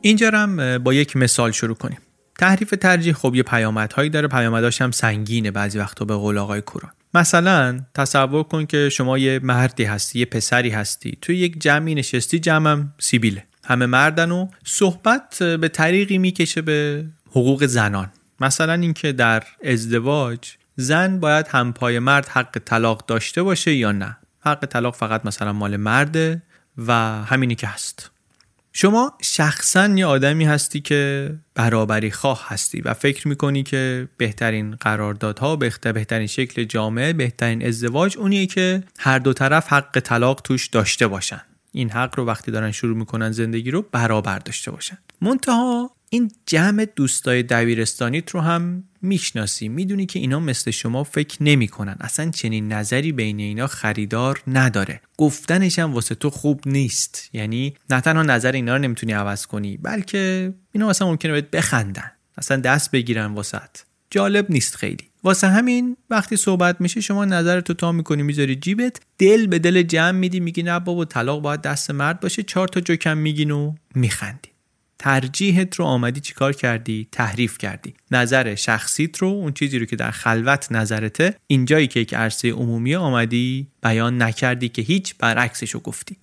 اینجا 0.00 0.30
هم 0.30 0.78
با 0.78 0.94
یک 0.94 1.16
مثال 1.16 1.52
شروع 1.52 1.76
کنیم. 1.76 1.98
تحریف 2.38 2.70
ترجیح 2.70 3.12
خب 3.12 3.34
یه 3.34 3.42
پیامدهایی 3.42 4.10
داره 4.10 4.28
پیامدهاش 4.28 4.82
هم 4.82 4.90
سنگینه 4.90 5.50
بعضی 5.50 5.78
وقتا 5.78 6.04
به 6.04 6.14
قول 6.14 6.38
آقای 6.38 6.60
کوران. 6.60 6.92
مثلا 7.14 7.80
تصور 7.94 8.42
کن 8.42 8.66
که 8.66 8.88
شما 8.88 9.18
یه 9.18 9.40
مردی 9.42 9.84
هستی 9.84 10.18
یه 10.18 10.24
پسری 10.24 10.70
هستی 10.70 11.18
توی 11.22 11.36
یک 11.36 11.60
جمعی 11.60 11.94
نشستی 11.94 12.38
جمعم 12.38 12.94
سیبیله. 12.98 13.44
همه 13.64 13.86
مردن 13.86 14.30
و 14.30 14.48
صحبت 14.64 15.42
به 15.42 15.68
طریقی 15.68 16.18
می‌کشه 16.18 16.62
به 16.62 17.04
حقوق 17.30 17.66
زنان. 17.66 18.10
مثلا 18.40 18.72
اینکه 18.72 19.12
در 19.12 19.42
ازدواج 19.64 20.38
زن 20.76 21.20
باید 21.20 21.46
همپای 21.48 21.98
مرد 21.98 22.28
حق 22.28 22.58
طلاق 22.64 23.06
داشته 23.06 23.42
باشه 23.42 23.74
یا 23.74 23.92
نه. 23.92 24.16
حق 24.40 24.66
طلاق 24.66 24.94
فقط 24.94 25.26
مثلا 25.26 25.52
مال 25.52 25.76
مرده 25.76 26.42
و 26.86 26.92
همینی 27.24 27.54
که 27.54 27.66
هست. 27.66 28.10
شما 28.72 29.12
شخصا 29.22 29.86
یه 29.86 30.06
آدمی 30.06 30.44
هستی 30.44 30.80
که 30.80 31.34
برابری 31.54 32.10
خواه 32.10 32.46
هستی 32.48 32.80
و 32.80 32.94
فکر 32.94 33.28
می‌کنی 33.28 33.62
که 33.62 34.08
بهترین 34.16 34.70
قراردادها 34.74 35.56
بهتر 35.56 35.92
بهترین 35.92 36.26
شکل 36.26 36.64
جامعه 36.64 37.12
بهترین 37.12 37.66
ازدواج 37.66 38.18
اونیه 38.18 38.46
که 38.46 38.82
هر 38.98 39.18
دو 39.18 39.32
طرف 39.32 39.72
حق 39.72 40.00
طلاق 40.00 40.40
توش 40.40 40.66
داشته 40.66 41.06
باشن. 41.06 41.40
این 41.72 41.90
حق 41.90 42.18
رو 42.18 42.24
وقتی 42.24 42.50
دارن 42.50 42.72
شروع 42.72 42.96
می‌کنن 42.96 43.32
زندگی 43.32 43.70
رو 43.70 43.82
برابر 43.92 44.38
داشته 44.38 44.70
باشن. 44.70 44.98
منتها 45.20 45.90
این 46.10 46.30
جمع 46.46 46.84
دوستای 46.96 47.42
دبیرستانیت 47.42 48.30
رو 48.30 48.40
هم 48.40 48.84
می‌شناسی. 49.02 49.68
می‌دونی 49.68 50.06
که 50.06 50.18
اینا 50.18 50.40
مثل 50.40 50.70
شما 50.70 51.04
فکر 51.04 51.42
نمی‌کنن. 51.42 51.96
اصلا 52.00 52.30
چنین 52.30 52.72
نظری 52.72 53.12
بین 53.12 53.40
اینا 53.40 53.66
خریدار 53.66 54.42
نداره. 54.46 55.00
گفتنش 55.18 55.78
هم 55.78 55.94
واسه 55.94 56.14
تو 56.14 56.30
خوب 56.30 56.60
نیست. 56.66 57.30
یعنی 57.32 57.74
نه 57.90 58.00
تنها 58.00 58.22
نظر 58.22 58.52
اینا 58.52 58.76
رو 58.76 58.82
نمی‌تونی 58.82 59.12
عوض 59.12 59.46
کنی 59.46 59.76
بلکه 59.76 60.54
اینا 60.72 60.88
مثلا 60.88 61.08
ممکنه 61.08 61.32
بهت 61.32 61.50
بخندن. 61.50 62.10
اصلا 62.38 62.56
دست 62.56 62.90
بگیرن 62.90 63.34
واسط 63.34 63.78
جالب 64.10 64.50
نیست 64.50 64.76
خیلی. 64.76 65.08
واسه 65.24 65.46
همین 65.46 65.96
وقتی 66.10 66.36
صحبت 66.36 66.80
میشه 66.80 67.00
شما 67.00 67.24
نظر 67.24 67.60
تو 67.60 67.74
تا 67.74 67.92
می‌کنی 67.92 68.22
می‌ذاری 68.22 68.56
جیبت 68.56 69.00
دل 69.18 69.46
به 69.46 69.58
دل 69.58 69.82
جمع 69.82 70.10
میدی 70.10 70.40
میگی 70.40 70.62
نه 70.62 70.80
بابا 70.80 71.04
طلاق 71.04 71.42
باید 71.42 71.62
دست 71.62 71.90
مرد 71.90 72.20
باشه. 72.20 72.42
چهار 72.42 72.68
تا 72.68 72.80
جوکم 72.80 73.18
میگین 73.18 73.50
و 73.50 73.74
میخندی 73.94 74.48
ترجیحت 74.98 75.76
رو 75.76 75.84
آمدی 75.84 76.20
چیکار 76.20 76.52
کردی؟ 76.52 77.08
تحریف 77.12 77.58
کردی. 77.58 77.94
نظر 78.10 78.54
شخصیت 78.54 79.18
رو 79.18 79.28
اون 79.28 79.52
چیزی 79.52 79.78
رو 79.78 79.86
که 79.86 79.96
در 79.96 80.10
خلوت 80.10 80.72
نظرته 80.72 81.34
اینجایی 81.46 81.86
که 81.86 82.00
یک 82.00 82.14
عرصه 82.14 82.50
عمومی 82.50 82.94
آمدی 82.94 83.66
بیان 83.82 84.22
نکردی 84.22 84.68
که 84.68 84.82
هیچ 84.82 85.14
برعکسش 85.18 85.70
رو 85.70 85.80
گفتی. 85.80 86.16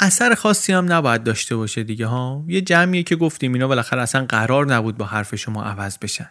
اثر 0.00 0.34
خاصی 0.34 0.72
هم 0.72 0.92
نباید 0.92 1.22
داشته 1.22 1.56
باشه 1.56 1.82
دیگه 1.82 2.06
ها. 2.06 2.44
یه 2.48 2.60
جمعیه 2.60 3.02
که 3.02 3.16
گفتیم 3.16 3.52
اینا 3.52 3.68
بالاخره 3.68 4.02
اصلا 4.02 4.24
قرار 4.24 4.66
نبود 4.66 4.96
با 4.96 5.04
حرف 5.04 5.34
شما 5.34 5.64
عوض 5.64 5.98
بشن. 5.98 6.30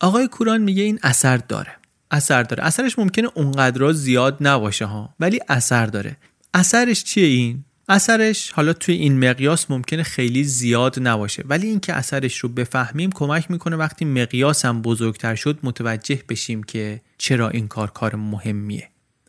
آقای 0.00 0.28
کوران 0.28 0.62
میگه 0.62 0.82
این 0.82 0.98
اثر 1.02 1.36
داره. 1.36 1.76
اثر 2.10 2.42
داره. 2.42 2.64
اثرش 2.64 2.98
ممکنه 2.98 3.28
اونقدر 3.34 3.92
زیاد 3.92 4.36
نباشه 4.40 4.84
ها. 4.84 5.14
ولی 5.20 5.40
اثر 5.48 5.86
داره. 5.86 6.16
اثرش 6.54 7.04
چیه 7.04 7.26
این؟ 7.26 7.64
اثرش 7.88 8.50
حالا 8.50 8.72
توی 8.72 8.94
این 8.94 9.28
مقیاس 9.28 9.70
ممکنه 9.70 10.02
خیلی 10.02 10.44
زیاد 10.44 11.08
نباشه. 11.08 11.44
ولی 11.48 11.66
اینکه 11.66 11.92
اثرش 11.92 12.38
رو 12.38 12.48
بفهمیم 12.48 13.10
کمک 13.12 13.50
می‌کنه 13.50 13.76
وقتی 13.76 14.04
مقیاس 14.04 14.64
هم 14.64 14.82
بزرگتر 14.82 15.34
شد 15.34 15.58
متوجه 15.62 16.22
بشیم 16.28 16.62
که 16.62 17.00
چرا 17.18 17.48
این 17.48 17.68
کار 17.68 17.90
کار 17.90 18.16
مهمیه. 18.16 18.88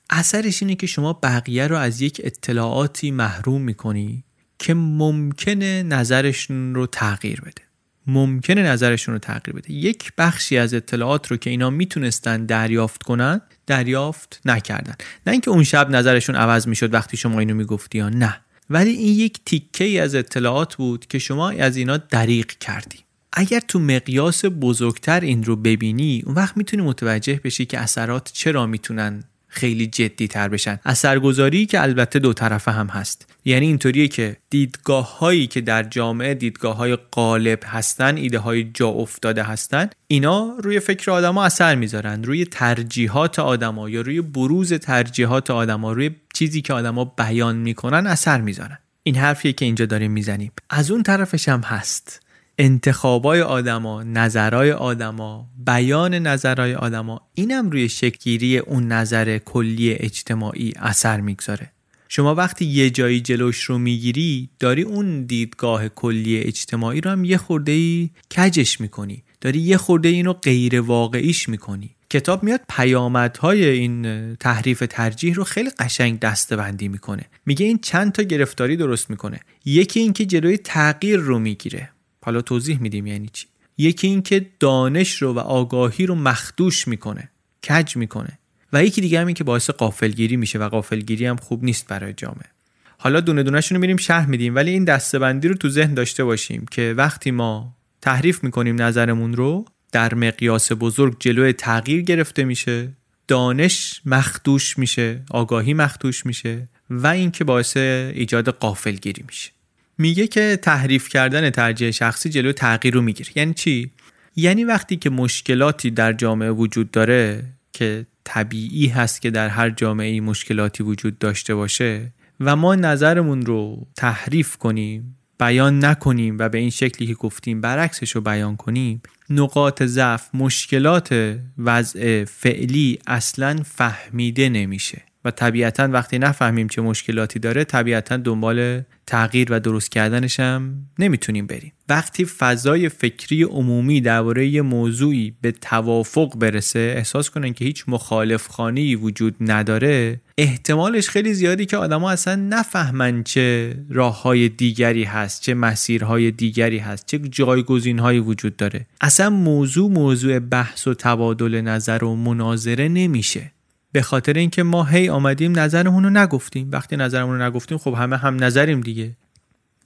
اثرش 0.10 0.62
اینه 0.64 0.76
که 0.76 0.88
شما 0.88 1.14
بقیه 1.14 1.68
رو 1.68 1.78
از 1.78 2.02
یک 2.02 2.22
اطلاعاتی 2.24 3.12
محروم 3.12 3.62
می‌کنی 3.62 4.24
که 4.60 4.74
ممکنه 4.74 5.84
نظرشون 5.84 6.76
رو 6.76 6.88
تغییر 6.88 7.42
بده. 7.42 7.62
ممکنه 8.08 8.64
نظرشون 8.64 9.14
رو 9.14 9.20
تغییر 9.20 9.56
بده. 9.56 9.72
یک 9.72 10.12
بخشی 10.18 10.58
از 10.58 10.74
اطلاعات 10.74 11.32
رو 11.32 11.38
که 11.38 11.50
اینا 11.50 11.70
می‌تونستن 11.70 12.46
دریافت 12.46 13.04
کنن 13.04 13.42
دریافت 13.68 14.42
نکردن. 14.46 14.96
نه 15.28 15.32
اینکه 15.32 15.52
اون 15.52 15.64
شب 15.64 15.90
نظرشون 15.90 16.36
عوض 16.36 16.68
می‌شد 16.68 16.94
وقتی 16.94 17.18
شما 17.18 17.40
اینو 17.40 17.54
می‌گفتی 17.54 17.98
یا 17.98 18.10
نه. 18.10 18.42
ولی 18.70 18.90
این 18.90 19.20
یک 19.20 19.40
تیکه 19.46 19.84
ای 19.84 20.00
از 20.00 20.16
اطلاعات 20.16 20.76
بود 20.76 21.06
که 21.06 21.20
شما 21.20 21.50
از 21.50 21.78
اینا 21.78 21.98
دریق 21.98 22.48
کردی. 22.48 23.00
اگر 23.34 23.60
تو 23.60 23.80
مقیاس 23.80 24.46
بزرگتر 24.46 25.20
این 25.20 25.44
رو 25.44 25.56
ببینی 25.56 26.24
اون 26.26 26.36
وقت 26.36 26.58
می‌تونی 26.58 26.84
متوجه 26.84 27.42
بشی 27.44 27.66
که 27.66 27.80
اثرات 27.80 28.32
چرا 28.34 28.66
می‌تونن 28.66 29.24
خیلی 29.56 29.88
جدی 29.88 30.28
تر 30.28 30.48
بشن. 30.48 30.80
اثرگذاری 30.86 31.66
که 31.66 31.82
البته 31.82 32.20
دو 32.20 32.34
طرفه 32.34 32.72
هم 32.72 32.88
هست. 32.88 33.36
یعنی 33.46 33.66
اینطوریه 33.66 34.08
که 34.08 34.38
دیدگاه 34.50 35.18
هایی 35.18 35.48
که 35.48 35.62
در 35.62 35.84
جامعه 35.84 36.34
دیدگاه 36.34 36.76
های 36.76 36.96
غالب 36.96 37.60
هستن 37.66 38.18
ایده 38.18 38.40
های 38.40 38.64
جا 38.64 38.88
افتاده 38.88 39.44
هستن 39.44 39.90
اینا 40.08 40.56
روی 40.60 40.80
فکر 40.80 41.12
آدما 41.12 41.46
اثر 41.46 41.76
می‌ذارن. 41.76 42.24
روی 42.24 42.46
ترجیحات 42.46 43.40
آدما 43.40 43.90
یا 43.90 44.02
روی 44.02 44.22
بروز 44.22 44.74
ترجیحات 44.74 45.52
آدما 45.52 45.94
روی 45.94 46.12
چیزی 46.34 46.62
که 46.62 46.74
آدما 46.74 47.06
بیان 47.06 47.56
می‌کنن 47.56 48.08
اثر 48.08 48.42
می‌ذارن. 48.42 48.78
این 49.04 49.16
حرفیه 49.16 49.54
که 49.54 49.66
اینجا 49.66 49.86
داریم 49.86 50.12
می‌زنیم. 50.12 50.52
از 50.70 50.92
اون 50.92 51.04
طرفش 51.04 51.50
هم 51.50 51.62
هست. 51.62 52.25
انتخابای 52.58 53.42
آدما 53.42 54.04
نظرای 54.04 54.72
آدما 54.72 55.50
بیان 55.66 56.14
نظرای 56.14 56.76
آدما 56.76 57.22
اینم 57.34 57.70
روی 57.70 57.90
شکلگیری 57.90 58.58
اون 58.58 58.88
نظر 58.88 59.38
کلی 59.38 59.94
اجتماعی 59.94 60.74
اثر 60.76 61.22
می‌گذاره. 61.22 61.72
شما 62.10 62.36
وقتی 62.36 62.66
یه 62.66 62.90
جایی 62.90 63.22
جلوش 63.22 63.64
رو 63.64 63.78
می‌گیری 63.78 64.50
داری 64.60 64.82
اون 64.82 65.24
دیدگاه 65.24 65.90
کلی 65.90 66.38
اجتماعی 66.38 67.02
رو 67.02 67.12
هم 67.12 67.26
یه 67.26 67.38
خورده 67.38 67.72
ای 67.72 68.10
کجش 68.38 68.82
می‌کنی؟ 68.82 69.24
داری 69.42 69.60
یه 69.60 69.78
خورده 69.78 70.10
اینو 70.10 70.34
غیر 70.34 70.82
واقعیش 70.82 71.50
می‌کنی. 71.50 71.90
کتاب 72.10 72.44
میاد 72.44 72.62
پیامدهای 72.70 73.66
این 73.66 74.36
تحریف 74.36 74.84
ترجیح 74.90 75.34
رو 75.34 75.44
خیلی 75.44 75.70
قشنگ 75.80 76.20
دستبندی 76.20 76.88
می‌کنه. 76.88 77.26
میگه 77.46 77.66
این 77.66 77.78
چند 77.78 78.12
تا 78.12 78.24
گرفتاری 78.24 78.78
درست 78.78 79.10
می‌کنه. 79.10 79.40
یکی 79.66 80.00
اینکه 80.00 80.26
جلوی 80.26 80.58
تغییر 80.58 81.20
رو 81.20 81.40
می‌گیره. 81.40 81.90
حالا 82.26 82.42
توضیح 82.42 82.82
میدیم 82.82 83.08
یعنی 83.08 83.30
چی. 83.34 83.48
یکی 83.78 84.08
اینکه 84.08 84.46
دانش 84.60 85.22
رو 85.22 85.34
و 85.34 85.40
آگاهی 85.40 86.06
رو 86.06 86.16
مخدوش 86.16 86.88
می‌کنه 86.88 87.30
کج 87.70 87.96
می‌کنه. 87.96 88.40
و 88.74 88.84
یکی 88.84 89.02
دیگه 89.02 89.20
هم 89.20 89.28
این 89.28 89.34
که 89.34 89.44
باعث 89.44 89.70
قافلگیری 89.70 90.38
میشه 90.38 90.60
و 90.60 90.70
قافلگیری 90.70 91.26
هم 91.26 91.36
خوب 91.36 91.64
نیست 91.64 91.88
برای 91.88 92.14
جامعه. 92.14 92.50
حالا 92.98 93.20
دونه 93.20 93.44
دونهشون 93.44 93.76
رو 93.76 93.82
میریم 93.82 93.98
شرح 93.98 94.30
میدیم 94.30 94.56
ولی 94.56 94.72
این 94.72 94.84
دستبندی 94.84 95.48
رو 95.48 95.56
تو 95.56 95.70
ذهن 95.70 95.94
داشته 95.94 96.24
باشیم 96.24 96.66
که 96.72 96.94
وقتی 96.98 97.32
ما 97.32 97.76
تحریف 98.02 98.44
می‌کنیم 98.44 98.82
نظرمون 98.82 99.34
رو 99.34 99.66
در 99.92 100.14
مقیاس 100.14 100.72
بزرگ 100.72 101.16
جلوی 101.20 101.54
تغییر 101.54 102.02
گرفته 102.02 102.44
میشه 102.44 102.90
دانش 103.28 104.02
مخدوش 104.06 104.78
میشه 104.78 105.22
آگاهی 105.30 105.74
مخدوش 105.74 106.26
میشه 106.26 106.68
و 106.90 107.08
اینکه 107.08 107.44
باعث 107.44 107.78
ایجاد 107.78 108.50
قافلگیری 108.50 109.24
میشه. 109.28 109.52
میگه 109.98 110.28
که 110.28 110.60
تحریف 110.62 111.10
کردن 111.10 111.50
ترجیح 111.50 111.92
شخصی 111.92 112.30
جلو 112.30 112.52
تغییر 112.52 112.94
رو 112.94 113.02
می‌گیره. 113.02 113.32
یعنی 113.36 113.54
چی؟ 113.54 113.92
یعنی 114.36 114.64
وقتی 114.64 114.96
که 114.96 115.10
مشکلاتی 115.10 115.92
در 115.92 116.14
جامعه 116.14 116.52
وجود 116.52 116.92
داره 116.92 117.44
که 117.74 118.06
طبیعی 118.24 118.88
هست 118.88 119.22
که 119.22 119.32
در 119.32 119.48
هر 119.50 119.70
جامعه 119.70 120.22
مشکلاتی 120.22 120.84
وجود 120.84 121.20
داشته 121.20 121.56
باشه 121.56 122.14
و 122.40 122.56
ما 122.56 122.76
نظرمون 122.76 123.42
رو 123.42 123.88
تحریف 123.96 124.58
کنیم 124.58 125.18
بیان 125.40 125.86
نکنیم 125.86 126.38
و 126.40 126.50
به 126.50 126.58
این 126.58 126.70
شکلی 126.70 127.08
که 127.08 127.14
گفتیم 127.14 127.62
برعکسش 127.62 128.12
رو 128.12 128.22
بیان 128.22 128.56
کنیم 128.56 129.02
نقاط 129.30 129.84
ضعف 129.84 130.36
مشکلات 130.36 131.40
وضع 131.58 132.24
فعلی 132.24 133.00
اصلا 133.08 133.60
فهمیده 133.66 134.50
نمیشه. 134.50 135.02
و 135.26 135.32
طبیعتا 135.32 135.88
وقتی 135.92 136.20
نفهمیم 136.20 136.68
چه 136.68 136.82
مشکلاتی 136.82 137.40
داره 137.40 137.64
طبیعتا 137.64 138.18
دنبال 138.18 138.82
تغییر 139.08 139.48
و 139.52 139.60
درست 139.60 139.92
کردنش 139.92 140.40
هم 140.40 140.76
نمی‌تونیم 141.00 141.48
بریم. 141.48 141.72
وقتی 141.90 142.26
فضای 142.26 142.90
فکری 142.90 143.44
عمومی 143.44 144.02
درباره 144.02 144.48
یه 144.48 144.62
موضوعی 144.62 145.34
به 145.42 145.52
توافق 145.52 146.38
برسه 146.38 146.94
احساس 146.98 147.30
کنن 147.30 147.54
که 147.54 147.66
هیچ 147.66 147.84
مخالف 147.88 148.48
خانی 148.48 148.96
وجود 148.96 149.36
نداره 149.40 150.22
احتمالش 150.38 151.10
خیلی 151.10 151.34
زیادی 151.34 151.66
که 151.66 151.78
آدما 151.78 152.12
اصلا 152.12 152.36
نفهمن 152.36 153.24
چه 153.24 153.76
راه 153.90 154.22
های 154.22 154.50
دیگری 154.50 155.04
هست 155.04 155.42
چه 155.42 155.54
مسیرهای 155.54 156.32
دیگری 156.32 156.78
هست 156.78 157.06
چه 157.06 157.18
جایگزین 157.18 158.00
هایی 158.00 158.20
وجود 158.20 158.58
داره. 158.58 158.86
اصلا 159.02 159.30
موضوع 159.30 159.92
موضوع 159.92 160.40
بحث 160.40 160.88
و 160.88 160.94
تبادل 160.94 161.62
نظر 161.62 162.04
و 162.04 162.16
مناظره 162.16 162.88
نمیشه. 162.88 163.52
به 163.96 164.02
خاطر 164.02 164.34
اینکه 164.34 164.64
ما 164.64 164.84
هی 164.84 165.10
آمدیم 165.10 165.60
نظرمون 165.60 166.04
رو 166.04 166.10
نگفتیم. 166.10 166.70
وقتی 166.72 166.96
نظرمون 166.96 167.40
رو 167.40 167.46
نگفتیم 167.46 167.78
خب 167.78 167.94
همه 167.94 168.18
هم 168.18 168.44
نظریم 168.44 168.82
دیگه. 168.82 169.18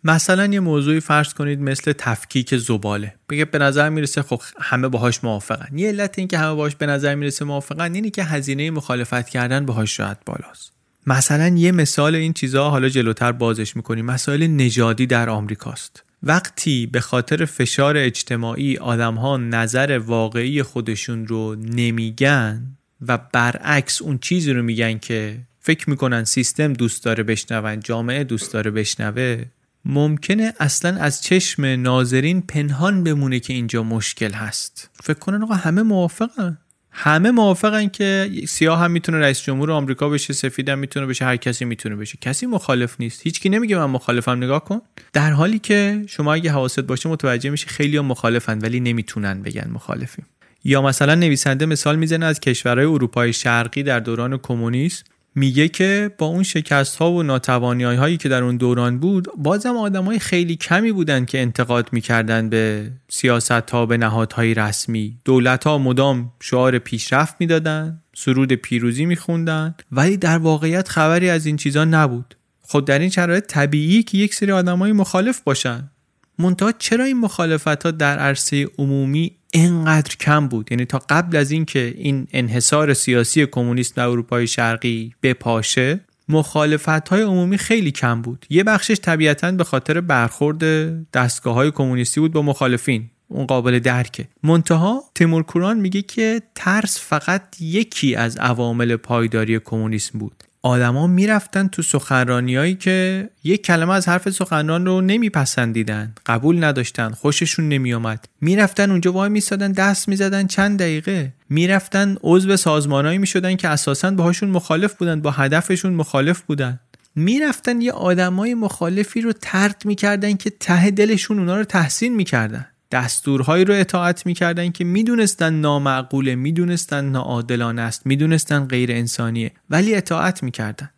مثلا 0.04 0.45
یه 0.45 0.60
موضوعی 0.60 1.00
فرض 1.00 1.34
کنید 1.34 1.62
مثل 1.62 1.93
تفکیک 1.93 2.58
زباله. 2.58 3.15
بگه 3.30 3.45
به 3.45 3.58
نظر 3.58 3.89
می‌رسه 3.89 4.22
خب 4.22 4.41
همه 4.60 4.88
باهاش 4.88 5.24
موافقن. 5.24 5.78
یه 5.78 5.88
علت 5.88 6.19
این 6.19 6.28
که 6.28 6.38
همه 6.38 6.56
باهاش 6.56 6.76
به 6.76 6.86
نظر 6.86 7.15
می‌رسه 7.15 7.45
موافقن 7.45 7.95
اینه 7.95 8.10
که 8.10 8.24
هزینه 8.24 8.72
مخالفت 8.72 9.30
کردن 9.30 9.65
باهاش 9.65 9.98
شاید 9.98 10.17
بالاست. 10.26 10.72
مثلا 11.08 11.48
یه 11.48 11.72
مثال 11.72 12.15
این 12.15 12.34
چیزها 12.34 12.69
حالا 12.69 12.89
جلوتر 12.89 13.32
بازش 13.32 13.76
می‌کنیم. 13.76 14.06
مسائل 14.06 14.48
نژادی 14.48 15.06
در 15.06 15.30
آمریکاست. 15.30 16.04
وقتی 16.24 16.86
به 16.86 17.00
خاطر 17.00 17.45
فشار 17.45 17.98
اجتماعی 17.98 18.78
آدمها 18.78 19.38
نظر 19.38 20.02
واقعی 20.06 20.63
خودشون 20.63 21.28
رو 21.28 21.56
نمیگن 21.56 22.76
و 23.07 23.17
برعکس 23.17 24.01
اون 24.01 24.17
چیزی 24.17 24.53
رو 24.53 24.63
میگن 24.63 24.97
که 24.97 25.38
فکر 25.59 25.89
می‌کنن 25.89 26.23
سیستم 26.23 26.73
دوست 26.73 27.03
داره 27.03 27.23
بشنون 27.23 27.79
جامعه 27.79 28.23
دوست 28.23 28.53
داره 28.53 28.71
بشنوه 28.71 29.45
ممکنه 29.85 30.53
اصلا 30.59 31.01
از 31.01 31.23
چشم 31.23 31.65
ناظرین 31.65 32.41
پنهان 32.41 33.03
بمونه 33.03 33.39
که 33.39 33.53
اینجا 33.53 33.83
مشکل 33.83 34.31
هست. 34.31 34.89
فکر 35.03 35.19
کنن 35.19 35.43
آقا 35.43 35.53
همه 35.53 35.81
موافقن. 35.81 36.57
همه 36.91 37.31
موافقن 37.31 37.88
که 37.88 38.31
سیاه 38.47 38.79
هم 38.79 38.91
می‌تونه 38.91 39.17
رئیس 39.17 39.41
جمهور 39.41 39.71
آمریکا 39.71 40.09
بشه 40.09 40.33
سفید 40.33 40.69
هم 40.69 40.79
می‌تونه 40.79 41.05
بشه 41.05 41.25
هر 41.25 41.38
کسی 41.38 41.65
می‌تونه 41.65 41.95
بشه. 41.95 42.17
کسی 42.21 42.45
مخالف 42.45 42.95
نیست. 42.99 43.21
هیچکی 43.23 43.49
نمیگه 43.49 43.77
من 43.77 43.85
مخالفم 43.85 44.38
نگاه 44.43 44.65
کن. 44.65 44.81
در 45.13 45.31
حالی 45.31 45.59
که 45.59 46.03
شما 46.07 46.33
اگه 46.33 46.51
حواست 46.51 46.79
باشه 46.79 47.09
متوجه 47.09 47.49
میشه 47.49 47.67
خیلی 47.67 47.99
مخالفن 47.99 48.59
ولی 48.59 48.79
نمی‌تونن 48.79 49.41
بگن 49.41 49.69
مخالفیم. 49.71 50.25
یا 50.63 50.82
مثلا 50.82 51.15
نویسنده 51.15 51.65
مثال 51.65 51.95
می‌زنه 51.95 52.26
از 52.26 52.39
کشورهای 52.39 52.86
اروپای 52.86 53.34
شرقی 53.34 53.84
در 53.84 54.00
دوران 54.00 54.38
کمونیسم 54.38 55.04
میگه 55.36 55.67
که 55.67 56.12
با 56.17 56.26
اون 56.26 56.43
شکست 56.43 56.95
ها 56.95 57.12
و 57.12 57.24
ناتوانی 57.24 57.84
هایی 57.84 58.17
که 58.17 58.30
در 58.30 58.43
اون 58.43 58.58
دوران 58.58 59.00
بود 59.00 59.28
بازم 59.38 59.78
آدم 59.78 60.04
های 60.04 60.19
خیلی 60.19 60.56
کمی 60.56 60.91
بودن 60.91 61.26
که 61.26 61.39
انتقاد 61.39 61.89
می‌کردن 61.91 62.50
به 62.50 62.91
سیاست 63.10 63.52
ها 63.52 63.86
به 63.86 63.98
نهادهای 63.98 64.54
رسمی. 64.54 65.17
دولت 65.26 65.63
ها 65.63 65.78
مدام 65.78 66.32
شعار 66.41 66.80
پیشرفت 66.80 67.36
می‌دادن 67.39 68.02
سرود 68.15 68.54
پیروزی 68.54 69.06
میخوندن 69.06 69.76
ولی 69.91 70.17
در 70.17 70.38
واقعیت 70.38 70.88
خبری 70.88 71.30
از 71.30 71.45
این 71.45 71.58
چیزا 71.58 71.86
نبود. 71.86 72.36
خود 72.62 72.86
در 72.86 73.00
این 73.00 73.10
شرایط 73.10 73.45
طبیعی 73.45 74.04
که 74.04 74.17
یک 74.17 74.34
سری 74.34 74.52
آدمای 74.52 74.91
مخالف 74.91 75.41
باشن. 75.41 75.91
منتها 76.39 76.72
چرا 76.72 77.06
این 77.06 77.19
مخالفت 77.19 77.84
ها 77.84 77.91
در 77.91 78.19
عرصه 78.19 78.67
عمومی 78.78 79.32
انقدر 79.53 80.15
کم 80.15 80.47
بود. 80.47 80.71
یعنی 80.71 80.85
تا 80.85 81.01
قبل 81.09 81.38
از 81.38 81.51
اینکه 81.51 81.93
این 81.97 82.27
انحصار 82.33 82.93
سیاسی 82.93 83.45
کمونیست 83.45 83.95
در 83.95 84.07
اروپای 84.07 84.47
شرقی 84.47 85.13
بپاشه 85.23 85.99
مخالفت 86.29 87.09
های 87.09 87.21
عمومی 87.21 87.57
خیلی 87.57 87.91
کم 87.91 88.21
بود. 88.21 88.45
یه 88.49 88.63
بخشش 88.63 88.99
طبیعتا 89.01 89.51
به 89.51 89.63
خاطر 89.63 90.01
برخورد 90.01 90.63
دستگاه 91.12 91.53
های 91.53 91.71
کمونیستی 91.71 92.19
بود 92.19 92.31
با 92.31 92.41
مخالفین. 92.41 93.09
اون 93.27 93.45
قابل 93.45 93.79
درکه. 93.79 94.27
منتها 94.43 95.03
تیمور 95.15 95.43
کوران 95.43 95.79
میگه 95.79 96.01
که 96.01 96.41
ترس 96.55 96.99
فقط 96.99 97.62
یکی 97.62 98.15
از 98.15 98.38
عوامل 98.38 98.95
پایداری 98.95 99.59
کمونیسم 99.59 100.19
بود. 100.19 100.43
آدما 100.62 101.08
می‌رفتن 101.08 101.67
تو 101.67 101.82
سخنرانیایی 101.82 102.76
که 102.76 103.30
یک 103.43 103.63
کلمه 103.65 103.93
از 103.93 104.08
حرف 104.08 104.30
سخنران 104.30 104.86
رو 104.86 105.02
نمیپسندیدن 105.02 106.13
قبول 106.26 106.63
نداشتن 106.63 107.10
خوششون 107.10 107.69
نمیومد 107.69 108.26
می‌رفتن 108.41 108.91
اونجا 108.91 109.12
وای 109.12 109.30
میسادن 109.30 109.72
دست 109.72 110.10
می‌زدن 110.10 110.47
چند 110.47 110.80
دقیقه. 110.80 111.34
می‌رفتن 111.49 112.18
عضو 112.24 112.57
سازمانایی 112.57 113.18
می‌شدن 113.18 113.55
که 113.55 113.68
اساسا 113.68 114.12
باهاشون 114.12 114.49
مخالف 114.49 114.93
بودن 114.93 115.22
با 115.22 115.32
هدفشون 115.32 115.93
مخالف 115.93 116.41
بودن. 116.41 116.80
می‌رفتن 117.16 117.82
یه 117.82 117.91
آدمای 117.91 118.53
مخالفی 118.53 119.22
رو 119.22 119.34
ترد 119.34 119.82
می‌کردن 119.86 120.34
که 120.34 120.49
ته 120.49 120.91
دلشون 120.91 121.39
اونا 121.39 121.57
رو 121.57 121.64
تحسین 121.64 122.16
می‌کردن. 122.16 122.66
دستورهایی 122.91 123.65
رو 123.65 123.73
اطاعت 123.73 124.25
می‌کردن 124.25 124.71
که 124.71 124.83
می‌دونستن 124.83 125.53
نامعقوله 125.53 126.35
می‌دونستن 126.35 127.05
ناعادلانه 127.05 127.81
است 127.81 128.05
می‌دونستن 128.05 128.65
غیر 128.65 128.91
انسانیه 128.91 129.51
ولی 129.69 129.95
اطاعت 129.95 130.43
می‌کردن. 130.43 130.89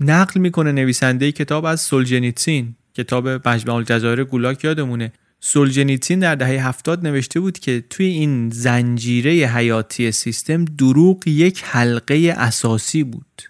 نقل 0.00 0.40
می‌کنه 0.40 0.72
نویسنده 0.72 1.32
کتاب 1.32 1.64
از 1.64 1.80
سولجنیتسین 1.80 2.74
کتاب 2.94 3.28
مجمع 3.28 3.74
الجزایر 3.74 4.24
گولاک 4.24 4.64
یادمونه. 4.64 5.12
سولجنیتسین 5.40 6.18
در 6.18 6.34
دهه 6.34 6.68
هفتاد 6.68 7.06
نوشته 7.06 7.40
بود 7.40 7.58
که 7.58 7.84
توی 7.90 8.06
این 8.06 8.50
زنجیره 8.50 9.30
حیاتی 9.32 10.12
سیستم 10.12 10.64
دروغ 10.64 11.28
یک 11.28 11.62
حلقه 11.64 12.34
اساسی 12.38 13.04
بود. 13.04 13.42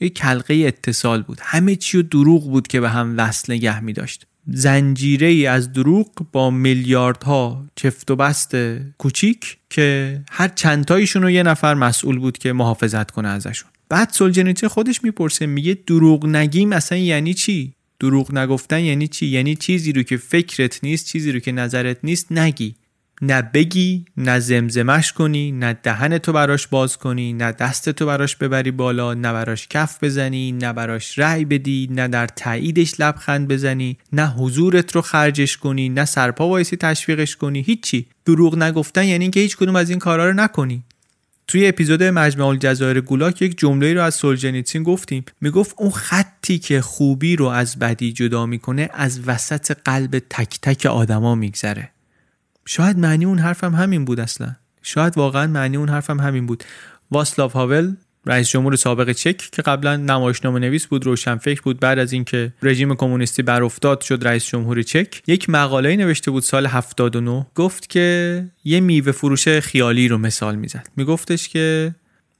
یک 0.00 0.24
حلقه 0.24 0.54
اتصال 0.54 1.22
بود. 1.22 1.38
همه 1.42 1.76
چی 1.76 1.98
رو 1.98 2.02
دروغ 2.02 2.50
بود 2.50 2.68
که 2.68 2.80
به 2.80 2.90
هم 2.90 3.14
وصل 3.18 3.52
نگه 3.52 3.80
می 3.80 3.92
داشت 3.92 4.26
زنجیره 4.46 5.26
ای 5.26 5.46
از 5.46 5.72
دروغ 5.72 6.08
با 6.32 6.50
میلیاردها 6.50 7.66
چفت 7.76 8.10
و 8.10 8.16
بست 8.16 8.56
کوچیک 8.98 9.58
که 9.70 10.20
هر 10.30 10.48
چندتایشون 10.48 11.22
رو 11.22 11.30
یه 11.30 11.42
نفر 11.42 11.74
مسئول 11.74 12.18
بود 12.18 12.38
که 12.38 12.52
محافظت 12.52 13.10
کنه 13.10 13.28
ازشون. 13.28 13.70
بعد 13.88 14.10
سولژنیتسین 14.10 14.68
خودش 14.68 15.04
می‌پرسه 15.04 15.46
میگه 15.46 15.78
دروغ 15.86 16.26
نگیم 16.26 16.72
اصلا 16.72 16.98
یعنی 16.98 17.34
چی؟ 17.34 17.72
دروغ 18.00 18.34
نگفتن 18.34 18.80
یعنی 18.80 19.08
چی؟ 19.08 19.26
یعنی 19.26 19.54
چیزی 19.54 19.92
رو 19.92 20.02
که 20.02 20.16
فکرت 20.16 20.84
نیست 20.84 21.06
چیزی 21.06 21.32
رو 21.32 21.38
که 21.38 21.52
نظرت 21.52 21.98
نیست 22.02 22.32
نگی. 22.32 22.74
نه 23.22 23.42
بگی 23.42 24.04
نه 24.16 24.38
زمزمش 24.38 25.12
کنی 25.12 25.52
نه 25.52 25.72
دهن 25.82 26.18
تو 26.18 26.32
براش 26.32 26.66
باز 26.66 26.96
کنی 26.96 27.32
نه 27.32 27.52
دست 27.52 27.90
تو 27.90 28.06
براش 28.06 28.36
ببری 28.36 28.70
بالا 28.70 29.14
نه 29.14 29.32
براش 29.32 29.68
کف 29.68 30.04
بزنی 30.04 30.52
نه 30.52 30.72
براش 30.72 31.18
رأی 31.18 31.44
بدی 31.44 31.88
نه 31.90 32.08
در 32.08 32.26
تاییدش 32.26 33.00
لبخند 33.00 33.48
بزنی 33.48 33.98
نه 34.12 34.26
حضورت 34.26 34.94
رو 34.94 35.02
خرجش 35.02 35.56
کنی 35.56 35.88
نه 35.88 36.04
سرپا 36.04 36.48
وایسی 36.48 36.76
تشویقش 36.76 37.36
کنی 37.36 37.62
هیچی. 37.62 38.06
دروغ 38.24 38.58
نگفتن 38.58 39.04
یعنی 39.04 39.24
اینکه 39.24 39.40
هیچ 39.40 39.56
کدوم 39.56 39.76
از 39.76 39.90
این 39.90 39.98
کارا 39.98 40.26
رو 40.26 40.32
نکنی. 40.32 40.82
توی 41.46 41.66
اپیزود 41.66 42.02
مجمع 42.02 42.46
الجزایر 42.46 43.00
گولاک 43.00 43.42
یک 43.42 43.58
جمله 43.58 43.94
رو 43.94 44.02
از 44.02 44.14
سولجنیتسین 44.14 44.82
گفتیم. 44.82 45.24
می‌گفت 45.40 45.74
اون 45.78 45.90
خطی 45.90 46.58
که 46.58 46.80
خوبی 46.80 47.36
رو 47.36 47.46
از 47.46 47.78
بدی 47.78 48.12
جدا 48.12 48.46
می‌کنه 48.46 48.90
از 48.92 49.20
وسط 49.26 49.76
قلب 49.84 50.18
تک 50.18 50.58
تک 50.62 50.86
آدما 50.86 51.34
میگذره. 51.34 51.91
شاید 52.66 52.98
معنی 52.98 53.24
اون 53.24 53.38
حرفم 53.38 53.74
همین 53.74 54.04
بود 54.04 54.20
اصلا. 54.20 54.56
شاید 54.82 55.18
واقعا 55.18 55.46
معنی 55.46 55.76
اون 55.76 55.88
حرفم 55.88 56.20
همین 56.20 56.46
بود. 56.46 56.64
واسلاو 57.10 57.50
هاول 57.50 57.94
رئیس 58.26 58.48
جمهور 58.48 58.76
سابق 58.76 59.12
چک 59.12 59.36
که 59.36 59.62
قبلا 59.62 59.96
نمایشنامه 59.96 60.60
نویس 60.60 60.86
بود 60.86 61.06
روشنفکر 61.06 61.62
بود 61.62 61.80
بعد 61.80 61.98
از 61.98 62.12
اینکه 62.12 62.52
رژیم 62.62 62.94
کمونیستی 62.94 63.42
بر 63.42 63.62
افتاد 63.62 64.00
شد 64.00 64.26
رئیس 64.26 64.46
جمهور 64.46 64.82
چک. 64.82 65.22
یک 65.26 65.50
مقاله 65.50 65.96
نوشته 65.96 66.30
بود 66.30 66.42
سال 66.42 66.66
79 66.66 67.46
گفت 67.54 67.90
که 67.90 68.46
یه 68.64 68.80
میوه 68.80 69.12
فروش 69.12 69.48
خیالی 69.48 70.08
رو 70.08 70.18
مثال 70.18 70.56
می‌زد. 70.56 70.88
میگفتش 70.96 71.48
که 71.48 71.94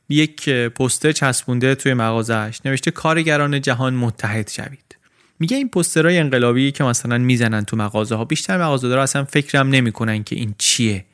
یک 0.09 0.49
پوستر 0.51 1.13
چسبونده 1.13 1.75
توی 1.75 1.95
مغازهش 1.95 2.61
نوشته 2.65 2.91
کارگران 2.91 3.61
جهان 3.61 3.95
متحد 3.95 4.49
شوید. 4.49 4.92
میگه 5.41 5.57
این 5.57 5.69
پوسترهای 5.69 6.19
انقلابی 6.19 6.73
که 6.73 6.85
مثلا 6.85 7.19
می‌زنن 7.19 7.65
تو 7.65 7.77
مغازه 7.77 8.15
ها 8.15 8.25
بیشتر 8.25 8.59
مغازه 8.59 8.89
دارا 8.89 9.03
اصلا 9.03 9.25
فکرم 9.25 9.69
نمی‌کنن 9.69 10.25
که 10.25 10.37
این 10.37 10.55
چیه. 10.59 11.05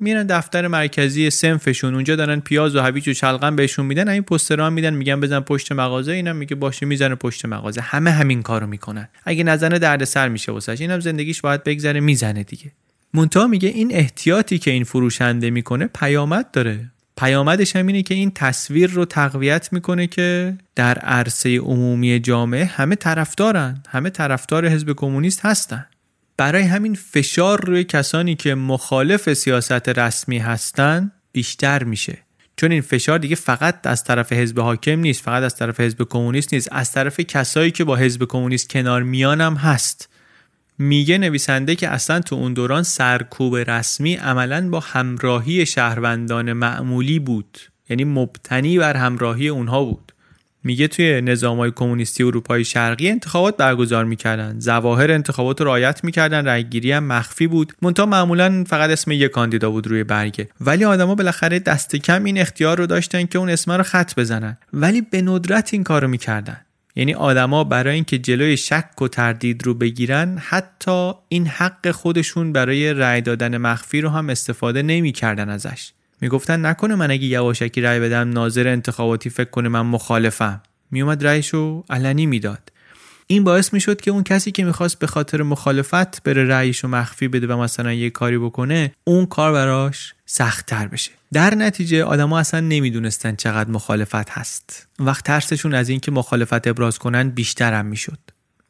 میرن 0.00 0.26
دفتر 0.26 0.66
مرکزی 0.66 1.30
سنفشون 1.30 1.94
اونجا 1.94 2.16
دارن 2.16 2.40
پیاز 2.40 2.76
و 2.76 2.80
هویج 2.80 3.08
و 3.08 3.14
شلغم 3.14 3.56
بهشون 3.56 3.86
میدن 3.86 4.08
این 4.08 4.22
پوسترها 4.22 4.70
میدن 4.70 4.94
میگن 4.94 5.20
بزن 5.20 5.40
پشت 5.40 5.72
مغازه 5.72 6.12
اینم 6.12 6.36
میگه 6.36 6.56
باشه 6.56 6.86
می‌زنه 6.86 7.14
پشت 7.14 7.44
مغازه. 7.46 7.80
همه 7.80 8.10
همین 8.10 8.42
کارو 8.42 8.66
می‌کنن. 8.66 9.08
اگه 9.24 9.44
نزنه 9.44 9.78
دردسر 9.78 10.28
میشه 10.28 10.52
واسش. 10.52 10.80
اینم 10.80 11.00
زندگیش 11.00 11.40
باید 11.40 11.64
بگذره 11.64 12.00
می‌زنه 12.00 12.42
دیگه. 12.42 12.72
مونتا 13.14 13.46
میگه 13.46 13.68
این 13.68 13.94
احتیاطی 13.94 14.58
که 14.58 14.70
این 14.70 14.84
فروشنده 14.84 15.50
می‌کنه 15.50 15.86
پیامد 15.86 16.50
داره. 16.50 16.90
پیامدش 17.18 17.76
هم 17.76 17.86
اینه 17.86 18.02
که 18.02 18.14
این 18.14 18.30
تصویر 18.34 18.90
رو 18.90 19.04
تقویت 19.04 19.72
می‌کنه 19.72 20.06
که 20.06 20.54
در 20.74 20.98
عرصه 20.98 21.58
عمومی 21.58 22.20
جامعه 22.20 22.64
همه 22.64 22.94
طرفدارن 22.94 23.82
همه 23.88 24.10
طرفدار 24.10 24.68
حزب 24.68 24.92
کمونیست 24.92 25.44
هستن. 25.44 25.86
برای 26.36 26.62
همین 26.62 26.94
فشار 26.94 27.64
روی 27.64 27.84
کسانی 27.84 28.34
که 28.34 28.54
مخالف 28.54 29.32
سیاست 29.32 29.88
رسمی 29.88 30.38
هستن 30.38 31.12
بیشتر 31.32 31.84
میشه. 31.84 32.18
چون 32.56 32.72
این 32.72 32.80
فشار 32.80 33.18
دیگه 33.18 33.36
فقط 33.36 33.86
از 33.86 34.04
طرف 34.04 34.32
حزب 34.32 34.60
حاکم 34.60 35.00
نیست 35.00 35.22
فقط 35.22 35.42
از 35.42 35.56
طرف 35.56 35.80
حزب 35.80 36.02
کمونیست 36.08 36.54
نیست 36.54 36.68
از 36.72 36.92
طرف 36.92 37.20
کسایی 37.20 37.70
که 37.70 37.84
با 37.84 37.96
حزب 37.96 38.24
کمونیست 38.24 38.70
کنار 38.70 39.02
میانم 39.02 39.54
هست. 39.54 40.08
میگه 40.78 41.18
نویسنده 41.18 41.74
که 41.74 41.88
اصلا 41.88 42.20
تو 42.20 42.36
اون 42.36 42.54
دوران 42.54 42.82
سرکوب 42.82 43.56
رسمی 43.56 44.14
عملا 44.14 44.68
با 44.68 44.80
همراهی 44.80 45.66
شهروندان 45.66 46.52
معمولی 46.52 47.18
بود. 47.18 47.58
یعنی 47.88 48.04
مبتنی 48.04 48.78
بر 48.78 48.96
همراهی 48.96 49.48
اونها 49.48 49.84
بود. 49.84 50.12
میگه 50.64 50.88
توی 50.88 51.20
نظام 51.20 51.58
های 51.58 51.70
کمونیستی 51.70 52.22
اروپای 52.22 52.64
شرقی 52.64 53.08
انتخابات 53.08 53.56
برگزار 53.56 54.04
می‌کردن. 54.04 54.60
زواهر 54.60 55.10
انتخابات 55.10 55.60
رو 55.60 55.66
رعایت 55.66 56.04
می‌کردن 56.04 56.44
رأیگیری 56.44 56.92
هم 56.92 57.04
مخفی 57.04 57.46
بود. 57.46 57.72
منتها 57.82 58.06
معمولا 58.06 58.64
فقط 58.66 58.90
اسم 58.90 59.10
یک 59.10 59.30
کاندیدا 59.30 59.70
بود 59.70 59.86
روی 59.86 60.04
برگه. 60.04 60.48
ولی 60.60 60.84
آدما 60.84 61.14
بالاخره 61.14 61.58
دست 61.58 61.96
کم 61.96 62.24
این 62.24 62.38
اختیار 62.38 62.78
رو 62.78 62.86
داشتن 62.86 63.26
که 63.26 63.38
اون 63.38 63.50
اسم 63.50 63.72
رو 63.72 63.82
خط 63.82 64.14
بزنن. 64.14 64.56
ولی 64.72 65.00
به 65.00 65.22
ندرت 65.22 65.74
این 65.74 65.84
کارو 65.84 66.08
می‌کردن. 66.08 66.60
یعنی 66.98 67.14
آدما 67.14 67.64
برای 67.64 67.94
اینکه 67.94 68.18
جلوی 68.18 68.56
شک 68.56 69.02
و 69.02 69.08
تردید 69.08 69.66
رو 69.66 69.74
بگیرن 69.74 70.38
حتی 70.38 71.12
این 71.28 71.46
حق 71.46 71.90
خودشون 71.90 72.52
برای 72.52 72.94
رأی 72.94 73.20
دادن 73.20 73.56
مخفی 73.56 74.00
رو 74.00 74.08
هم 74.08 74.30
استفاده 74.30 74.82
نمی‌کردن 74.82 75.48
ازش. 75.48 75.92
می‌گفتن 76.20 76.66
نکنه 76.66 76.94
من 76.94 77.10
اگه 77.10 77.24
یواشکی 77.24 77.80
رأی 77.80 78.00
بدم 78.00 78.30
ناظر 78.30 78.68
انتخاباتی 78.68 79.30
فکر 79.30 79.50
کنه 79.50 79.68
من 79.68 79.80
مخالفم. 79.80 80.62
میومد 80.90 81.26
رأیشو 81.26 81.84
علنی 81.90 82.26
می‌داد. 82.26 82.72
این 83.30 83.44
باعث 83.44 83.72
می‌شد 83.72 84.00
که 84.00 84.10
اون 84.10 84.22
کسی 84.22 84.52
که 84.52 84.64
می‌خواست 84.64 84.98
به 84.98 85.06
خاطر 85.06 85.42
مخالفت 85.42 86.22
بره 86.22 86.44
رأیشو 86.44 86.88
مخفی 86.88 87.28
بده 87.28 87.46
و 87.46 87.56
مثلا 87.56 87.92
یه 87.92 88.10
کاری 88.10 88.38
بکنه 88.38 88.92
اون 89.04 89.26
کار 89.26 89.52
براش 89.52 90.14
سختتر 90.26 90.88
بشه. 90.88 91.10
در 91.32 91.54
نتیجه 91.54 92.04
آدما 92.04 92.38
اصلا 92.38 92.60
نمی‌دونستن 92.60 93.36
چقدر 93.36 93.70
مخالفت 93.70 94.30
هست. 94.30 94.88
وقت 94.98 95.24
ترسشون 95.24 95.74
از 95.74 95.88
اینکه 95.88 96.10
مخالفت 96.10 96.66
ابراز 96.66 96.98
کنن 96.98 97.30
بیشتر 97.30 97.72
هم 97.72 97.86
می‌شد. 97.86 98.18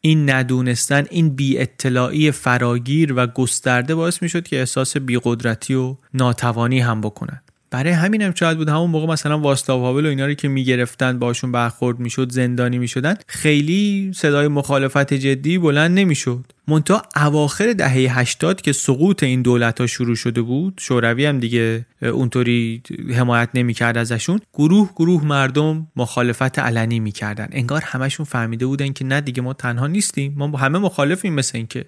این 0.00 0.30
ندونستن 0.30 1.06
این 1.10 1.36
بی 1.36 1.58
اطلاعی 1.58 2.30
فراگیر 2.30 3.12
و 3.16 3.26
گسترده 3.26 3.94
باعث 3.94 4.22
می‌شد 4.22 4.42
که 4.42 4.58
احساس 4.58 4.96
بیقدرتی 4.96 5.74
و 5.74 5.96
ناتوانی 6.14 6.80
هم 6.80 7.00
بکنن. 7.00 7.42
برای 7.70 7.92
همین 7.92 8.22
هم 8.22 8.34
شاید 8.34 8.58
بود 8.58 8.68
همون 8.68 8.90
موقع 8.90 9.12
مثلا 9.12 9.38
واسلاو 9.38 9.82
هاول 9.82 10.06
و 10.06 10.08
اینا 10.08 10.26
رو 10.26 10.34
که 10.34 10.48
می‌گرفتن 10.48 11.18
باشون 11.18 11.52
برخورد 11.52 11.98
می‌شد 11.98 12.32
زندانی 12.32 12.78
می‌شدن 12.78 13.14
خیلی 13.26 14.12
صدای 14.14 14.48
مخالفت 14.48 15.14
جدی 15.14 15.58
بلند 15.58 15.98
نمی‌شد. 15.98 16.44
مونتا 16.68 17.02
اواخر 17.16 17.72
دهه 17.72 18.18
80 18.18 18.60
که 18.60 18.72
سقوط 18.72 19.22
این 19.22 19.42
دولت 19.42 19.80
ها 19.80 19.86
شروع 19.86 20.16
شده 20.16 20.42
بود 20.42 20.80
شوروی 20.80 21.26
هم 21.26 21.38
دیگه 21.38 21.86
اونطوری 22.02 22.82
حمایت 23.14 23.48
نمی‌کرد 23.54 23.98
ازشون 23.98 24.40
گروه 24.54 24.90
گروه 24.96 25.24
مردم 25.24 25.88
مخالفت 25.96 26.58
علنی 26.58 27.00
می‌کردن. 27.00 27.48
انگار 27.52 27.82
همشون 27.84 28.26
فهمیده 28.26 28.66
بودن 28.66 28.92
که 28.92 29.04
نه 29.04 29.20
دیگه 29.20 29.42
ما 29.42 29.52
تنها 29.52 29.86
نیستیم 29.86 30.34
ما 30.36 30.58
همه 30.58 30.78
مخالفیم 30.78 31.34
مثل 31.34 31.58
اینکه 31.58 31.84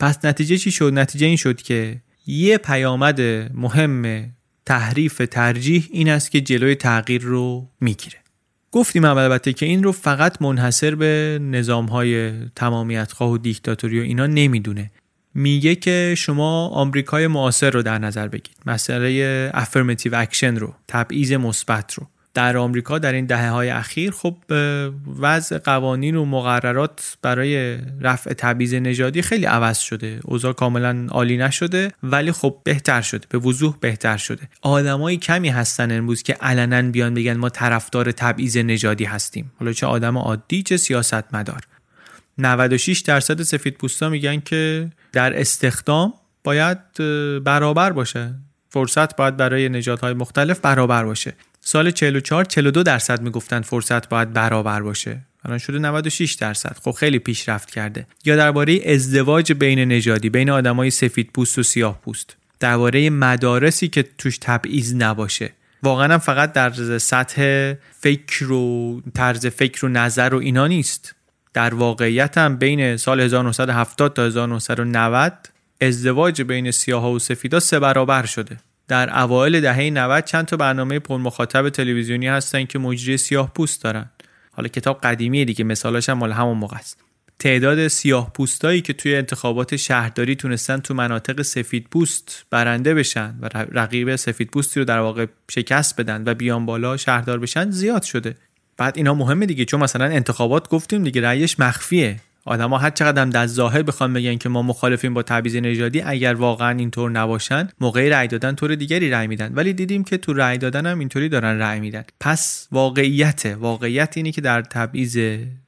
پس 0.00 0.24
نتیجه 0.24 0.58
چی 0.58 0.70
شد؟ 0.70 0.92
نتیجه 0.92 1.26
این 1.26 1.36
شد 1.36 1.62
که 1.62 2.00
یه 2.26 2.58
پیامد 2.58 3.20
مهم 3.54 4.35
تحریف 4.66 5.22
ترجیح 5.30 5.88
این 5.90 6.08
است 6.08 6.30
که 6.30 6.40
جلوی 6.40 6.74
تغییر 6.74 7.22
رو 7.22 7.68
می‌گیره. 7.80 8.18
گفتیم 8.72 9.04
البته 9.04 9.52
که 9.52 9.66
این 9.66 9.82
رو 9.82 9.92
فقط 9.92 10.42
منحصر 10.42 10.94
به 10.94 11.38
نظام 11.42 11.86
های 11.86 12.32
تمامیت 12.48 13.12
خواه 13.12 13.30
و 13.30 13.38
دیکتاتوری 13.38 14.00
و 14.00 14.02
اینا 14.02 14.26
نمی‌دونه. 14.26 14.90
میگه 15.34 15.74
که 15.74 16.14
شما 16.18 16.68
آمریکای 16.68 17.26
معاصر 17.26 17.70
رو 17.70 17.82
در 17.82 17.98
نظر 17.98 18.28
بگیرید. 18.28 18.58
مسئله 18.66 19.50
affirmative 19.54 20.14
action 20.14 20.56
رو 20.56 20.74
تبعیض 20.88 21.32
مثبت 21.32 21.94
رو. 21.94 22.06
در 22.36 22.56
آمریکا 22.56 22.98
در 22.98 23.12
این 23.12 23.26
دهه 23.26 23.50
های 23.50 23.70
اخیر 23.70 24.10
خب 24.10 24.36
وضع 25.18 25.58
قوانین 25.58 26.16
و 26.16 26.24
مقررات 26.24 27.16
برای 27.22 27.78
رفع 28.00 28.32
تبعیض 28.32 28.74
نژادی 28.74 29.22
خیلی 29.22 29.44
عوض 29.44 29.78
شده. 29.78 30.20
اوضاع 30.24 30.52
کاملا 30.52 31.06
عالی 31.10 31.36
نشده 31.36 31.92
ولی 32.02 32.32
خب 32.32 32.56
بهتر 32.64 33.00
شده 33.00 33.26
به 33.28 33.38
وضوح 33.38 33.76
بهتر 33.80 34.16
شده. 34.16 34.48
آدمای 34.62 35.16
کمی 35.16 35.48
هستن 35.48 35.98
امروز 35.98 36.22
که 36.22 36.32
علنا 36.32 36.90
بیان 36.90 37.14
بگن 37.14 37.36
ما 37.36 37.48
طرفدار 37.48 38.12
تبعیض 38.12 38.56
نژادی 38.56 39.04
هستیم. 39.04 39.52
حالا 39.60 39.72
چه 39.72 39.86
آدم 39.86 40.18
عادی 40.18 40.62
چه 40.62 40.76
سیاستمدار. 40.76 41.60
96 42.38 43.00
درصد 43.00 43.42
سفید 43.42 43.74
پوستا 43.74 44.08
میگن 44.08 44.40
که 44.40 44.90
در 45.12 45.40
استخدام 45.40 46.14
باید 46.44 46.78
برابر 47.44 47.92
باشه. 47.92 48.34
فرصت 48.68 49.16
باید 49.16 49.36
برای 49.36 49.68
نژادهای 49.68 50.14
مختلف 50.14 50.60
برابر 50.60 51.04
باشه. 51.04 51.34
سال 51.68 51.90
44 51.90 52.44
42 52.44 52.82
درصد 52.82 53.22
می‌گفتن 53.22 53.60
فرصت 53.60 54.08
باید 54.08 54.32
برابر 54.32 54.82
باشه. 54.82 55.18
الان 55.44 55.58
شده 55.58 55.78
96 55.78 56.32
درصد. 56.32 56.76
خب 56.84 56.90
خیلی 56.90 57.18
پیشرفت 57.18 57.70
کرده. 57.70 58.06
یا 58.24 58.36
درباره 58.36 58.80
ازدواج 58.86 59.52
بین 59.52 59.78
نژادی 59.78 60.30
بین 60.30 60.50
آدمای 60.50 60.90
سفید 60.90 61.30
پوست 61.34 61.58
و 61.58 61.62
سیاه 61.62 62.00
پوست. 62.00 62.36
درباره 62.60 63.10
مدارسی 63.10 63.88
که 63.88 64.04
توش 64.18 64.38
تبعیض 64.40 64.94
نباشه. 64.94 65.52
واقعا 65.82 66.12
هم 66.12 66.18
فقط 66.18 66.52
در 66.52 66.98
سطح 66.98 67.72
فکر 68.00 68.52
و 68.52 69.00
طرز 69.14 69.46
فکر 69.46 69.86
و 69.86 69.88
نظر 69.88 70.34
و 70.34 70.38
اینا 70.38 70.66
نیست. 70.66 71.14
در 71.54 71.74
واقعیت 71.74 72.38
هم 72.38 72.56
بین 72.56 72.96
سال 72.96 73.20
1970 73.20 74.14
تا 74.14 74.24
1990 74.24 75.32
ازدواج 75.80 76.42
بین 76.42 76.70
سیاه 76.70 77.12
و 77.12 77.18
سفیدا 77.18 77.60
سه 77.60 77.78
برابر 77.78 78.26
شده. 78.26 78.56
در 78.88 79.18
اوایل 79.18 79.60
دهه 79.60 79.90
90 79.90 80.24
چند 80.24 80.44
تا 80.44 80.56
برنامه 80.56 80.98
پر 80.98 81.16
مخاطب 81.16 81.68
تلویزیونی 81.68 82.28
هستن 82.28 82.64
که 82.64 82.78
مجری 82.78 83.16
سیاه 83.16 83.52
پوست 83.54 83.82
دارن. 83.82 84.10
حالا 84.52 84.68
کتاب 84.68 85.00
قدیمیه 85.00 85.44
دیگه 85.44 85.64
مثالاش 85.64 86.08
هم 86.08 86.18
مال 86.18 86.32
همون 86.32 86.58
موقع 86.58 86.76
است. 86.76 87.06
تعداد 87.38 87.88
سیاه 87.88 88.32
پوستایی 88.32 88.80
که 88.80 88.92
توی 88.92 89.16
انتخابات 89.16 89.76
شهرداری 89.76 90.36
تونستن 90.36 90.78
تو 90.78 90.94
مناطق 90.94 91.42
سفید 91.42 91.86
پوست 91.90 92.46
برنده 92.50 92.94
بشن 92.94 93.34
و 93.40 93.48
رقیب 93.52 94.16
سفید 94.16 94.50
پوستی 94.50 94.80
رو 94.80 94.86
در 94.86 94.98
واقع 94.98 95.26
شکست 95.50 96.00
بدن 96.00 96.22
و 96.26 96.34
بیان 96.34 96.66
بالا 96.66 96.96
شهردار 96.96 97.38
بشن 97.38 97.70
زیاد 97.70 98.02
شده. 98.02 98.34
بعد 98.76 98.96
اینا 98.96 99.14
مهمه 99.14 99.46
دیگه 99.46 99.64
چون 99.64 99.80
مثلا 99.80 100.04
انتخابات 100.04 100.68
گفتیم 100.68 101.04
دیگه 101.04 101.20
رأیش 101.20 101.60
مخفیه. 101.60 102.16
آدما 102.46 102.78
هر 102.78 102.90
چقدر 102.90 103.24
در 103.24 103.46
ظاهر 103.46 103.82
بخوام 103.82 104.12
بگن 104.12 104.36
که 104.36 104.48
ما 104.48 104.62
مخالفیم 104.62 105.14
با 105.14 105.22
تبعیض 105.22 105.56
نژادی 105.56 106.00
اگر 106.00 106.34
واقعا 106.34 106.78
اینطور 106.78 107.10
نباشن 107.10 107.68
موقع 107.80 108.08
رأی 108.08 108.28
دادن 108.28 108.54
طور 108.54 108.74
دیگری 108.74 109.10
رأی 109.10 109.26
میدن. 109.26 109.52
ولی 109.54 109.72
دیدیم 109.72 110.04
که 110.04 110.16
تو 110.16 110.32
رأی 110.32 110.58
دادن 110.58 110.86
هم 110.86 110.98
اینطوری 110.98 111.28
دارن 111.28 111.58
رأی 111.58 111.80
میدن. 111.80 112.04
پس 112.20 112.68
واقعیت 112.72 113.56
واقعیت 113.60 114.16
اینه 114.16 114.32
که 114.32 114.40
در 114.40 114.62
تبعیض 114.62 115.18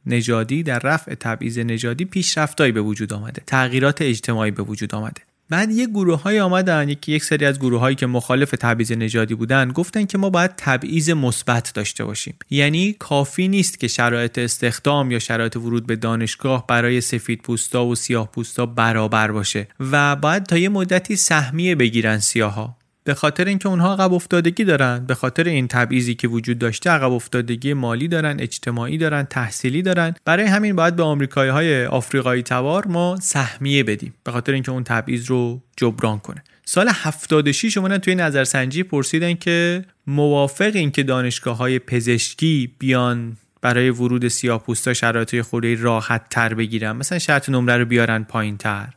نژادی 0.07 0.63
در 0.63 0.79
رفع 0.79 1.15
تبعیض 1.15 1.59
نژادی 1.59 2.05
پیشرفتایی 2.05 2.73
به 2.73 2.81
وجود 2.81 3.13
آمده. 3.13 3.43
تغییرات 3.47 4.03
اجتماعی 4.03 4.51
به 4.51 4.63
وجود 4.63 4.95
آمده. 4.95 5.28
بعد 5.51 5.71
یه 5.71 5.87
گروه 5.87 6.23
های 6.23 6.41
آمدن 6.41 6.89
یکی 6.89 7.13
یک 7.13 7.25
سری 7.25 7.45
از 7.45 7.59
گروه 7.59 7.81
هایی 7.81 7.97
که 7.97 8.07
مخالف 8.07 8.51
تبعیض 8.51 8.93
نژادی 8.93 9.35
بودن 9.35 9.73
گفتن 9.73 10.05
که 10.05 10.19
ما 10.19 10.31
باید 10.31 10.51
تبعیض 10.57 11.11
مثبت 11.11 11.73
داشته 11.75 12.05
باشیم. 12.05 12.35
یعنی 12.51 12.97
کافی 12.99 13.49
نیست 13.49 13.81
که 13.81 13.89
شرایط 13.89 14.39
استخدام 14.39 15.11
یا 15.11 15.19
شرایط 15.19 15.57
ورود 15.57 15.87
به 15.87 15.97
دانشگاه 15.97 16.67
برای 16.67 17.01
سفید 17.01 17.43
پوستا 17.43 17.87
و 17.87 17.95
سیاه 17.95 18.31
پوستا 18.33 18.67
برابر 18.67 19.33
باشه 19.33 19.69
و 19.81 20.17
باید 20.17 20.43
تا 20.43 20.59
یه 20.59 20.69
مدتی 20.69 21.17
سهمیه 21.17 21.75
بگیرن 21.75 22.19
سیاها. 22.19 22.78
به 23.09 23.15
خاطر 23.15 23.45
اینکه 23.45 23.69
اونها 23.69 23.93
عقب 23.93 24.13
افتادگی 24.13 24.65
دارن 24.65 25.05
به 25.07 25.15
خاطر 25.15 25.45
این 25.45 25.69
تبعیضی 25.69 26.15
که 26.15 26.29
وجود 26.29 26.59
داشته 26.59 26.91
عقب 26.91 27.13
افتادگی 27.13 27.73
مالی 27.73 28.09
دارن 28.09 28.41
اجتماعی 28.41 28.99
دارن 28.99 29.23
تحصیلی 29.23 29.83
دارن. 29.83 30.15
برای 30.25 30.47
همین 30.47 30.77
باید 30.77 30.97
به 30.97 31.03
آمریکایی 31.03 31.51
های 31.51 31.87
آفریقایی 31.87 32.43
تبار 32.43 32.87
ما 32.87 33.17
سهمیه 33.21 33.85
بدیم 33.85 34.15
به 34.25 34.33
خاطر 34.33 34.53
اینکه 34.53 34.73
اون 34.73 34.85
تبعیض 34.85 35.27
رو 35.27 35.63
جبران 35.77 36.19
کنه. 36.19 36.45
سال 36.65 36.89
76 36.93 37.75
شما 37.75 37.99
توی 37.99 38.15
نظرسنجی 38.15 38.83
پرسیدن 38.83 39.35
که 39.35 39.85
موافق 40.07 40.71
این 40.75 40.91
که 40.91 41.03
دانشگاه 41.03 41.57
های 41.57 41.79
پزشکی 41.79 42.73
بیان 42.79 43.37
برای 43.61 43.91
ورود 43.91 44.29
سیاه‌پوستا 44.29 44.95
شرایط 44.95 45.41
خوری 45.41 45.77
راحت 45.77 46.29
تر 46.31 46.55
بگیرن. 46.55 46.93
مثلا 46.93 47.19
شرط 47.19 47.49
نمره 47.49 47.77
رو 47.77 47.85
بیارن 47.85 48.25
پایین 48.25 48.57
تر 48.57 48.89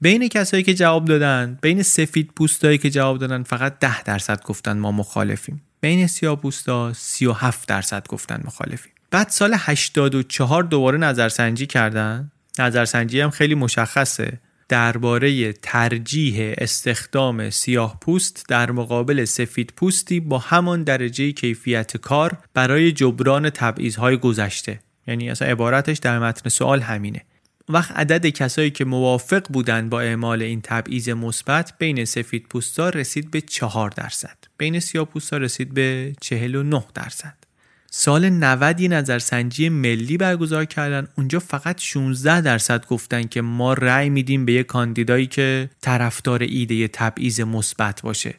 بین 0.00 0.28
کسایی 0.28 0.62
که 0.62 0.74
جواب 0.74 1.04
دادن 1.04 1.58
بین 1.62 1.82
سفید 1.82 2.30
پوستایی 2.36 2.78
که 2.78 2.90
جواب 2.90 3.18
دادن 3.18 3.42
فقط 3.42 3.78
10 3.78 4.02
درصد 4.02 4.42
گفتن 4.42 4.78
ما 4.78 4.92
مخالفیم. 4.92 5.62
بین 5.80 6.06
سیاه 6.06 6.40
پوستا 6.40 6.92
37 6.92 7.68
درصد 7.68 8.06
گفتن 8.08 8.42
مخالفیم. 8.44 8.92
بعد 9.10 9.28
سال 9.28 9.54
84 9.58 10.62
دوباره 10.62 10.98
نظرسنجی 10.98 11.66
کردن. 11.66 12.30
نظرسنجی 12.58 13.20
هم 13.20 13.30
خیلی 13.30 13.54
مشخصه. 13.54 14.40
درباره 14.68 15.52
ترجیح 15.52 16.54
استخدام 16.58 17.50
سیاه 17.50 17.98
پوست 18.00 18.44
در 18.48 18.70
مقابل 18.70 19.24
سفید 19.24 19.72
پوستی 19.76 20.20
با 20.20 20.38
همان 20.38 20.82
درجه 20.82 21.32
کیفیت 21.32 21.96
کار 21.96 22.38
برای 22.54 22.92
جبران 22.92 23.50
تبعیض‌های 23.50 24.16
گذشته. 24.16 24.80
یعنی 25.06 25.30
اصلا 25.30 25.48
عبارتش 25.48 25.98
در 25.98 26.18
متن 26.18 26.48
سوال 26.50 26.80
همینه. 26.80 27.22
وقت 27.68 27.90
عدد 27.90 28.26
کسایی 28.26 28.70
که 28.70 28.84
موافق 28.84 29.48
بودند 29.48 29.90
با 29.90 30.00
اعمال 30.00 30.42
این 30.42 30.60
تبعیض 30.60 31.08
مثبت 31.08 31.72
بین 31.78 32.04
سفید 32.04 32.46
پوستا 32.50 32.88
رسید 32.88 33.30
به 33.30 33.40
4 33.40 33.90
درصد. 33.90 34.36
بین 34.58 34.80
سیاه 34.80 35.04
پوستا 35.04 35.36
رسید 35.36 35.74
به 35.74 36.12
49 36.20 36.84
درصد. 36.94 37.34
سال 37.90 38.28
90 38.28 38.80
یه 38.80 38.88
نظرسنجی 38.88 39.68
ملی 39.68 40.16
برگزار 40.16 40.64
کردن. 40.64 41.08
اونجا 41.18 41.38
فقط 41.38 41.80
16 41.80 42.40
درصد 42.40 42.86
گفتن 42.86 43.22
که 43.22 43.40
ما 43.40 43.72
رأی 43.72 44.08
میدیم 44.08 44.44
به 44.44 44.52
یه 44.52 44.62
کاندیدایی 44.62 45.26
که 45.26 45.70
طرفدار 45.80 46.42
ایده 46.42 46.88
تبعیض 46.88 47.40
مثبت 47.40 48.02
باشه. 48.02 48.34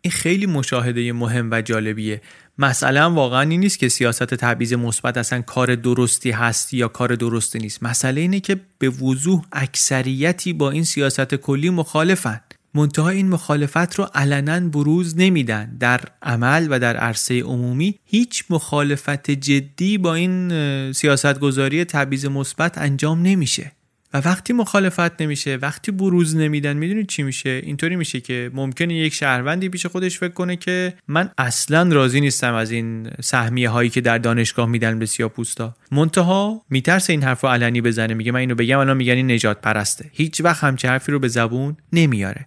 این 0.00 0.10
خیلی 0.10 0.46
مشاهده 0.46 1.12
مهم 1.12 1.50
و 1.50 1.62
جالبیه. 1.62 2.20
مسئله 2.60 3.02
واقعا 3.02 3.40
این 3.40 3.60
نیست 3.60 3.78
که 3.78 3.88
سیاست 3.88 4.24
تبعیض 4.24 4.72
مثبت 4.72 5.16
اصلا 5.16 5.42
کار 5.42 5.74
درستی 5.74 6.30
هست 6.30 6.74
یا 6.74 6.88
کار 6.88 7.14
درستی 7.14 7.58
نیست. 7.58 7.82
مسئله 7.82 8.20
اینه 8.20 8.40
که 8.40 8.60
به 8.78 8.88
وضوح 8.88 9.44
اکثریتی 9.52 10.52
با 10.52 10.70
این 10.70 10.84
سیاست 10.84 11.34
کلی 11.34 11.70
مخالفن. 11.70 12.40
منتها 12.74 13.08
این 13.08 13.28
مخالفت 13.28 13.94
رو 13.94 14.04
علنا 14.14 14.68
بروز 14.68 15.16
نمیدن. 15.16 15.76
در 15.80 16.00
عمل 16.22 16.66
و 16.70 16.78
در 16.78 16.96
عرصه 16.96 17.40
عمومی 17.40 17.98
هیچ 18.04 18.44
مخالفت 18.50 19.30
جدی 19.30 19.98
با 19.98 20.14
این 20.14 20.92
سیاست 20.92 21.38
گذاری 21.38 21.84
تبعیض 21.84 22.26
مثبت 22.26 22.78
انجام 22.78 23.22
نمیشه. 23.22 23.72
و 24.14 24.18
وقتی 24.18 24.52
مخالفت 24.52 25.22
نمیشه 25.22 25.56
وقتی 25.56 25.92
بروز 25.92 26.36
نمیدن 26.36 26.76
می‌دونید 26.76 27.06
چی 27.06 27.22
میشه؟ 27.22 27.60
اینطوری 27.64 27.96
میشه 27.96 28.20
که 28.20 28.50
ممکنه 28.54 28.94
یک 28.94 29.14
شهروندی 29.14 29.68
پیش 29.68 29.86
خودش 29.86 30.18
فکر 30.18 30.32
کنه 30.32 30.56
که 30.56 30.94
من 31.08 31.30
اصلا 31.38 31.82
راضی 31.92 32.20
نیستم 32.20 32.54
از 32.54 32.70
این 32.70 33.10
سهمیه 33.20 33.70
هایی 33.70 33.90
که 33.90 34.00
در 34.00 34.18
دانشگاه 34.18 34.66
میدن 34.66 34.98
به 34.98 35.06
سیاپوستا 35.06 35.76
منتها 35.92 36.62
میترسه 36.70 37.12
این 37.12 37.22
حرف 37.22 37.40
رو 37.40 37.48
علنی 37.48 37.80
بزنه 37.80 38.14
میگه 38.14 38.32
من 38.32 38.40
اینو 38.40 38.54
بگم 38.54 38.78
الان 38.78 38.96
میگن 38.96 39.12
این 39.12 39.30
نجات 39.30 39.60
پرسته. 39.60 40.10
هیچ 40.12 40.40
وقت 40.40 40.64
همچه 40.64 40.88
حرفی 40.88 41.12
رو 41.12 41.18
به 41.18 41.28
زبون 41.28 41.76
نمیاره. 41.92 42.46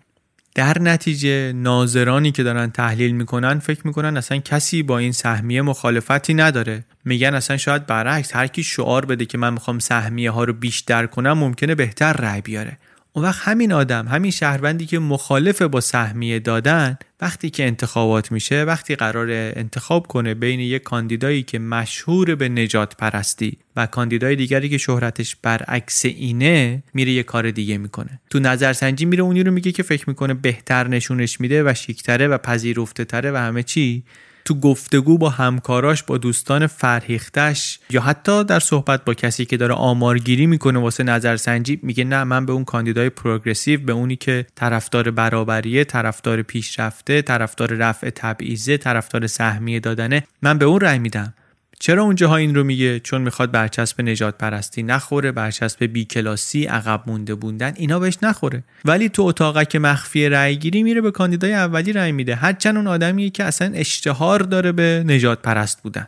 در 0.56 0.80
نتیجه 0.80 1.54
ناظرانی 1.54 2.32
که 2.32 2.44
دارن 2.44 2.72
تحلیل 2.72 3.12
می‌کنن 3.12 3.60
فکر 3.60 3.88
می‌کنن 3.88 4.18
اصلا 4.18 4.38
کسی 4.38 4.84
با 4.84 4.98
این 4.98 5.12
سهمیه 5.12 5.62
مخالفتی 5.62 6.34
نداره. 6.34 6.84
میگن 7.06 7.34
اصلا 7.34 7.58
شاید 7.58 7.86
برعکس 7.86 8.36
هر 8.36 8.48
کی 8.48 8.64
شعار 8.64 9.06
بده 9.06 9.26
که 9.26 9.38
من 9.38 9.54
می‌خوام 9.54 9.80
سهمیه 9.80 10.32
ها 10.32 10.44
رو 10.44 10.54
بیشتر 10.54 11.06
کنم 11.06 11.34
ممکنه 11.34 11.76
بهتر 11.76 12.14
رأی 12.14 12.42
بیاره. 12.42 12.78
اون 13.14 13.26
وقت 13.26 13.42
همین 13.44 13.72
آدم 13.72 14.08
همین 14.08 14.32
شهروندی 14.32 14.86
که 14.86 15.00
مخالف 15.00 15.62
با 15.62 15.82
سهمیه 15.82 16.40
دادن 16.40 16.98
وقتی 17.22 17.50
که 17.50 17.66
انتخابات 17.66 18.32
میشه 18.32 18.64
وقتی 18.64 18.96
قرار 18.96 19.28
انتخاب 19.32 20.08
کنه 20.08 20.34
بین 20.34 20.60
یک 20.60 20.84
کاندیدایی 20.84 21.44
که 21.44 21.60
مشهور 21.60 22.36
به 22.36 22.50
نجات 22.50 22.96
پرستی 22.96 23.58
و 23.76 23.86
کاندیدای 23.86 24.36
دیگری 24.36 24.70
که 24.70 24.78
شهرتش 24.78 25.36
برعکس 25.36 26.06
اینه 26.06 26.84
میره 26.94 27.12
یه 27.12 27.24
کار 27.24 27.52
دیگه 27.52 27.78
می‌کنه. 27.78 28.22
تو 28.30 28.40
نظرسنجی 28.40 29.06
میره 29.06 29.24
اونی 29.24 29.44
رو 29.44 29.52
میگه 29.52 29.72
که 29.72 29.84
فکر 29.84 30.10
می‌کنه 30.10 30.34
بهتر 30.34 30.88
نشونش 30.88 31.42
میده 31.42 31.64
و 31.64 31.74
شیکتره 31.74 32.28
و 32.28 32.38
پذیرفته 32.38 33.06
تره 33.06 33.32
و 33.32 33.36
همه 33.36 33.64
چی. 33.64 34.04
تو 34.52 34.60
گفتگو 34.60 35.18
با 35.18 35.30
همکاراش 35.30 36.04
با 36.04 36.18
دوستان 36.18 36.68
فرهیختش 36.68 37.80
یا 37.90 38.02
حتی 38.02 38.44
در 38.44 38.60
صحبت 38.60 39.06
با 39.06 39.14
کسی 39.14 39.46
که 39.46 39.58
داره 39.58 39.74
آمارگیری 39.74 40.46
می‌کنه 40.46 40.80
واسه 40.80 41.04
نظرسنجی 41.04 41.80
میگه 41.84 42.04
نه 42.04 42.24
من 42.24 42.46
به 42.46 42.54
اون 42.54 42.64
کاندیدای 42.64 43.10
پروگرسیو 43.10 43.80
به 43.86 43.94
اونی 43.94 44.16
که 44.16 44.46
طرفدار 44.56 45.12
برابریه 45.12 45.84
طرفدار 45.84 46.42
پیشرفته 46.42 47.22
طرفدار 47.22 47.74
رفع 47.74 48.10
تبعیضه 48.10 48.78
طرفدار 48.78 49.28
سهمیه 49.28 49.80
دادنه 49.80 50.24
من 50.42 50.58
به 50.58 50.66
اون 50.66 50.80
رأی 50.80 51.00
میدم. 51.00 51.34
چرا 51.82 52.04
اونجاها 52.04 52.36
این 52.36 52.56
رو 52.56 52.64
میگه؟ 52.64 53.00
چون 53.00 53.22
می‌خواد 53.22 53.52
برچسب 53.52 54.02
نجات 54.02 54.38
پرستی 54.38 54.84
نخوره 54.84 55.32
برچسب 55.32 55.84
بی 55.84 56.06
کلاسی 56.06 56.66
عقب 56.66 57.04
مونده 57.08 57.36
بوندن 57.36 57.74
اینا 57.76 58.00
بهش 58.00 58.18
نخوره. 58.22 58.64
ولی 58.86 59.10
تو 59.10 59.22
اتاقک 59.22 59.76
مخفی 59.76 60.30
رأی 60.30 60.58
گیری 60.58 60.84
میره 60.84 61.02
به 61.02 61.12
کاندیدای 61.12 61.54
اولی 61.54 61.94
رأی 61.94 62.12
میده. 62.12 62.36
هرچند 62.36 62.76
اون 62.76 62.88
آدمیه 62.88 63.30
که 63.30 63.44
اصلا 63.44 63.72
اشتهار 63.74 64.40
داره 64.40 64.72
به 64.72 65.04
نجات 65.08 65.42
پرست 65.42 65.84
بودن. 65.84 66.08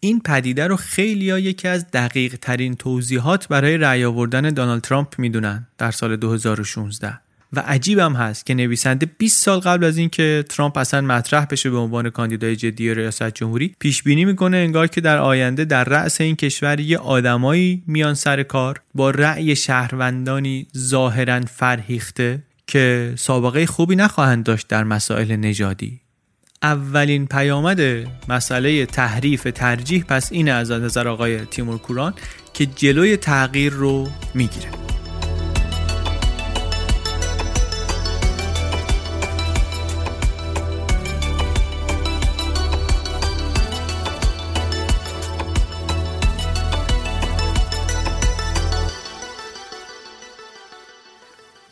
این 0.00 0.20
پدیده 0.20 0.66
رو 0.66 0.76
خیلی 0.76 1.30
ها 1.30 1.38
یکی 1.38 1.68
از 1.68 1.90
دقیق 1.90 2.36
ترین 2.36 2.74
توضیحات 2.74 3.48
برای 3.48 3.76
رأی 3.76 4.04
آوردن 4.04 4.42
دونالد 4.42 4.82
ترامپ 4.82 5.18
می‌دونن 5.18 5.66
در 5.78 5.90
سال 5.90 6.16
2016 6.16 7.23
و 7.56 7.60
عجیبم 7.66 8.12
هست 8.12 8.46
که 8.46 8.54
نویسنده 8.54 9.06
20 9.18 9.44
سال 9.44 9.60
قبل 9.60 9.84
از 9.84 9.98
اینکه 9.98 10.44
ترامپ 10.48 10.78
اصلا 10.78 11.00
مطرح 11.00 11.44
بشه 11.44 11.70
به 11.70 11.76
عنوان 11.76 12.10
کاندیدای 12.10 12.56
جدی 12.56 12.94
ریاست 12.94 13.30
جمهوری 13.30 13.74
پیش 13.78 14.02
بینی 14.02 14.24
می‌کنه 14.24 14.56
انگار 14.56 14.86
که 14.86 15.00
در 15.00 15.18
آینده 15.18 15.64
در 15.64 15.84
رأس 15.84 16.20
این 16.20 16.36
کشور 16.36 16.80
یه 16.80 16.98
آدمایی 16.98 17.82
میان 17.86 18.14
سر 18.14 18.42
کار 18.42 18.80
با 18.94 19.10
رأی 19.10 19.56
شهروندانی 19.56 20.66
ظاهرا 20.76 21.40
فرهیخته 21.40 22.42
که 22.66 23.14
سابقه 23.16 23.66
خوبی 23.66 23.96
نخواهند 23.96 24.44
داشت 24.44 24.68
در 24.68 24.84
مسائل 24.84 25.36
نژادی. 25.36 26.00
اولین 26.62 27.26
پیامد 27.26 27.80
مسئله 28.28 28.86
تحریف 28.86 29.46
ترجیح 29.54 30.04
پس 30.04 30.32
این 30.32 30.50
از 30.50 30.70
نظر 30.70 31.08
آقای 31.08 31.40
تیمور 31.40 31.78
کوران 31.78 32.14
که 32.54 32.66
جلوی 32.66 33.16
تغییر 33.16 33.72
رو 33.72 34.08
می‌گیره. 34.34 34.93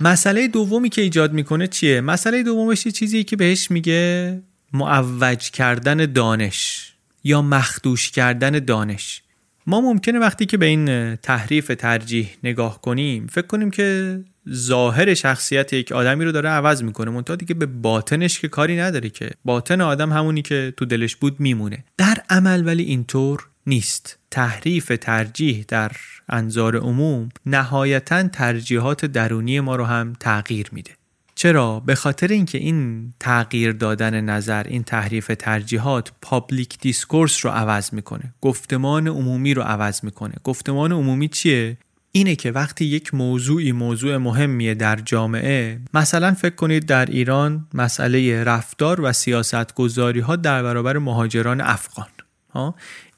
مسئله 0.03 0.48
دومی 0.48 0.88
که 0.88 1.03
ایجاد 1.03 1.32
می‌کنه 1.32 1.66
چیه؟ 1.66 2.00
مسئله 2.00 2.42
دومش 2.42 2.88
چیزی 2.88 3.24
که 3.24 3.36
بهش 3.36 3.70
میگه 3.70 4.42
معوج 4.72 5.50
کردن 5.50 6.12
دانش 6.12 6.92
یا 7.24 7.42
مخدوش 7.42 8.11
کردن 8.11 8.50
دانش. 8.50 9.22
ما 9.66 9.80
ممکنه 9.80 10.18
وقتی 10.18 10.46
که 10.46 10.57
به 10.57 10.66
این 10.66 11.16
تحریف 11.16 11.72
ترجیح 11.78 12.30
نگاه 12.44 12.80
کنیم 12.80 13.26
فکر 13.26 13.46
کنیم 13.46 13.70
که 13.70 14.20
ظاهر 14.53 15.14
شخصیت 15.14 15.72
یک 15.72 15.92
آدمی 15.92 16.24
رو 16.24 16.32
داره 16.32 16.48
عوض 16.48 16.82
می‌کنه 16.82 17.11
منتها 17.11 17.36
دیگه 17.36 17.55
به 17.55 17.66
باطنش 17.66 18.40
که 18.40 18.48
کاری 18.48 18.76
نداره 18.76 19.11
که. 19.11 19.30
باطن 19.44 19.80
آدم 19.80 20.12
همونی 20.12 20.42
که 20.42 20.74
تو 20.76 20.84
دلش 20.84 21.16
بود 21.16 21.40
میمونه. 21.40 21.84
در 21.98 22.22
عمل 22.30 22.66
ولی 22.66 22.82
اینطور 22.82 23.48
نیست. 23.67 24.19
تحریف 24.31 24.93
ترجیح 25.01 25.65
در 25.69 25.93
انظار 26.29 26.77
عموم 26.77 27.29
نهایتا 27.47 28.29
ترجیحات 28.29 29.05
درونی 29.05 29.61
ما 29.61 29.77
رو 29.77 29.85
هم 29.85 30.13
تغییر 30.21 30.69
میده. 30.73 30.91
چرا؟ 31.35 31.81
به 31.81 31.95
خاطر 31.95 32.29
اینکه 32.29 32.59
این 32.59 33.13
تغییر 33.21 33.73
دادن 33.73 34.21
نظر 34.21 34.63
این 34.63 34.83
تحریف 34.83 35.31
ترجیحات 35.39 36.13
public 36.22 36.78
discourse 36.78 37.45
رو 37.45 37.51
عوض 37.51 37.95
می‌کنه. 37.95 38.35
گفتمان 38.41 39.09
عمومی 39.09 39.55
رو 39.55 39.63
عوض 39.63 40.05
می‌کنه. 40.05 40.35
گفتمان 40.45 40.93
عمومی 40.93 41.29
چیه؟ 41.29 41.77
اینه 42.13 42.37
که 42.37 42.51
وقتی 42.51 42.85
یک 42.85 43.15
موضوعی 43.15 43.73
موضوع 43.73 44.17
مهمیه 44.17 44.75
در 44.75 44.97
جامعه 44.97 45.81
مثلا 45.95 46.35
فکر 46.35 46.55
کنید 46.55 46.87
در 46.87 47.07
ایران 47.07 47.67
مسئله 47.75 48.45
رفتار 48.45 49.01
و 49.01 49.13
سیاست 49.13 49.75
گذاری 49.75 50.21
ها 50.21 50.37
در 50.37 50.63
برابر 50.63 50.99
مهاجران 50.99 51.61
افغان. 51.61 52.09
ها؟ 52.55 52.75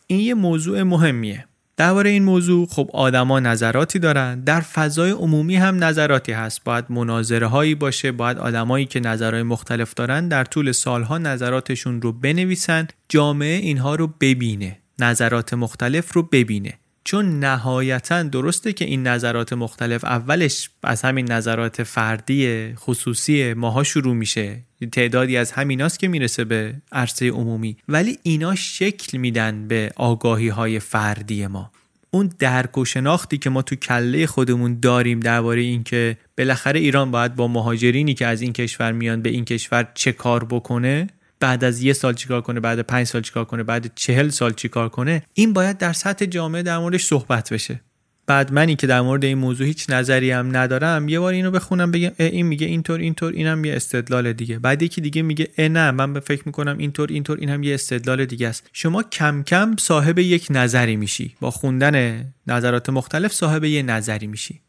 این 0.07 0.21
یه 0.21 0.35
موضوع 0.35 0.83
مهمیه. 0.83 1.45
درباره 1.77 2.11
این 2.11 2.25
موضوع 2.25 2.67
خب 2.67 2.91
آدما 2.93 3.41
نظراتی 3.41 3.99
دارن. 3.99 4.41
در 4.41 4.61
فضای 4.61 5.11
عمومی 5.11 5.57
هم 5.57 5.85
نظراتی 5.85 6.33
هست. 6.33 6.65
باید 6.65 6.85
مناظره 6.91 7.47
هایی 7.47 7.75
باشه 7.75 8.13
باید 8.13 8.39
آدمایی 8.39 8.87
که 8.87 9.01
نظرهای 9.01 9.43
مختلف 9.43 9.95
دارن 9.95 10.29
در 10.29 10.45
طول 10.45 10.73
سالها 10.73 11.19
نظراتشون 11.19 12.03
رو 12.03 12.13
بنویسن 12.13 12.89
جامعه 13.09 13.57
اینها 13.57 13.95
رو 13.95 14.07
ببینه 14.21 14.79
نظرات 14.99 15.55
مختلف 15.55 16.13
رو 16.13 16.23
ببینه. 16.23 16.79
چون 17.05 17.41
نهایتا 17.41 18.23
درسته 18.23 18.73
که 18.73 18.85
این 18.85 19.07
نظرات 19.07 19.53
مختلف 19.53 20.05
اولش 20.05 20.71
از 20.83 21.03
همین 21.03 21.33
نظرات 21.33 21.83
فردی 21.83 22.73
خصوصی 22.75 23.55
ماها 23.55 23.83
شروع 23.83 24.15
میشه. 24.15 24.61
تعدادی 24.93 25.37
از 25.37 25.53
همیناست 25.53 25.99
که 25.99 26.09
می‌رسه 26.09 26.45
به 26.45 26.75
عرصه 26.93 27.31
عمومی. 27.31 27.77
ولی 27.89 28.19
اینا 28.23 28.55
شکل 28.55 29.19
میدن 29.19 29.69
به 29.69 29.93
آگاهی 29.97 30.49
های 30.49 30.81
فردی 30.81 31.47
ما. 31.47 31.71
اون 32.11 32.31
درک 32.39 32.79
و 32.79 32.85
شناختی 32.85 33.39
که 33.39 33.51
ما 33.51 33.63
تو 33.63 33.77
کله 33.77 34.27
خودمون 34.27 34.81
داریم 34.81 35.21
درباره 35.21 35.61
اینکه 35.61 36.17
بالاخره 36.39 36.81
ایران 36.81 37.11
باید 37.11 37.35
با 37.37 37.49
مهاجرینی 37.49 38.15
که 38.15 38.27
از 38.27 38.43
این 38.43 38.53
کشور 38.53 38.93
میان 38.93 39.23
به 39.23 39.29
این 39.29 39.45
کشور 39.45 39.89
چه 39.95 40.13
کار 40.13 40.45
بکنه 40.45 41.07
بعد 41.41 41.65
از 41.65 41.83
یه 41.83 41.93
سال 41.93 42.15
چیکار 42.15 42.41
کنه 42.41 42.61
بعد 42.61 42.81
پنج 42.81 43.07
سال 43.07 43.23
چیکار 43.23 43.45
کنه 43.45 43.63
بعد 43.63 43.93
چهل 43.95 44.29
سال 44.29 44.53
چیکار 44.53 44.89
کنه 44.89 45.23
این 45.35 45.53
باید 45.53 45.79
در 45.79 45.93
سطح 45.93 46.25
جامعه 46.25 46.63
در 46.63 46.79
موردش 46.79 47.05
صحبت 47.05 47.53
بشه. 47.53 47.81
بعد 48.27 48.53
منی 48.53 48.77
که 48.77 48.87
در 48.87 49.01
مورد 49.01 49.25
این 49.25 49.39
موضوع 49.39 49.67
هیچ 49.67 49.91
نظری 49.91 50.31
هم 50.31 50.57
ندارم 50.57 51.09
یه 51.09 51.21
بار 51.21 51.33
اینو 51.33 51.51
بخونم 51.51 51.91
بگم 51.91 52.11
این 52.19 52.47
میگه 52.47 52.67
اینطور 52.67 53.01
اینطور 53.01 53.33
اینم 53.33 53.65
یه 53.65 53.77
استدلال 53.77 54.33
دیگه. 54.33 54.59
بعد 54.59 54.83
یکی 54.83 55.01
دیگه 55.01 55.23
میگه 55.23 55.49
اه 55.59 55.69
نه 55.69 55.91
من 55.91 56.13
به 56.13 56.21
فکر 56.21 56.43
می‌کنم 56.47 56.79
اینطور 56.79 57.09
اینطور 57.13 57.39
اینم 57.39 57.63
یه 57.63 57.75
استدلال 57.75 58.25
دیگه 58.25 58.49
است. 58.49 58.71
شما 58.73 59.03
کم 59.03 59.43
کم 59.43 59.77
صاحب 59.79 60.19
یک 60.19 60.47
نظری 60.51 60.97
میشی. 60.97 61.37
با 61.41 61.51
خوندن 61.51 62.25
نظرات 62.47 62.91
مختلف 62.91 63.33
صاحب 63.33 63.65
یه 63.65 63.83
نظری 63.83 64.27
میشی. 64.27 64.61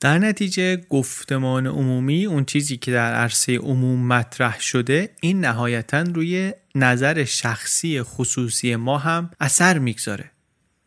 در 0.00 0.18
نتیجه 0.18 0.76
گفتمان 0.76 1.66
عمومی 1.66 2.26
اون 2.26 2.44
چیزی 2.44 2.76
که 2.76 2.92
در 2.92 3.14
عرصه 3.14 3.56
عموم 3.58 4.06
مطرح 4.06 4.60
شده 4.60 5.10
این 5.20 5.40
نهایتا 5.40 6.00
روی 6.00 6.52
نظر 6.74 7.24
شخصی 7.24 8.02
خصوصی 8.02 8.76
ما 8.76 8.98
هم 8.98 9.30
اثر 9.40 9.78
می‌گذاره. 9.78 10.30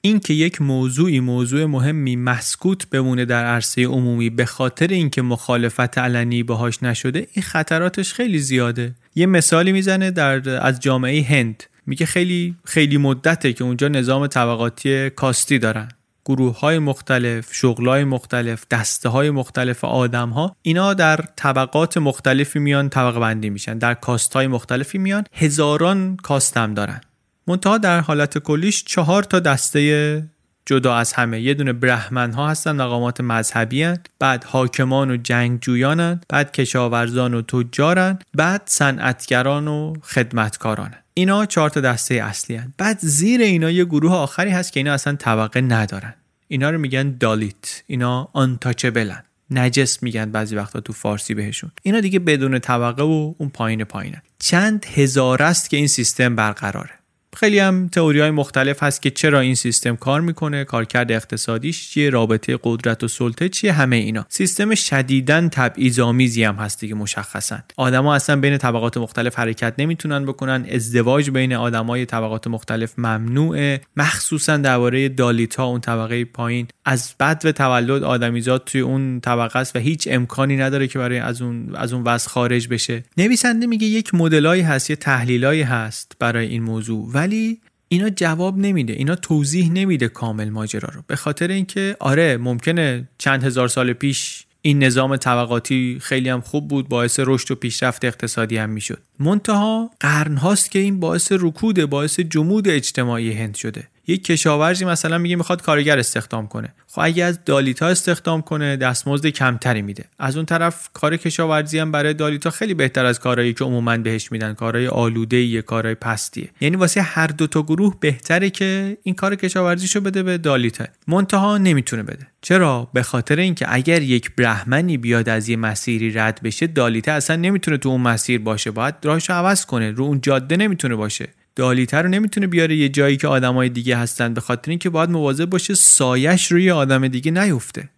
اینکه 0.01 0.33
یک 0.33 0.61
موضوعی 0.61 1.19
موضوع 1.19 1.65
مهمی 1.65 2.15
مسکوت 2.15 2.89
بمونه 2.89 3.25
در 3.25 3.45
عرصه 3.45 3.85
عمومی 3.85 4.29
به 4.29 4.45
خاطر 4.45 4.87
اینکه 4.87 5.21
مخالفت 5.21 5.97
علنی 5.97 6.43
باهاش 6.43 6.83
نشده 6.83 7.27
این 7.33 7.43
خطراتش 7.43 8.13
خیلی 8.13 8.39
زیاده. 8.39 8.95
یه 9.15 9.25
مثالی 9.25 9.71
می‌زنه 9.71 10.11
در 10.11 10.49
از 10.49 10.79
جامعه 10.79 11.23
هند. 11.23 11.63
میگه 11.85 12.05
خیلی 12.05 12.55
خیلی 12.65 12.97
مدته 12.97 13.53
که 13.53 13.63
اونجا 13.63 13.87
نظام 13.87 14.27
طبقاتی 14.27 15.09
کاستی 15.09 15.59
دارن. 15.59 15.89
گروه 16.29 16.59
های 16.59 16.79
مختلف، 16.79 17.49
شغل 17.51 17.87
های 17.87 18.03
مختلف، 18.03 18.65
دسته 18.71 19.09
های 19.09 19.29
مختلف 19.29 19.85
آدم 19.85 20.29
ها 20.29 20.55
اینا 20.61 20.93
در 20.93 21.19
طبقات 21.35 21.97
مختلفی 21.97 22.59
میان 22.59 22.89
طبقه 22.89 23.19
بندی 23.19 23.49
میشن. 23.49 23.77
در 23.77 23.93
کاست 23.93 24.33
های 24.33 24.47
مختلفی 24.47 24.97
میان. 24.97 25.23
هزاران 25.33 26.17
کاست 26.17 26.57
هم 26.57 26.73
دارن. 26.73 27.01
منتها 27.47 27.77
در 27.77 27.99
حالت 27.99 28.37
کلیش 28.37 28.83
چهار 28.83 29.23
تا 29.23 29.39
دسته 29.39 30.29
جدا 30.65 30.95
از 30.95 31.13
همه. 31.13 31.41
یه 31.41 31.53
دونه 31.53 31.73
برهمن 31.73 32.33
ها 32.33 32.49
هستن 32.49 32.71
مقامات 32.71 33.21
مذهبی 33.21 33.83
هن. 33.83 33.97
بعد 34.19 34.43
حاکمان 34.43 35.11
و 35.11 35.17
جنگجویانن. 35.17 36.21
بعد 36.29 36.51
کشاورزان 36.51 37.33
و 37.33 37.41
تجارن. 37.41 38.19
بعد 38.33 38.61
صنعتگران 38.65 39.67
و 39.67 39.93
خدمتکارانن 40.03 41.03
اینا 41.13 41.45
چهار 41.45 41.69
تا 41.69 41.81
دسته 41.81 42.15
اصلی 42.15 42.55
هن. 42.55 42.73
بعد 42.77 42.97
زیر 42.99 43.41
اینا 43.41 43.71
یه 43.71 43.85
گروه 43.85 44.13
آخری 44.13 44.49
هست 44.49 44.73
که 44.73 44.79
اینا 44.79 44.93
اصلا 44.93 45.15
طبقه 45.15 45.61
ندارن. 45.61 46.13
اینا 46.51 46.69
رو 46.69 46.77
میگن 46.77 47.17
دالیت 47.17 47.83
اینا 47.87 48.29
آنتاچبلن 48.33 49.23
نجس 49.51 50.03
میگن 50.03 50.31
بعضی 50.31 50.55
وقتا 50.55 50.79
تو 50.79 50.93
فارسی 50.93 51.33
بهشون. 51.33 51.71
اینا 51.83 51.99
دیگه 51.99 52.19
بدون 52.19 52.59
طبقه 52.59 53.03
و 53.03 53.33
اون 53.37 53.49
پایین 53.49 53.83
پایینن. 53.83 54.21
چند 54.39 54.85
هزار 54.85 55.43
است 55.43 55.69
که 55.69 55.77
این 55.77 55.87
سیستم 55.87 56.35
برقراره. 56.35 56.98
خیلی 57.35 57.59
هم 57.59 57.87
تئوری 57.87 58.19
های 58.19 58.31
مختلف 58.31 58.83
هست 58.83 59.01
که 59.01 59.11
چرا 59.11 59.39
این 59.39 59.55
سیستم 59.55 59.95
کار 59.95 60.21
می‌کنه 60.21 60.63
کارکرد 60.63 61.11
اقتصادیش 61.11 61.89
چیه 61.89 62.09
رابطه 62.09 62.59
قدرت 62.63 63.03
و 63.03 63.07
سلطه 63.07 63.49
چیه 63.49 63.73
همه 63.73 63.95
اینا. 63.95 64.25
سیستم 64.29 64.75
شدیداً 64.75 65.49
تبعیض‌آمیزی 65.51 66.43
هم 66.43 66.55
هست 66.55 66.79
دیگه 66.79 66.95
مشخصا. 66.95 67.59
آدما 67.77 68.15
اصلا 68.15 68.39
بین 68.39 68.57
طبقات 68.57 68.97
مختلف 68.97 69.39
حرکت 69.39 69.73
نمی‌تونن 69.77 70.25
بکنن 70.25 70.65
ازدواج 70.71 71.29
بین 71.29 71.53
آدمای 71.53 72.05
طبقات 72.05 72.47
مختلف 72.47 72.99
ممنوعه. 72.99 73.81
مخصوصا 73.97 74.57
درباره 74.57 75.09
دالیتا 75.09 75.65
اون 75.65 75.81
طبقه 75.81 76.25
پایین. 76.25 76.67
از 76.85 77.13
بد 77.19 77.41
و 77.45 77.51
تولد 77.51 78.03
آدمیزاد 78.03 78.63
توی 78.65 78.81
اون 78.81 79.19
طبقه 79.19 79.59
است 79.59 79.75
و 79.75 79.79
هیچ 79.79 80.07
امکانی 80.11 80.57
نداره 80.57 80.87
که 80.87 80.99
برای 80.99 81.19
از 81.19 81.41
اون 81.41 81.75
از 81.75 81.93
اون 81.93 82.03
وضع 82.03 82.29
خارج 82.29 82.67
بشه. 82.67 83.03
نویسنده 83.17 83.67
میگه 83.67 83.87
یک 83.87 84.15
مدلایی 84.15 84.61
هست 84.61 84.89
یه 84.89 84.95
تحلیلایی 84.95 85.61
هست 85.61 86.15
برای 86.19 86.47
این 86.47 86.63
موضوع 86.63 87.11
ولی 87.19 87.59
اینا 87.87 88.09
جواب 88.09 88.57
نمیده 88.57 88.93
اینا 88.93 89.15
توضیح 89.15 89.71
نمیده 89.71 90.07
کامل 90.07 90.49
ماجرا 90.49 90.89
رو. 90.93 91.01
به 91.07 91.15
خاطر 91.15 91.47
اینکه 91.47 91.95
آره 91.99 92.37
ممکنه 92.37 93.09
چند 93.17 93.43
هزار 93.43 93.67
سال 93.67 93.93
پیش 93.93 94.45
این 94.61 94.83
نظام 94.83 95.17
طبقاتی 95.17 95.97
خیلی 96.01 96.29
هم 96.29 96.41
خوب 96.41 96.67
بود 96.67 96.89
باعث 96.89 97.19
رشد 97.23 97.51
و 97.51 97.55
پیشرفت 97.55 98.05
اقتصادی 98.05 98.57
هم 98.57 98.69
می‌شد. 98.69 98.99
منتها 99.19 99.91
قرن 99.99 100.37
هاست 100.37 100.71
که 100.71 100.79
این 100.79 100.99
باعث 100.99 101.31
رکود 101.31 101.85
باعث 101.85 102.19
جمود 102.19 102.67
اجتماعی 102.67 103.33
هند 103.33 103.55
شده. 103.55 103.87
یک 104.09 104.23
کشاورزی 104.23 104.85
مثلا 104.85 105.17
میگه 105.17 105.35
می‌خواد 105.35 105.61
کارگر 105.61 105.99
استخدام 105.99 106.47
کنه. 106.47 106.73
خب 106.87 107.01
اگه 107.03 107.23
از 107.23 107.39
دالیتا 107.45 107.87
استخدام 107.87 108.41
کنه 108.41 108.75
دستمزد 108.77 109.27
کمتری 109.27 109.81
میده. 109.81 110.05
از 110.19 110.35
اون 110.35 110.45
طرف 110.45 110.89
کار 110.93 111.17
کشاورزی 111.17 111.79
هم 111.79 111.91
برای 111.91 112.13
دالیتا 112.13 112.49
خیلی 112.49 112.73
بهتر 112.73 113.05
از 113.05 113.19
کارهایی 113.19 113.53
که 113.53 113.63
عموما 113.63 113.97
بهش 113.97 114.31
میدن. 114.31 114.53
کارهای 114.53 114.87
آلوده 114.87 115.37
یه 115.37 115.61
کارهای 115.61 115.95
پستیه. 115.95 116.49
یعنی 116.61 116.75
واسه 116.75 117.01
هر 117.01 117.27
دو 117.27 117.47
تا 117.47 117.61
گروه 117.61 117.95
بهتره 117.99 118.49
که 118.49 118.97
این 119.03 119.15
کار 119.15 119.35
کشاورزیشو 119.35 120.01
بده 120.01 120.23
به 120.23 120.37
دالیتا. 120.37 120.85
منتها 121.07 121.57
نمی‌تونه 121.57 122.03
بده. 122.03 122.27
چرا؟ 122.41 122.89
به 122.93 123.03
خاطر 123.03 123.35
اینکه 123.35 123.65
اگر 123.69 124.01
یک 124.01 124.35
برهمنی 124.35 124.97
بیاد 124.97 125.29
از 125.29 125.49
یه 125.49 125.57
مسیری 125.57 126.11
رد 126.11 126.39
بشه 126.43 126.67
دالیتا 126.67 127.13
اصلا 127.13 127.35
نمی‌تونه 127.35 127.77
تو 127.77 127.89
اون 127.89 128.01
مسیر 128.01 128.39
باشه. 128.39 128.71
باید 128.71 128.95
راهشو 129.03 129.33
عوض 129.33 129.65
کنه. 129.65 129.91
رو 129.91 130.03
اون 130.03 130.21
جاده 130.21 130.57
نمی‌تونه 130.57 130.95
باشه. 130.95 131.29
دالیتر 131.59 132.01
رو 132.01 132.09
نمی‌تونه 132.09 132.47
بیاره. 132.47 132.75
یه 132.75 132.89
جایی 132.89 133.17
که 133.17 133.27
آدمای 133.27 133.69
دیگه 133.69 133.97
هستن 133.97 134.33
به 134.33 134.41
خاطر 134.41 134.69
اینکه 134.71 134.89
باید 134.89 135.09
مواظب 135.09 135.45
باشه 135.45 135.73
سایش 135.73 136.51
روی 136.51 136.71
آدم 136.71 137.07
دیگه 137.07 137.31
نیفته. 137.31 137.89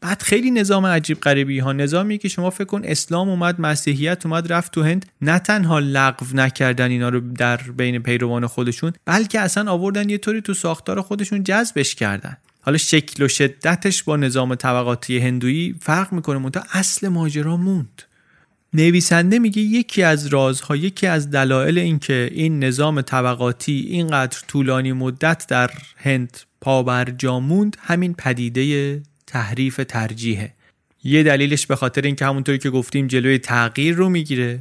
بعد 0.00 0.22
خیلی 0.22 0.50
نظام 0.50 0.86
عجیب 0.86 1.20
غریبی 1.20 1.58
ها. 1.58 1.72
نظامی 1.72 2.18
که 2.18 2.28
شما 2.28 2.50
فکر 2.50 2.64
کن 2.64 2.82
اسلام 2.84 3.28
اومد 3.28 3.60
مسیحیت 3.60 4.26
اومد 4.26 4.52
رفت 4.52 4.72
تو 4.72 4.82
هند. 4.82 5.06
نه 5.20 5.38
تنها 5.38 5.78
لغو 5.78 6.26
نکردن 6.34 6.90
اینا 6.90 7.08
رو 7.08 7.20
در 7.20 7.56
بین 7.56 7.98
پیروان 7.98 8.46
خودشون 8.46 8.92
بلکه 9.04 9.40
اصلا 9.40 9.70
آوردن 9.70 10.08
یه 10.08 10.18
طوری 10.18 10.40
تو 10.40 10.54
ساختار 10.54 11.00
خودشون 11.00 11.42
جذبش 11.42 11.94
کردن. 11.94 12.36
حالا 12.60 12.78
شکل 12.78 13.24
و 13.24 13.28
شدتش 13.28 14.02
با 14.02 14.16
نظام 14.16 14.54
طبقاتی 14.54 15.18
هندویی 15.18 15.74
فرق 15.80 16.12
می‌کنه 16.12 16.38
منتها 16.38 16.64
اصل 16.72 17.08
ماجرا 17.08 17.56
موند. 17.56 18.02
نویسنده 18.74 19.38
میگه 19.38 19.62
یکی 19.62 20.02
از 20.02 20.26
رازها 20.26 20.76
یکی 20.76 21.06
از 21.06 21.30
دلایل 21.30 21.78
اینکه 21.78 22.30
این 22.32 22.64
نظام 22.64 23.02
طبقاتی 23.02 23.86
اینقدر 23.90 24.38
طولانی 24.48 24.92
مدت 24.92 25.46
در 25.48 25.70
هند 25.96 26.38
پابرجا 26.60 27.40
موند 27.40 27.76
همین 27.80 28.14
پدیده 28.14 29.02
تحریف 29.26 29.80
ترجیحه. 29.88 30.52
یه 31.04 31.22
دلیلش 31.22 31.66
به 31.66 31.76
خاطر 31.76 32.02
اینکه 32.02 32.26
همونطوری 32.26 32.58
که 32.58 32.70
گفتیم 32.70 33.06
جلوی 33.06 33.38
تغییر 33.38 33.94
رو 33.94 34.08
می‌گیره. 34.08 34.60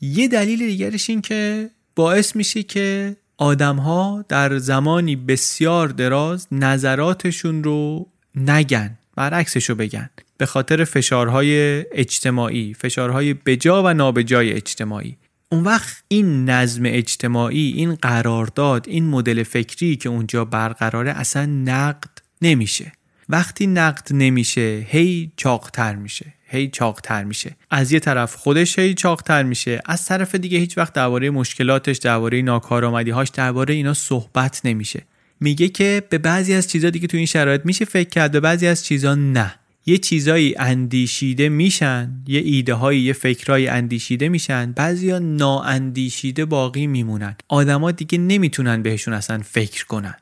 یه 0.00 0.28
دلیل 0.28 0.58
دیگرش 0.58 1.10
این 1.10 1.20
که 1.20 1.70
باعث 1.96 2.36
میشه 2.36 2.62
که 2.62 3.16
آدم 3.36 3.76
ها 3.76 4.24
در 4.28 4.58
زمانی 4.58 5.16
بسیار 5.16 5.88
دراز 5.88 6.46
نظراتشون 6.52 7.64
رو 7.64 8.06
نگن 8.34 8.98
برعکسش 9.16 9.70
رو 9.70 9.74
بگن. 9.74 10.10
به 10.40 10.46
خاطر 10.46 10.84
فشارهای 10.84 11.84
اجتماعی 11.92 12.74
فشارهای 12.74 13.34
بجا 13.34 13.82
و 13.82 13.94
نابجای 13.94 14.52
اجتماعی. 14.52 15.16
اون 15.52 15.64
وقت 15.64 16.02
این 16.08 16.50
نظم 16.50 16.82
اجتماعی 16.86 17.72
این 17.76 17.94
قرارداد 17.94 18.88
این 18.88 19.06
مدل 19.06 19.42
فکری 19.42 19.96
که 19.96 20.08
اونجا 20.08 20.44
برقراره 20.44 21.10
اصلا 21.10 21.46
نقد 21.46 22.10
نمیشه. 22.42 22.92
وقتی 23.28 23.66
نقد 23.66 24.08
نمیشه 24.10 24.86
هی 24.88 25.32
چاقتر 25.36 25.94
میشه 25.94 26.34
هی 26.44 26.68
چاقتر 26.68 27.24
میشه. 27.24 27.56
از 27.70 27.92
یه 27.92 28.00
طرف 28.00 28.34
خودش 28.34 28.78
هی 28.78 28.94
چاقتر 28.94 29.42
میشه 29.42 29.80
از 29.86 30.04
طرف 30.04 30.34
دیگه 30.34 30.58
هیچ 30.58 30.78
وقت 30.78 30.92
درباره 30.92 31.30
مشکلاتش 31.30 31.98
درباره 31.98 32.42
ناکارآمدیهاش 32.42 33.28
درباره 33.28 33.74
اینا 33.74 33.94
صحبت 33.94 34.60
نمیشه. 34.64 35.02
میگه 35.40 35.68
که 35.68 36.02
به 36.10 36.18
بعضی 36.18 36.54
از 36.54 36.70
چیزا 36.70 36.90
دیگه 36.90 37.06
تو 37.06 37.16
این 37.16 37.26
شرایط 37.26 37.60
میشه 37.64 37.84
فکر 37.84 38.08
کرد 38.08 38.32
به 38.32 38.40
بعضی 38.40 38.66
از 38.66 38.84
چیزا 38.84 39.14
نه. 39.14 39.59
یه 39.90 39.98
چیزایی 39.98 40.54
اندیشیده 40.58 41.48
میشن 41.48 42.10
یه 42.26 42.40
ایده 42.44 42.74
هایی 42.74 43.00
یه 43.00 43.12
فکرهایی 43.12 43.68
اندیشیده 43.68 44.28
میشن 44.28 44.72
بعضیا 44.72 45.18
نااندیشیده 45.18 46.44
باقی 46.44 46.86
میمونن. 46.86 47.36
آدما 47.48 47.90
دیگه 47.90 48.18
نمی‌تونن 48.18 48.82
بهشون 48.82 49.14
اصلا 49.14 49.40
فکر 49.44 49.86
کنن. 49.86 50.14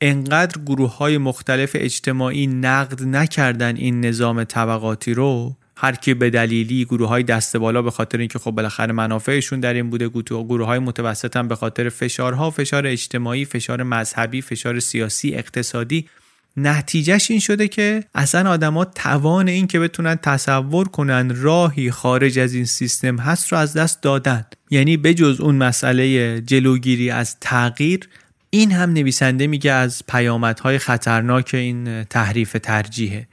انقدر 0.00 0.62
گروه 0.66 0.96
های 0.96 1.18
مختلف 1.18 1.70
اجتماعی 1.74 2.46
نقد 2.46 3.02
نکردن 3.02 3.76
این 3.76 4.00
نظام 4.00 4.44
طبقاتی 4.44 5.14
رو 5.14 5.56
هر 5.76 5.94
کی 5.94 6.14
به 6.14 6.30
دلیلی 6.30 6.84
گروه 6.84 7.08
های 7.08 7.22
دست 7.22 7.56
بالا 7.56 7.82
به 7.82 7.90
خاطر 7.90 8.18
اینکه 8.18 8.38
خب 8.38 8.50
بالاخره 8.50 8.92
منافعشون 8.92 9.60
در 9.60 9.74
این 9.74 9.90
بوده 9.90 10.08
گروه 10.08 10.66
های 10.66 10.78
متوسط 10.78 11.36
هم 11.36 11.48
به 11.48 11.56
خاطر 11.56 11.88
فشارها 11.88 12.50
فشار 12.50 12.86
اجتماعی 12.86 13.44
فشار 13.44 13.82
مذهبی 13.82 14.40
فشار 14.40 14.80
سیاسی 14.80 15.34
اقتصادی. 15.34 16.08
نتیجهش 16.56 17.30
این 17.30 17.40
شده 17.40 17.68
که 17.68 18.04
اصلا 18.14 18.50
آدما 18.50 18.84
توان 18.84 19.48
این 19.48 19.66
که 19.66 19.80
بتونن 19.80 20.16
تصور 20.16 20.88
کنن 20.88 21.36
راهی 21.36 21.90
خارج 21.90 22.38
از 22.38 22.54
این 22.54 22.64
سیستم 22.64 23.16
هست 23.16 23.52
رو 23.52 23.58
از 23.58 23.74
دست 23.74 24.02
دادن. 24.02 24.46
یعنی 24.70 24.96
بجز 24.96 25.40
اون 25.40 25.54
مسئله 25.54 26.40
جلوگیری 26.40 27.10
از 27.10 27.36
تغییر 27.40 28.08
این 28.50 28.72
هم 28.72 28.92
نویسنده 28.92 29.46
میگه 29.46 29.72
از 29.72 30.02
پیامدهای 30.08 30.78
خطرناک 30.78 31.50
این 31.54 32.04
تحریف 32.04 32.56
ترجیحه. 32.62 33.28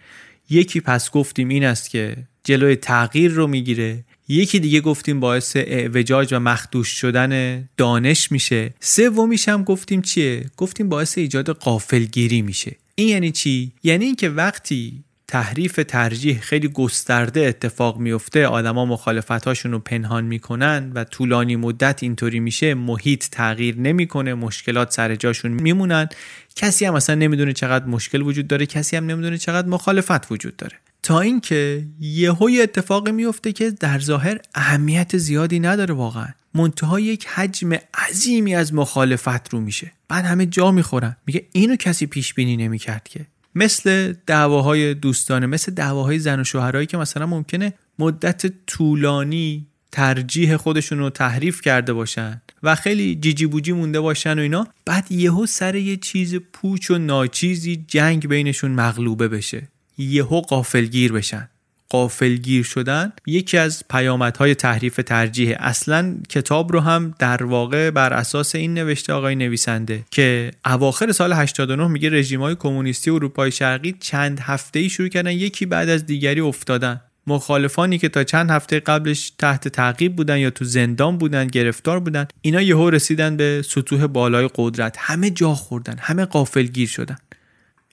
یکی 0.49 0.79
پس 0.79 1.11
گفتیم 1.11 1.49
این 1.49 1.65
است 1.65 1.89
که 1.89 2.15
جلوی 2.43 2.75
تغییر 2.75 3.31
رو 3.31 3.47
می‌گیره. 3.47 4.03
یکی 4.27 4.59
دیگه 4.59 4.81
گفتیم 4.81 5.19
باعث 5.19 5.55
اعوجاج 5.55 6.33
و 6.33 6.39
مخدوش 6.39 6.87
شدن 6.87 7.63
دانش 7.77 8.31
میشه. 8.31 8.73
سومیش 8.79 9.49
هم 9.49 9.63
گفتیم 9.63 10.01
چیه؟ 10.01 10.45
گفتیم 10.57 10.89
باعث 10.89 11.17
ایجاد 11.17 11.49
قافلگیری 11.49 12.41
میشه. 12.41 12.75
این 12.99 13.07
یعنی 13.07 13.31
چی؟ 13.31 13.71
یعنی 13.83 14.05
اینکه 14.05 14.29
وقتی 14.29 15.03
تحریف 15.27 15.79
ترجیح 15.87 16.39
خیلی 16.39 16.67
گسترده 16.67 17.39
اتفاق 17.39 17.97
میفته 17.97 18.47
آدما 18.47 18.85
مخالفتاشون 18.85 19.71
رو 19.71 19.79
پنهان 19.79 20.25
می‌کنن 20.25 20.91
و 20.95 21.03
طولانی 21.03 21.55
مدت 21.55 22.03
اینطوری 22.03 22.39
میشه 22.39 22.73
محیط 22.73 23.25
تغییر 23.31 23.77
نمی‌کنه 23.77 24.33
مشکلات 24.33 24.93
سر 24.93 25.15
جاشون 25.15 25.51
میمونن. 25.51 26.09
کسی 26.55 26.85
هم 26.85 26.95
اصلا 26.95 27.15
نمی‌دونه 27.15 27.53
چقدر 27.53 27.85
مشکل 27.85 28.21
وجود 28.21 28.47
داره 28.47 28.65
کسی 28.65 28.95
هم 28.95 29.05
نمی‌دونه 29.05 29.37
چقدر 29.37 29.67
مخالفت 29.67 30.31
وجود 30.31 30.55
داره. 30.55 30.77
تا 31.03 31.19
اینکه 31.19 31.85
یهو 31.99 32.49
یه 32.49 32.63
اتفاقی 32.63 33.11
میفته 33.11 33.51
که 33.51 33.71
در 33.71 33.99
ظاهر 33.99 34.39
اهمیت 34.55 35.17
زیادی 35.17 35.59
نداره 35.59 35.93
واقعا. 35.93 36.27
منتها 36.53 36.99
یک 36.99 37.25
حجم 37.27 37.73
عظیمی 38.09 38.55
از 38.55 38.73
مخالفت 38.73 39.53
رو 39.53 39.59
میشه. 39.59 39.91
بعد 40.07 40.25
همه 40.25 40.45
جا 40.45 40.71
می‌خورن. 40.71 41.15
میگه 41.27 41.45
اینو 41.51 41.75
کسی 41.75 42.05
پیش 42.05 42.33
بینی 42.33 42.57
نمی‌کرد 42.57 43.07
که. 43.07 43.25
مثل 43.55 44.13
دعواهای 44.27 44.93
دوستانه 44.93 45.45
مثل 45.45 45.71
دعواهای 45.73 46.19
زن 46.19 46.39
و 46.39 46.43
شوهرایی 46.43 46.87
که 46.87 46.97
مثلا 46.97 47.25
ممکنه 47.25 47.73
مدت 47.99 48.65
طولانی 48.67 49.65
ترجیح 49.91 50.57
خودشون 50.57 50.99
رو 50.99 51.09
تحریف 51.09 51.61
کرده 51.61 51.93
باشن 51.93 52.41
و 52.63 52.75
خیلی 52.75 53.15
جیجی 53.15 53.45
بوجی 53.45 53.71
مونده 53.71 53.99
باشن 53.99 54.39
و 54.39 54.41
اینا. 54.41 54.67
بعد 54.85 55.11
یهو 55.11 55.45
سر 55.45 55.75
یه 55.75 55.97
چیز 55.97 56.35
پوچ 56.35 56.91
و 56.91 56.97
ناچیزی 56.97 57.85
جنگ 57.87 58.27
بینشون 58.27 58.71
مغلوبه 58.71 59.27
بشه. 59.27 59.67
یهو 59.97 60.41
قافلگیر 60.41 61.11
بشن. 61.11 61.49
قافلگیر 61.89 62.63
شدن 62.63 63.13
یکی 63.25 63.57
از 63.57 63.83
پیامدهای 63.89 64.55
تحریف 64.55 64.95
ترجیح. 65.05 65.55
اصلا 65.59 66.15
کتاب 66.29 66.73
رو 66.73 66.79
هم 66.79 67.13
در 67.19 67.43
واقع 67.43 67.91
بر 67.91 68.13
اساس 68.13 68.55
این 68.55 68.73
نوشته 68.73 69.13
آقای 69.13 69.35
نویسنده 69.35 70.03
که 70.11 70.51
اواخر 70.65 71.11
سال 71.11 71.33
89 71.33 71.87
میگه 71.87 72.09
رژیم 72.09 72.41
های 72.41 72.55
کمونیستی 72.55 73.11
اروپای 73.11 73.51
شرقی 73.51 73.95
چند 73.99 74.39
هفته 74.39 74.79
ای 74.79 74.89
شروع 74.89 75.09
کردن 75.09 75.31
یکی 75.31 75.65
بعد 75.65 75.89
از 75.89 76.05
دیگری 76.05 76.41
افتادن. 76.41 77.01
مخالفانی 77.27 77.97
که 77.97 78.09
تا 78.09 78.23
چند 78.23 78.49
هفته 78.49 78.79
قبلش 78.79 79.31
تحت 79.37 79.67
تعقیب 79.67 80.15
بودن 80.15 80.37
یا 80.37 80.49
تو 80.49 80.65
زندان 80.65 81.17
بودن 81.17 81.47
گرفتار 81.47 81.99
بودن 81.99 82.27
اینا 82.41 82.61
یهو 82.61 82.89
رسیدن 82.89 83.37
به 83.37 83.61
سطوح 83.69 84.07
بالای 84.07 84.49
قدرت. 84.55 84.95
همه 84.99 85.29
جا 85.29 85.53
خوردن 85.53 85.95
همه 85.99 86.25
قافلگیر 86.25 86.87
شدن. 86.87 87.17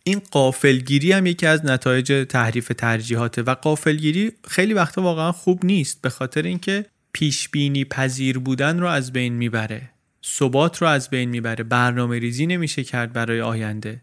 این 0.09 0.23
قافلگیری 0.31 1.13
هم 1.13 1.27
یکی 1.27 1.47
از 1.47 1.65
نتایج 1.65 2.27
تحریف 2.29 2.73
ترجیحاته 2.79 3.43
و 3.43 3.55
قافلگیری 3.55 4.33
خیلی 4.49 4.75
وقتا 4.75 5.03
واقعا 5.03 5.33
خوب 5.33 5.65
نیست 5.65 6.03
به 6.03 6.11
خاطر 6.11 6.43
اینکه 6.43 6.87
پیش 7.13 7.49
بینی 7.49 7.85
پذیر 7.85 8.39
بودن 8.39 8.81
رو 8.81 8.87
از 8.87 9.13
بین 9.13 9.33
می‌بره 9.33 9.91
ثبات 10.27 10.83
رو 10.83 10.89
از 10.89 11.11
بین 11.11 11.29
می‌بره 11.29 11.65
برنامه 11.65 12.19
ریزی 12.19 12.47
نمیشه 12.47 12.85
کرد 12.85 13.13
برای 13.13 13.41
آینده. 13.41 14.03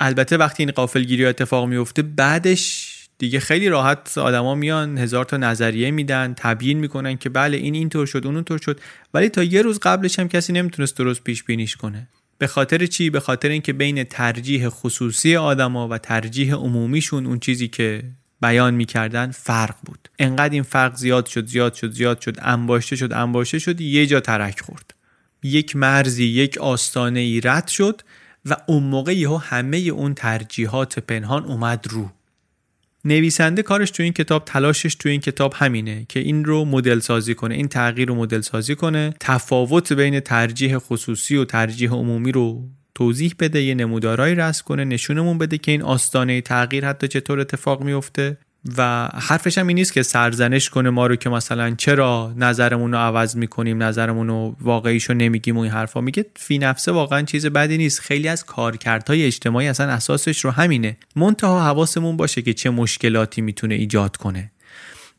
البته 0.00 0.36
وقتی 0.36 0.62
این 0.62 0.72
قافلگیری 0.72 1.26
اتفاق 1.26 1.68
میفته 1.68 2.02
بعدش 2.02 2.92
دیگه 3.18 3.40
خیلی 3.40 3.68
راحت 3.68 4.18
آدما 4.18 4.54
میان 4.54 4.98
هزار 4.98 5.24
تا 5.24 5.36
نظریه 5.36 5.90
میدن 5.90 6.34
تبیین 6.36 6.78
می‌کنن 6.78 7.16
که 7.16 7.28
بله 7.28 7.56
این 7.56 7.74
اینطور 7.74 8.06
شد 8.06 8.26
اون 8.26 8.34
اونطور 8.34 8.58
شد 8.58 8.80
ولی 9.14 9.28
تا 9.28 9.42
یه 9.42 9.62
روز 9.62 9.78
قبلش 9.82 10.18
هم 10.18 10.28
کسی 10.28 10.52
نمی‌تونست 10.52 10.96
درست 10.96 11.24
پیش 11.24 11.42
بینیش 11.42 11.76
کنه. 11.76 12.08
به 12.38 12.46
خاطر 12.46 12.86
چی؟ 12.86 13.10
به 13.10 13.20
خاطر 13.20 13.48
اینکه 13.48 13.72
بین 13.72 14.04
ترجیح 14.04 14.68
خصوصی 14.68 15.36
آدما 15.36 15.88
و 15.88 15.98
ترجیح 15.98 16.54
عمومیشون 16.54 17.26
اون 17.26 17.38
چیزی 17.38 17.68
که 17.68 18.02
بیان 18.42 18.74
می‌کردن 18.74 19.30
فرق 19.30 19.74
بود. 19.82 20.08
انقدر 20.18 20.52
این 20.52 20.62
فرق 20.62 20.96
زیاد 20.96 21.26
شد 21.26 21.46
زیاد 21.46 21.74
شد 21.74 21.92
زیاد 21.92 22.20
شد 22.20 22.36
انباشته 22.42 22.96
شد 22.96 23.12
انباشته 23.12 23.58
شد 23.58 23.80
یه 23.80 24.06
جا 24.06 24.20
ترک 24.20 24.60
خورد. 24.60 24.94
یک 25.42 25.76
مرزی 25.76 26.24
یک 26.24 26.58
آستانه 26.58 27.20
ای 27.20 27.40
رد 27.40 27.68
شد 27.68 28.00
و 28.44 28.56
اون 28.66 28.82
موقع 28.82 29.16
یهو 29.16 29.36
همه 29.36 29.76
اون 29.76 30.14
ترجیحات 30.14 30.98
پنهان 30.98 31.44
اومد 31.44 31.86
رو. 31.90 32.10
نویسنده 33.04 33.62
کارش 33.62 33.90
تو 33.90 34.02
این 34.02 34.12
کتاب 34.12 34.44
تلاشش 34.44 34.94
تو 34.94 35.08
این 35.08 35.20
کتاب 35.20 35.54
همینه 35.56 36.06
که 36.08 36.20
این 36.20 36.44
رو 36.44 36.64
مدل 36.64 36.98
سازی 36.98 37.34
کنه 37.34 37.54
این 37.54 37.68
تغییر 37.68 38.08
رو 38.08 38.14
مدل 38.14 38.40
سازی 38.40 38.74
کنه 38.74 39.14
تفاوت 39.20 39.92
بین 39.92 40.20
ترجیح 40.20 40.78
خصوصی 40.78 41.36
و 41.36 41.44
ترجیح 41.44 41.90
عمومی 41.90 42.32
رو 42.32 42.68
توضیح 42.94 43.34
بده 43.38 43.62
یه 43.62 43.74
نمودارایی 43.74 44.34
رسم 44.34 44.64
کنه 44.64 44.84
نشونمون 44.84 45.38
بده 45.38 45.58
که 45.58 45.72
این 45.72 45.82
آستانه 45.82 46.40
تغییر 46.40 46.86
حتی 46.86 47.08
چطور 47.08 47.40
اتفاق 47.40 47.82
میفته. 47.82 48.38
و 48.78 49.08
حرفش 49.14 49.58
هم 49.58 49.66
این 49.66 49.74
نیست 49.74 49.92
که 49.92 50.02
سرزنش 50.02 50.70
کنه 50.70 50.90
ما 50.90 51.06
رو 51.06 51.16
که 51.16 51.30
مثلا 51.30 51.74
چرا 51.78 52.34
نظرمون 52.36 52.92
رو 52.92 52.98
عوض 52.98 53.36
می‌کنیم 53.36 53.82
نظرمون 53.82 54.28
رو 54.28 54.56
واقعیشو 54.60 55.14
نمیگیم 55.14 55.56
و 55.56 55.60
این 55.60 55.72
حرفا. 55.72 56.00
میگه 56.00 56.26
فی 56.36 56.58
نفسه 56.58 56.92
واقعا 56.92 57.22
چیز 57.22 57.46
بدی 57.46 57.78
نیست. 57.78 58.00
خیلی 58.00 58.28
از 58.28 58.44
کارکردهای 58.44 59.24
اجتماعی 59.24 59.68
اصلا 59.68 59.88
اساسش 59.90 60.44
رو 60.44 60.50
همینه. 60.50 60.96
منتها 61.16 61.64
حواسمون 61.64 62.16
باشه 62.16 62.42
که 62.42 62.52
چه 62.52 62.70
مشکلاتی 62.70 63.40
می‌تونه 63.40 63.74
ایجاد 63.74 64.16
کنه. 64.16 64.50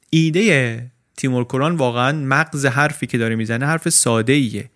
ایده 0.09 0.85
تیمور 1.17 1.43
کوران 1.43 1.75
واقعا 1.75 2.11
مغز 2.11 2.65
حرفی 2.65 3.07
که 3.07 3.17
داره 3.17 3.35
می‌زنه 3.35 3.65
حرف 3.65 3.89
ساده 3.89 4.33
ایه 4.33 4.69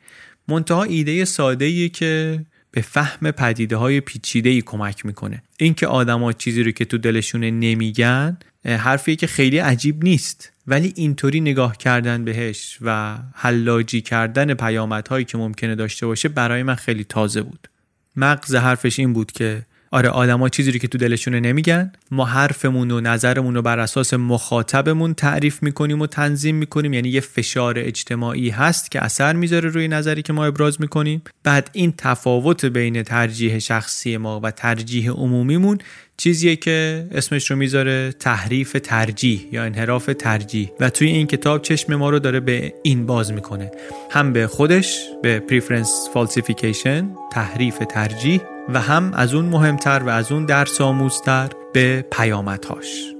منتها 0.47 0.83
ایده 0.83 1.25
ساده 1.25 1.65
ایه 1.65 1.89
که 1.89 2.39
به 2.77 2.81
فهم 2.81 3.31
پدیده 3.31 3.75
های 3.75 4.01
پیچیده 4.01 4.49
ای 4.49 4.61
کمک 4.61 5.05
می‌کنه. 5.05 5.43
اینکه 5.57 5.87
آدما 5.87 6.33
چیزی 6.33 6.63
رو 6.63 6.71
که 6.71 6.85
تو 6.85 6.97
دلشون 6.97 7.43
نمیگن 7.43 8.37
حرفیه 8.65 9.15
که 9.15 9.27
خیلی 9.27 9.57
عجیب 9.57 10.03
نیست. 10.03 10.51
ولی 10.67 10.93
اینطوری 10.95 11.41
نگاه 11.41 11.77
کردن 11.77 12.25
بهش 12.25 12.77
و 12.81 13.17
حلاجی 13.33 14.01
کردن 14.01 14.53
پیامدهایی 14.53 15.25
که 15.25 15.37
ممکنه 15.37 15.75
داشته 15.75 16.05
باشه 16.05 16.29
برای 16.29 16.63
من 16.63 16.75
خیلی 16.75 17.03
تازه 17.03 17.41
بود. 17.41 17.67
مغز 18.15 18.55
حرفش 18.55 18.99
این 18.99 19.13
بود 19.13 19.31
که 19.31 19.65
آره 19.91 20.09
آدما 20.09 20.49
چیزی 20.49 20.71
رو 20.71 20.79
که 20.79 20.87
تو 20.87 20.97
دلشونه 20.97 21.39
نمیگن. 21.39 21.91
ما 22.11 22.25
حرفمون 22.25 22.91
و 22.91 23.01
نظرمون 23.01 23.55
رو 23.55 23.61
بر 23.61 23.79
اساس 23.79 24.13
مخاطبمون 24.13 25.13
تعریف 25.13 25.63
می‌کنیم 25.63 26.01
و 26.01 26.07
تنظیم 26.07 26.55
می‌کنیم. 26.55 26.93
یعنی 26.93 27.09
یه 27.09 27.21
فشار 27.21 27.73
اجتماعی 27.77 28.49
هست 28.49 28.91
که 28.91 29.03
اثر 29.03 29.33
می‌ذاره 29.33 29.69
روی 29.69 29.87
نظری 29.87 30.21
که 30.21 30.33
ما 30.33 30.45
ابراز 30.45 30.81
می‌کنیم. 30.81 31.21
بعد 31.43 31.69
این 31.73 31.93
تفاوت 31.97 32.65
بین 32.65 33.03
ترجیح 33.03 33.59
شخصی 33.59 34.17
ما 34.17 34.39
و 34.43 34.51
ترجیح 34.51 35.11
عمومیمون 35.11 35.77
چیزیه 36.17 36.55
که 36.55 37.07
اسمش 37.11 37.51
رو 37.51 37.57
می‌ذاره 37.57 38.11
تحریف 38.19 38.77
ترجیح 38.83 39.47
یا 39.51 39.63
انحراف 39.63 40.09
ترجیح. 40.19 40.71
و 40.79 40.89
توی 40.89 41.07
این 41.07 41.27
کتاب 41.27 41.61
چشم 41.61 41.95
ما 41.95 42.09
رو 42.09 42.19
داره 42.19 42.39
به 42.39 42.73
این 42.83 43.05
باز 43.05 43.33
می‌کنه. 43.33 43.71
هم 44.11 44.33
به 44.33 44.47
خودش 44.47 44.99
به 45.23 45.39
preference 45.39 46.09
falsification 46.13 47.09
تحریف 47.31 47.77
ترجیح 47.89 48.41
و 48.69 48.79
هم 48.81 49.11
از 49.13 49.33
اون 49.33 49.45
مهمتر 49.45 50.03
و 50.05 50.09
از 50.09 50.31
اون 50.31 50.45
درس 50.45 50.81
آموزتر 50.81 51.49
به 51.73 52.05
پیامدهاش. 52.11 53.16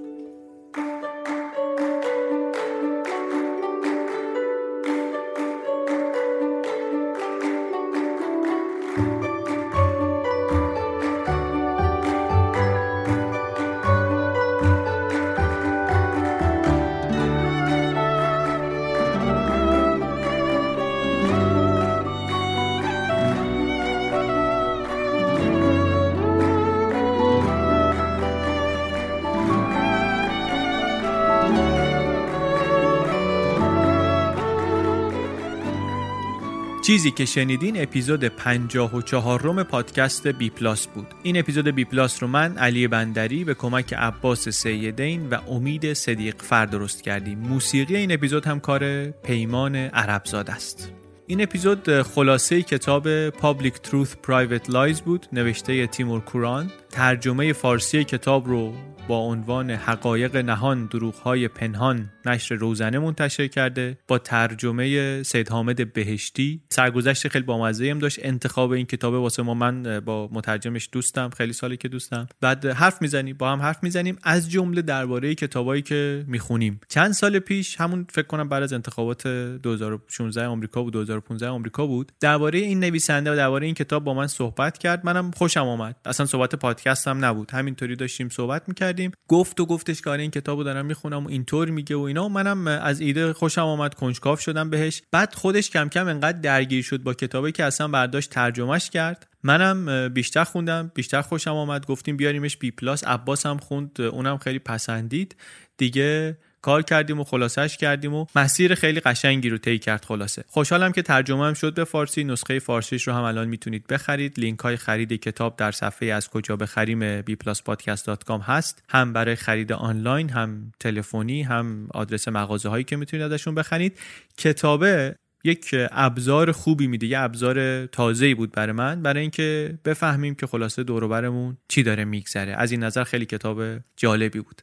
چیزی 37.08 37.18
که 37.18 37.26
شنیدین 37.26 37.82
اپیزود 37.82 38.24
54م 38.24 39.64
پادکست 39.64 40.28
بی 40.28 40.50
پلاس 40.50 40.88
بود. 40.88 41.08
این 41.24 41.38
اپیزود 41.40 41.68
بی 41.68 41.86
پلاس 41.86 42.24
رو 42.24 42.30
من 42.30 42.58
علی 42.58 42.88
بندری 42.88 43.44
به 43.44 43.54
کمک 43.54 43.94
عباس 43.94 44.50
سیدین 44.50 45.30
و 45.30 45.38
امید 45.50 45.94
صدیق 45.94 46.36
فر 46.42 46.66
درست 46.66 47.04
کردیم. 47.04 47.40
موسیقی 47.40 47.96
این 47.96 48.12
اپیزود 48.12 48.46
هم 48.46 48.60
کار 48.60 49.06
پیمان 49.06 49.76
عرب‌زاده 49.76 50.50
است. 50.50 50.94
این 51.28 51.42
اپیزود 51.42 52.02
خلاصه 52.02 52.62
کتاب 52.62 53.30
Public 53.30 53.74
Truth 53.90 54.12
Private 54.28 54.72
Lies 54.72 55.02
بود 55.02 55.28
نوشته 55.34 55.88
تیمور 55.88 56.22
کوران. 56.22 56.72
ترجمه 56.90 57.54
فارسی 57.54 58.04
کتاب 58.04 58.48
رو 58.48 58.74
با 59.08 59.20
عنوان 59.20 59.72
حقایق 59.72 60.36
نهان 60.36 60.86
دروغهای 60.86 61.48
پنهان 61.48 62.10
نشر 62.28 62.56
روزنه 62.56 63.00
منتشر 63.00 63.48
کرده. 63.48 63.98
با 64.08 64.18
ترجمه 64.18 65.24
سید 65.24 65.50
حامد 65.50 65.94
بهشتی. 65.94 66.62
سرگذشت 66.70 67.28
خیلی 67.28 67.46
بامزه 67.46 67.90
هم 67.92 68.00
داشت. 68.00 68.20
انتخاب 68.22 68.72
این 68.72 68.86
کتاب 68.86 69.14
واسه 69.14 69.44
ما 69.44 69.54
من 69.54 70.00
با 70.00 70.30
مترجمش 70.32 70.90
دوستم. 70.92 71.30
خیلی 71.30 71.54
ساله 71.54 71.78
که 71.78 71.88
دوستم. 71.88 72.28
بعد 72.42 72.66
حرف 72.66 73.02
می‌زنیم. 73.02 73.38
با 73.38 73.52
هم 73.52 73.62
حرف 73.62 73.84
می‌زنیم. 73.84 74.18
از 74.24 74.52
جمله 74.52 74.82
درباره 74.82 75.36
کتابایی 75.36 75.82
که 75.82 76.26
می‌خونیم. 76.28 76.80
چند 76.90 77.12
سال 77.12 77.40
پیش 77.40 77.76
همون 77.82 78.08
فکر 78.10 78.28
کنم 78.28 78.50
بعد 78.50 78.64
از 78.64 78.74
انتخابات 78.74 79.28
2016 79.28 80.46
آمریکا 80.46 80.84
و 80.84 80.92
2015 80.92 81.48
آمریکا 81.48 81.88
بود. 81.88 82.12
درباره 82.20 82.60
این 82.60 82.80
نویسنده 82.80 83.32
و 83.32 83.36
درباره 83.36 83.66
این 83.66 83.76
کتاب 83.76 84.04
با 84.04 84.14
من 84.14 84.28
صحبت 84.28 84.78
کرد. 84.78 85.06
منم 85.06 85.32
خوشم 85.32 85.68
آمد. 85.68 85.96
اصلا 86.06 86.26
صحبت 86.26 86.56
پادکست 86.56 87.08
هم 87.08 87.26
نبود. 87.26 87.52
همینطوری 87.52 87.96
داشتیم 87.96 88.30
صحبت 88.30 88.64
می‌کردیم. 88.68 89.12
گفت 89.28 89.60
و 89.60 89.66
گفتش 89.66 90.02
که 90.02 90.10
آره 90.10 90.22
این 90.22 90.32
کتابو 90.32 90.64
دارم 90.64 90.86
می‌خونم 90.86 91.26
و 91.26 91.30
اینطور 91.30 91.70
میگه 91.70 91.96
و 91.96 92.00
اینا 92.18 92.30
منم 92.30 92.68
از 92.68 93.00
ایده 93.00 93.34
خوشم 93.34 93.62
آمد 93.62 93.94
کنجکاو 93.94 94.38
شدم 94.38 94.70
بهش. 94.70 95.02
بعد 95.12 95.34
خودش 95.34 95.70
کم 95.70 95.90
کم 95.90 96.08
انقدر 96.08 96.40
درگیر 96.40 96.84
شد 96.84 97.04
با 97.04 97.14
کتابی 97.14 97.52
که 97.52 97.64
اصلا 97.64 97.88
برداشت 97.88 98.30
ترجمهش 98.30 98.90
کرد. 98.90 99.28
منم 99.44 100.10
بیشتر 100.10 100.44
خوندم 100.44 100.92
بیشتر 100.96 101.22
خوشم 101.22 101.52
آمد. 101.52 101.86
گفتیم 101.86 102.18
بیاریمش 102.18 102.58
بی 102.58 102.72
پلاس. 102.72 103.04
عباس 103.04 103.46
هم 103.46 103.58
خوند 103.58 104.02
اونم 104.02 104.38
خیلی 104.38 104.60
پسندید. 104.60 105.36
دیگه 105.78 106.38
کار 106.68 106.82
کردیم 106.82 107.20
و 107.20 107.24
خلاصش 107.24 107.78
کردیم 107.78 108.14
و 108.14 108.26
مسیر 108.36 108.76
خیلی 108.76 109.00
قشنگی 109.00 109.50
رو 109.50 109.58
طی 109.58 109.80
کرد 109.80 110.06
خلاصه. 110.06 110.44
خوشحالم 110.48 110.92
که 110.92 111.02
ترجمه 111.02 111.46
هم 111.48 111.54
شد 111.54 111.74
به 111.74 111.84
فارسی. 111.84 112.24
نسخه 112.24 112.60
فارسیش 112.60 113.08
رو 113.08 113.14
هم 113.14 113.24
الان 113.24 113.48
می‌تونید 113.48 113.88
بخرید. 113.88 114.40
لینک 114.40 114.60
های 114.60 114.78
خرید 114.78 115.14
کتاب 115.14 115.56
در 115.56 115.72
صفحه 115.72 116.10
از 116.10 116.30
کجا 116.30 116.56
بخریم 116.56 117.22
bpluspodcast.com 117.22 118.42
هست. 118.44 118.84
هم 118.90 119.14
برای 119.14 119.36
خرید 119.36 119.72
آنلاین 119.72 120.30
هم 120.30 120.72
تلفنی 120.80 121.44
هم 121.44 121.88
آدرس 121.94 122.28
مغازه 122.28 122.70
هایی 122.70 122.84
که 122.84 122.96
می‌تونید 122.96 123.26
ازشون 123.26 123.56
بخرید. 123.56 124.00
کتابه 124.38 125.16
یک 125.44 125.76
ابزار 125.92 126.52
خوبی 126.52 126.88
میده. 126.88 127.08
یه 127.08 127.20
ابزار 127.20 127.86
تازه‌ای 127.86 128.36
بود 128.36 128.52
برای 128.52 128.72
من. 128.72 129.02
برای 129.02 129.22
اینکه 129.22 129.80
بفهمیم 129.86 130.36
که 130.36 130.48
خلاصه 130.48 130.84
دور 130.84 131.08
برمون 131.08 131.58
چی 131.68 131.84
داره 131.84 132.06
میگذره. 132.06 132.54
از 132.54 132.72
این 132.72 132.84
نظر 132.84 133.04
خیلی 133.04 133.26
کتاب 133.26 133.62
جالبی 133.98 134.40
بود. 134.40 134.62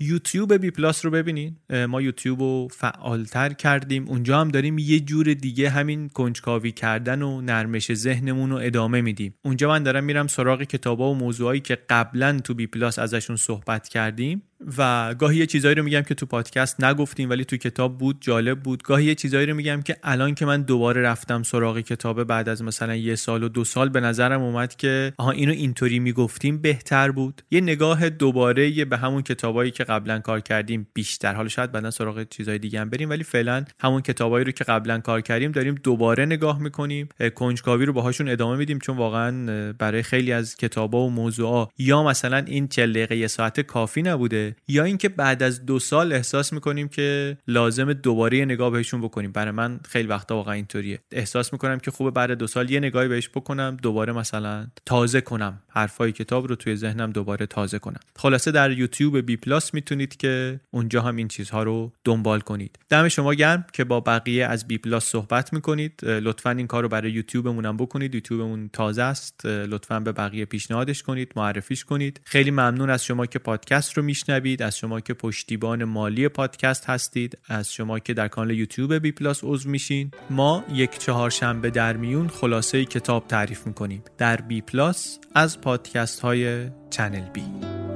یوتیوب 0.00 0.54
بی 0.54 0.70
پلاس 0.70 1.04
رو 1.04 1.10
ببینین. 1.10 1.56
ما 1.88 2.02
یوتیوب 2.02 2.40
رو 2.40 2.68
فعالتر 2.70 3.52
کردیم. 3.52 4.08
اونجا 4.08 4.40
هم 4.40 4.48
داریم 4.48 4.78
یه 4.78 5.00
جور 5.00 5.34
دیگه 5.34 5.70
همین 5.70 6.08
کنجکاوی 6.08 6.72
کردن 6.72 7.22
و 7.22 7.40
نرمش 7.40 7.94
ذهنمون 7.94 8.50
رو 8.50 8.56
ادامه 8.56 9.00
میدیم. 9.00 9.34
اونجا 9.44 9.68
من 9.68 9.82
دارم 9.82 10.04
میرم 10.04 10.26
سراغ 10.26 10.62
کتابا 10.62 11.10
و 11.10 11.14
موضوعایی 11.14 11.60
که 11.60 11.78
قبلا 11.90 12.40
تو 12.40 12.54
بی 12.54 12.66
پلاس 12.66 12.98
ازشون 12.98 13.36
صحبت 13.36 13.88
کردیم. 13.88 14.42
و 14.78 15.14
گاهی 15.14 15.38
یه 15.38 15.46
چیزایی 15.46 15.74
رو 15.74 15.82
میگم 15.82 16.00
که 16.00 16.14
تو 16.14 16.26
پادکست 16.26 16.84
نگفتیم 16.84 17.30
ولی 17.30 17.44
تو 17.44 17.56
کتاب 17.56 17.98
بود 17.98 18.16
جالب 18.20 18.60
بود. 18.60 18.82
گاهی 18.82 19.04
یه 19.04 19.14
چیزایی 19.14 19.46
رو 19.46 19.54
میگم 19.54 19.82
که 19.82 19.96
الان 20.02 20.34
که 20.34 20.46
من 20.46 20.62
دوباره 20.62 21.00
رفتم 21.02 21.42
سراغ 21.42 21.80
کتاب 21.80 22.24
بعد 22.24 22.48
از 22.48 22.62
مثلا 22.62 22.96
یه 22.96 23.14
سال 23.14 23.42
و 23.42 23.48
دو 23.48 23.64
سال 23.64 23.88
به 23.88 24.00
نظرم 24.00 24.42
اومد 24.42 24.76
که 24.76 25.12
آها 25.16 25.30
اینو 25.30 25.52
اینطوری 25.52 25.98
می‌گفتیم 25.98 26.58
بهتر 26.58 27.10
بود. 27.10 27.42
یه 27.50 27.60
نگاه 27.60 28.10
دوباره 28.10 28.84
به 28.84 28.96
همون 28.96 29.22
کتابایی 29.22 29.70
که 29.70 29.84
قبلا 29.84 30.18
کار 30.18 30.40
کردیم 30.40 30.86
بیشتر. 30.94 31.34
حالا 31.34 31.48
شاید 31.48 31.72
بعدا 31.72 31.90
سراغ 31.90 32.28
چیزای 32.30 32.58
دیگه 32.58 32.80
هم 32.80 32.90
بریم 32.90 33.10
ولی 33.10 33.24
فعلا 33.24 33.64
همون 33.80 34.02
کتابایی 34.02 34.44
رو 34.44 34.52
که 34.52 34.64
قبلا 34.64 34.98
کار 34.98 35.20
کردیم 35.20 35.52
داریم 35.52 35.74
دوباره 35.74 36.26
نگاه 36.26 36.62
می‌کنیم. 36.62 37.08
کنجکاوی 37.34 37.86
رو 37.86 37.92
باهاشون 37.92 38.28
ادامه 38.28 38.56
میدیم 38.56 38.78
چون 38.78 38.96
واقعا 38.96 39.72
برای 39.72 40.02
خیلی 40.02 40.32
از 40.32 40.56
کتابا 40.56 41.06
و 41.06 41.10
موضوعا 41.10 41.68
یا 41.78 42.02
مثلا 42.02 42.36
این 42.36 42.68
40 42.68 42.92
دقیقه 42.92 43.16
یه 43.16 43.26
ساعت 43.26 43.60
کافی 43.60 44.02
نبوده. 44.02 44.45
یا 44.68 44.84
اینکه 44.84 45.08
بعد 45.08 45.42
از 45.42 45.66
دو 45.66 45.78
سال 45.78 46.12
احساس 46.12 46.52
می‌کنیم 46.52 46.88
که 46.88 47.38
لازمه 47.48 47.92
دوباره 47.92 48.44
نگاه 48.44 48.70
بهشون 48.70 49.00
بکنیم. 49.00 49.32
برای 49.32 49.50
من 49.50 49.80
خیلی 49.88 50.08
وقتا 50.08 50.36
واقعا 50.36 50.54
اینطوریه. 50.54 50.98
احساس 51.12 51.52
می‌کنم 51.52 51.78
که 51.78 51.90
خوبه 51.90 52.10
بعد 52.10 52.30
دو 52.30 52.46
سال 52.46 52.70
یه 52.70 52.80
نگاهی 52.80 53.08
بهش 53.08 53.28
بکنم 53.28 53.76
دوباره 53.82 54.12
مثلا 54.12 54.66
تازه 54.86 55.20
کنم. 55.20 55.62
حرفای 55.68 56.12
کتاب 56.12 56.46
رو 56.46 56.56
توی 56.56 56.76
ذهنم 56.76 57.10
دوباره 57.10 57.46
تازه 57.46 57.78
کنم. 57.78 58.00
خلاصه 58.16 58.50
در 58.50 58.70
یوتیوب 58.70 59.18
بی 59.18 59.36
پلاس 59.36 59.74
می‌تونید 59.74 60.16
که 60.16 60.60
اونجا 60.70 61.02
هم 61.02 61.16
این 61.16 61.28
چیزها 61.28 61.62
رو 61.62 61.92
دنبال 62.04 62.40
کنید. 62.40 62.78
دم 62.88 63.08
شما 63.08 63.34
گرم 63.34 63.66
که 63.72 63.84
با 63.84 64.00
بقیه 64.00 64.46
از 64.46 64.68
بی 64.68 64.78
پلاس 64.78 65.04
صحبت 65.04 65.52
می‌کنید. 65.52 66.04
لطفا 66.04 66.50
این 66.50 66.66
کار 66.66 66.82
رو 66.82 66.88
برای 66.88 67.10
یوتیوبمون 67.10 67.66
هم 67.66 67.76
بکنید. 67.76 68.14
یوتیوبمون 68.14 68.70
تازه 68.72 69.02
است. 69.02 69.46
لطفا 69.46 70.00
به 70.00 70.12
بقیه 70.12 70.44
پیشنهادش 70.44 71.02
کنید 71.02 71.32
معرفیش 71.36 71.84
کنید. 71.84 72.20
خیلی 72.24 72.50
ممنون 72.50 72.90
از 72.90 73.04
شما 73.04 73.26
که 73.26 73.38
پادکست 73.38 73.92
رو 73.92 74.02
میشنوید 74.36 74.62
از 74.62 74.78
شما 74.78 75.00
که 75.00 75.14
پشتیبان 75.14 75.84
مالی 75.84 76.28
پادکست 76.28 76.90
هستید 76.90 77.38
از 77.48 77.72
شما 77.72 77.98
که 77.98 78.14
در 78.14 78.28
کانال 78.28 78.50
یوتیوب 78.50 78.94
بی 78.94 79.12
پلاس 79.12 79.40
عضو 79.42 79.70
میشین. 79.70 80.10
ما 80.30 80.64
یک 80.72 80.98
چهارشنبه 80.98 81.70
در 81.70 81.96
میون 81.96 82.28
خلاصه 82.28 82.84
کتاب 82.84 83.26
تعریف 83.28 83.66
می‌کنیم. 83.66 84.02
در 84.18 84.36
بی 84.36 84.60
پلاس 84.60 85.18
از 85.34 85.60
پادکست 85.60 86.20
های 86.20 86.70
چنل 86.90 87.30
بی. 87.30 87.95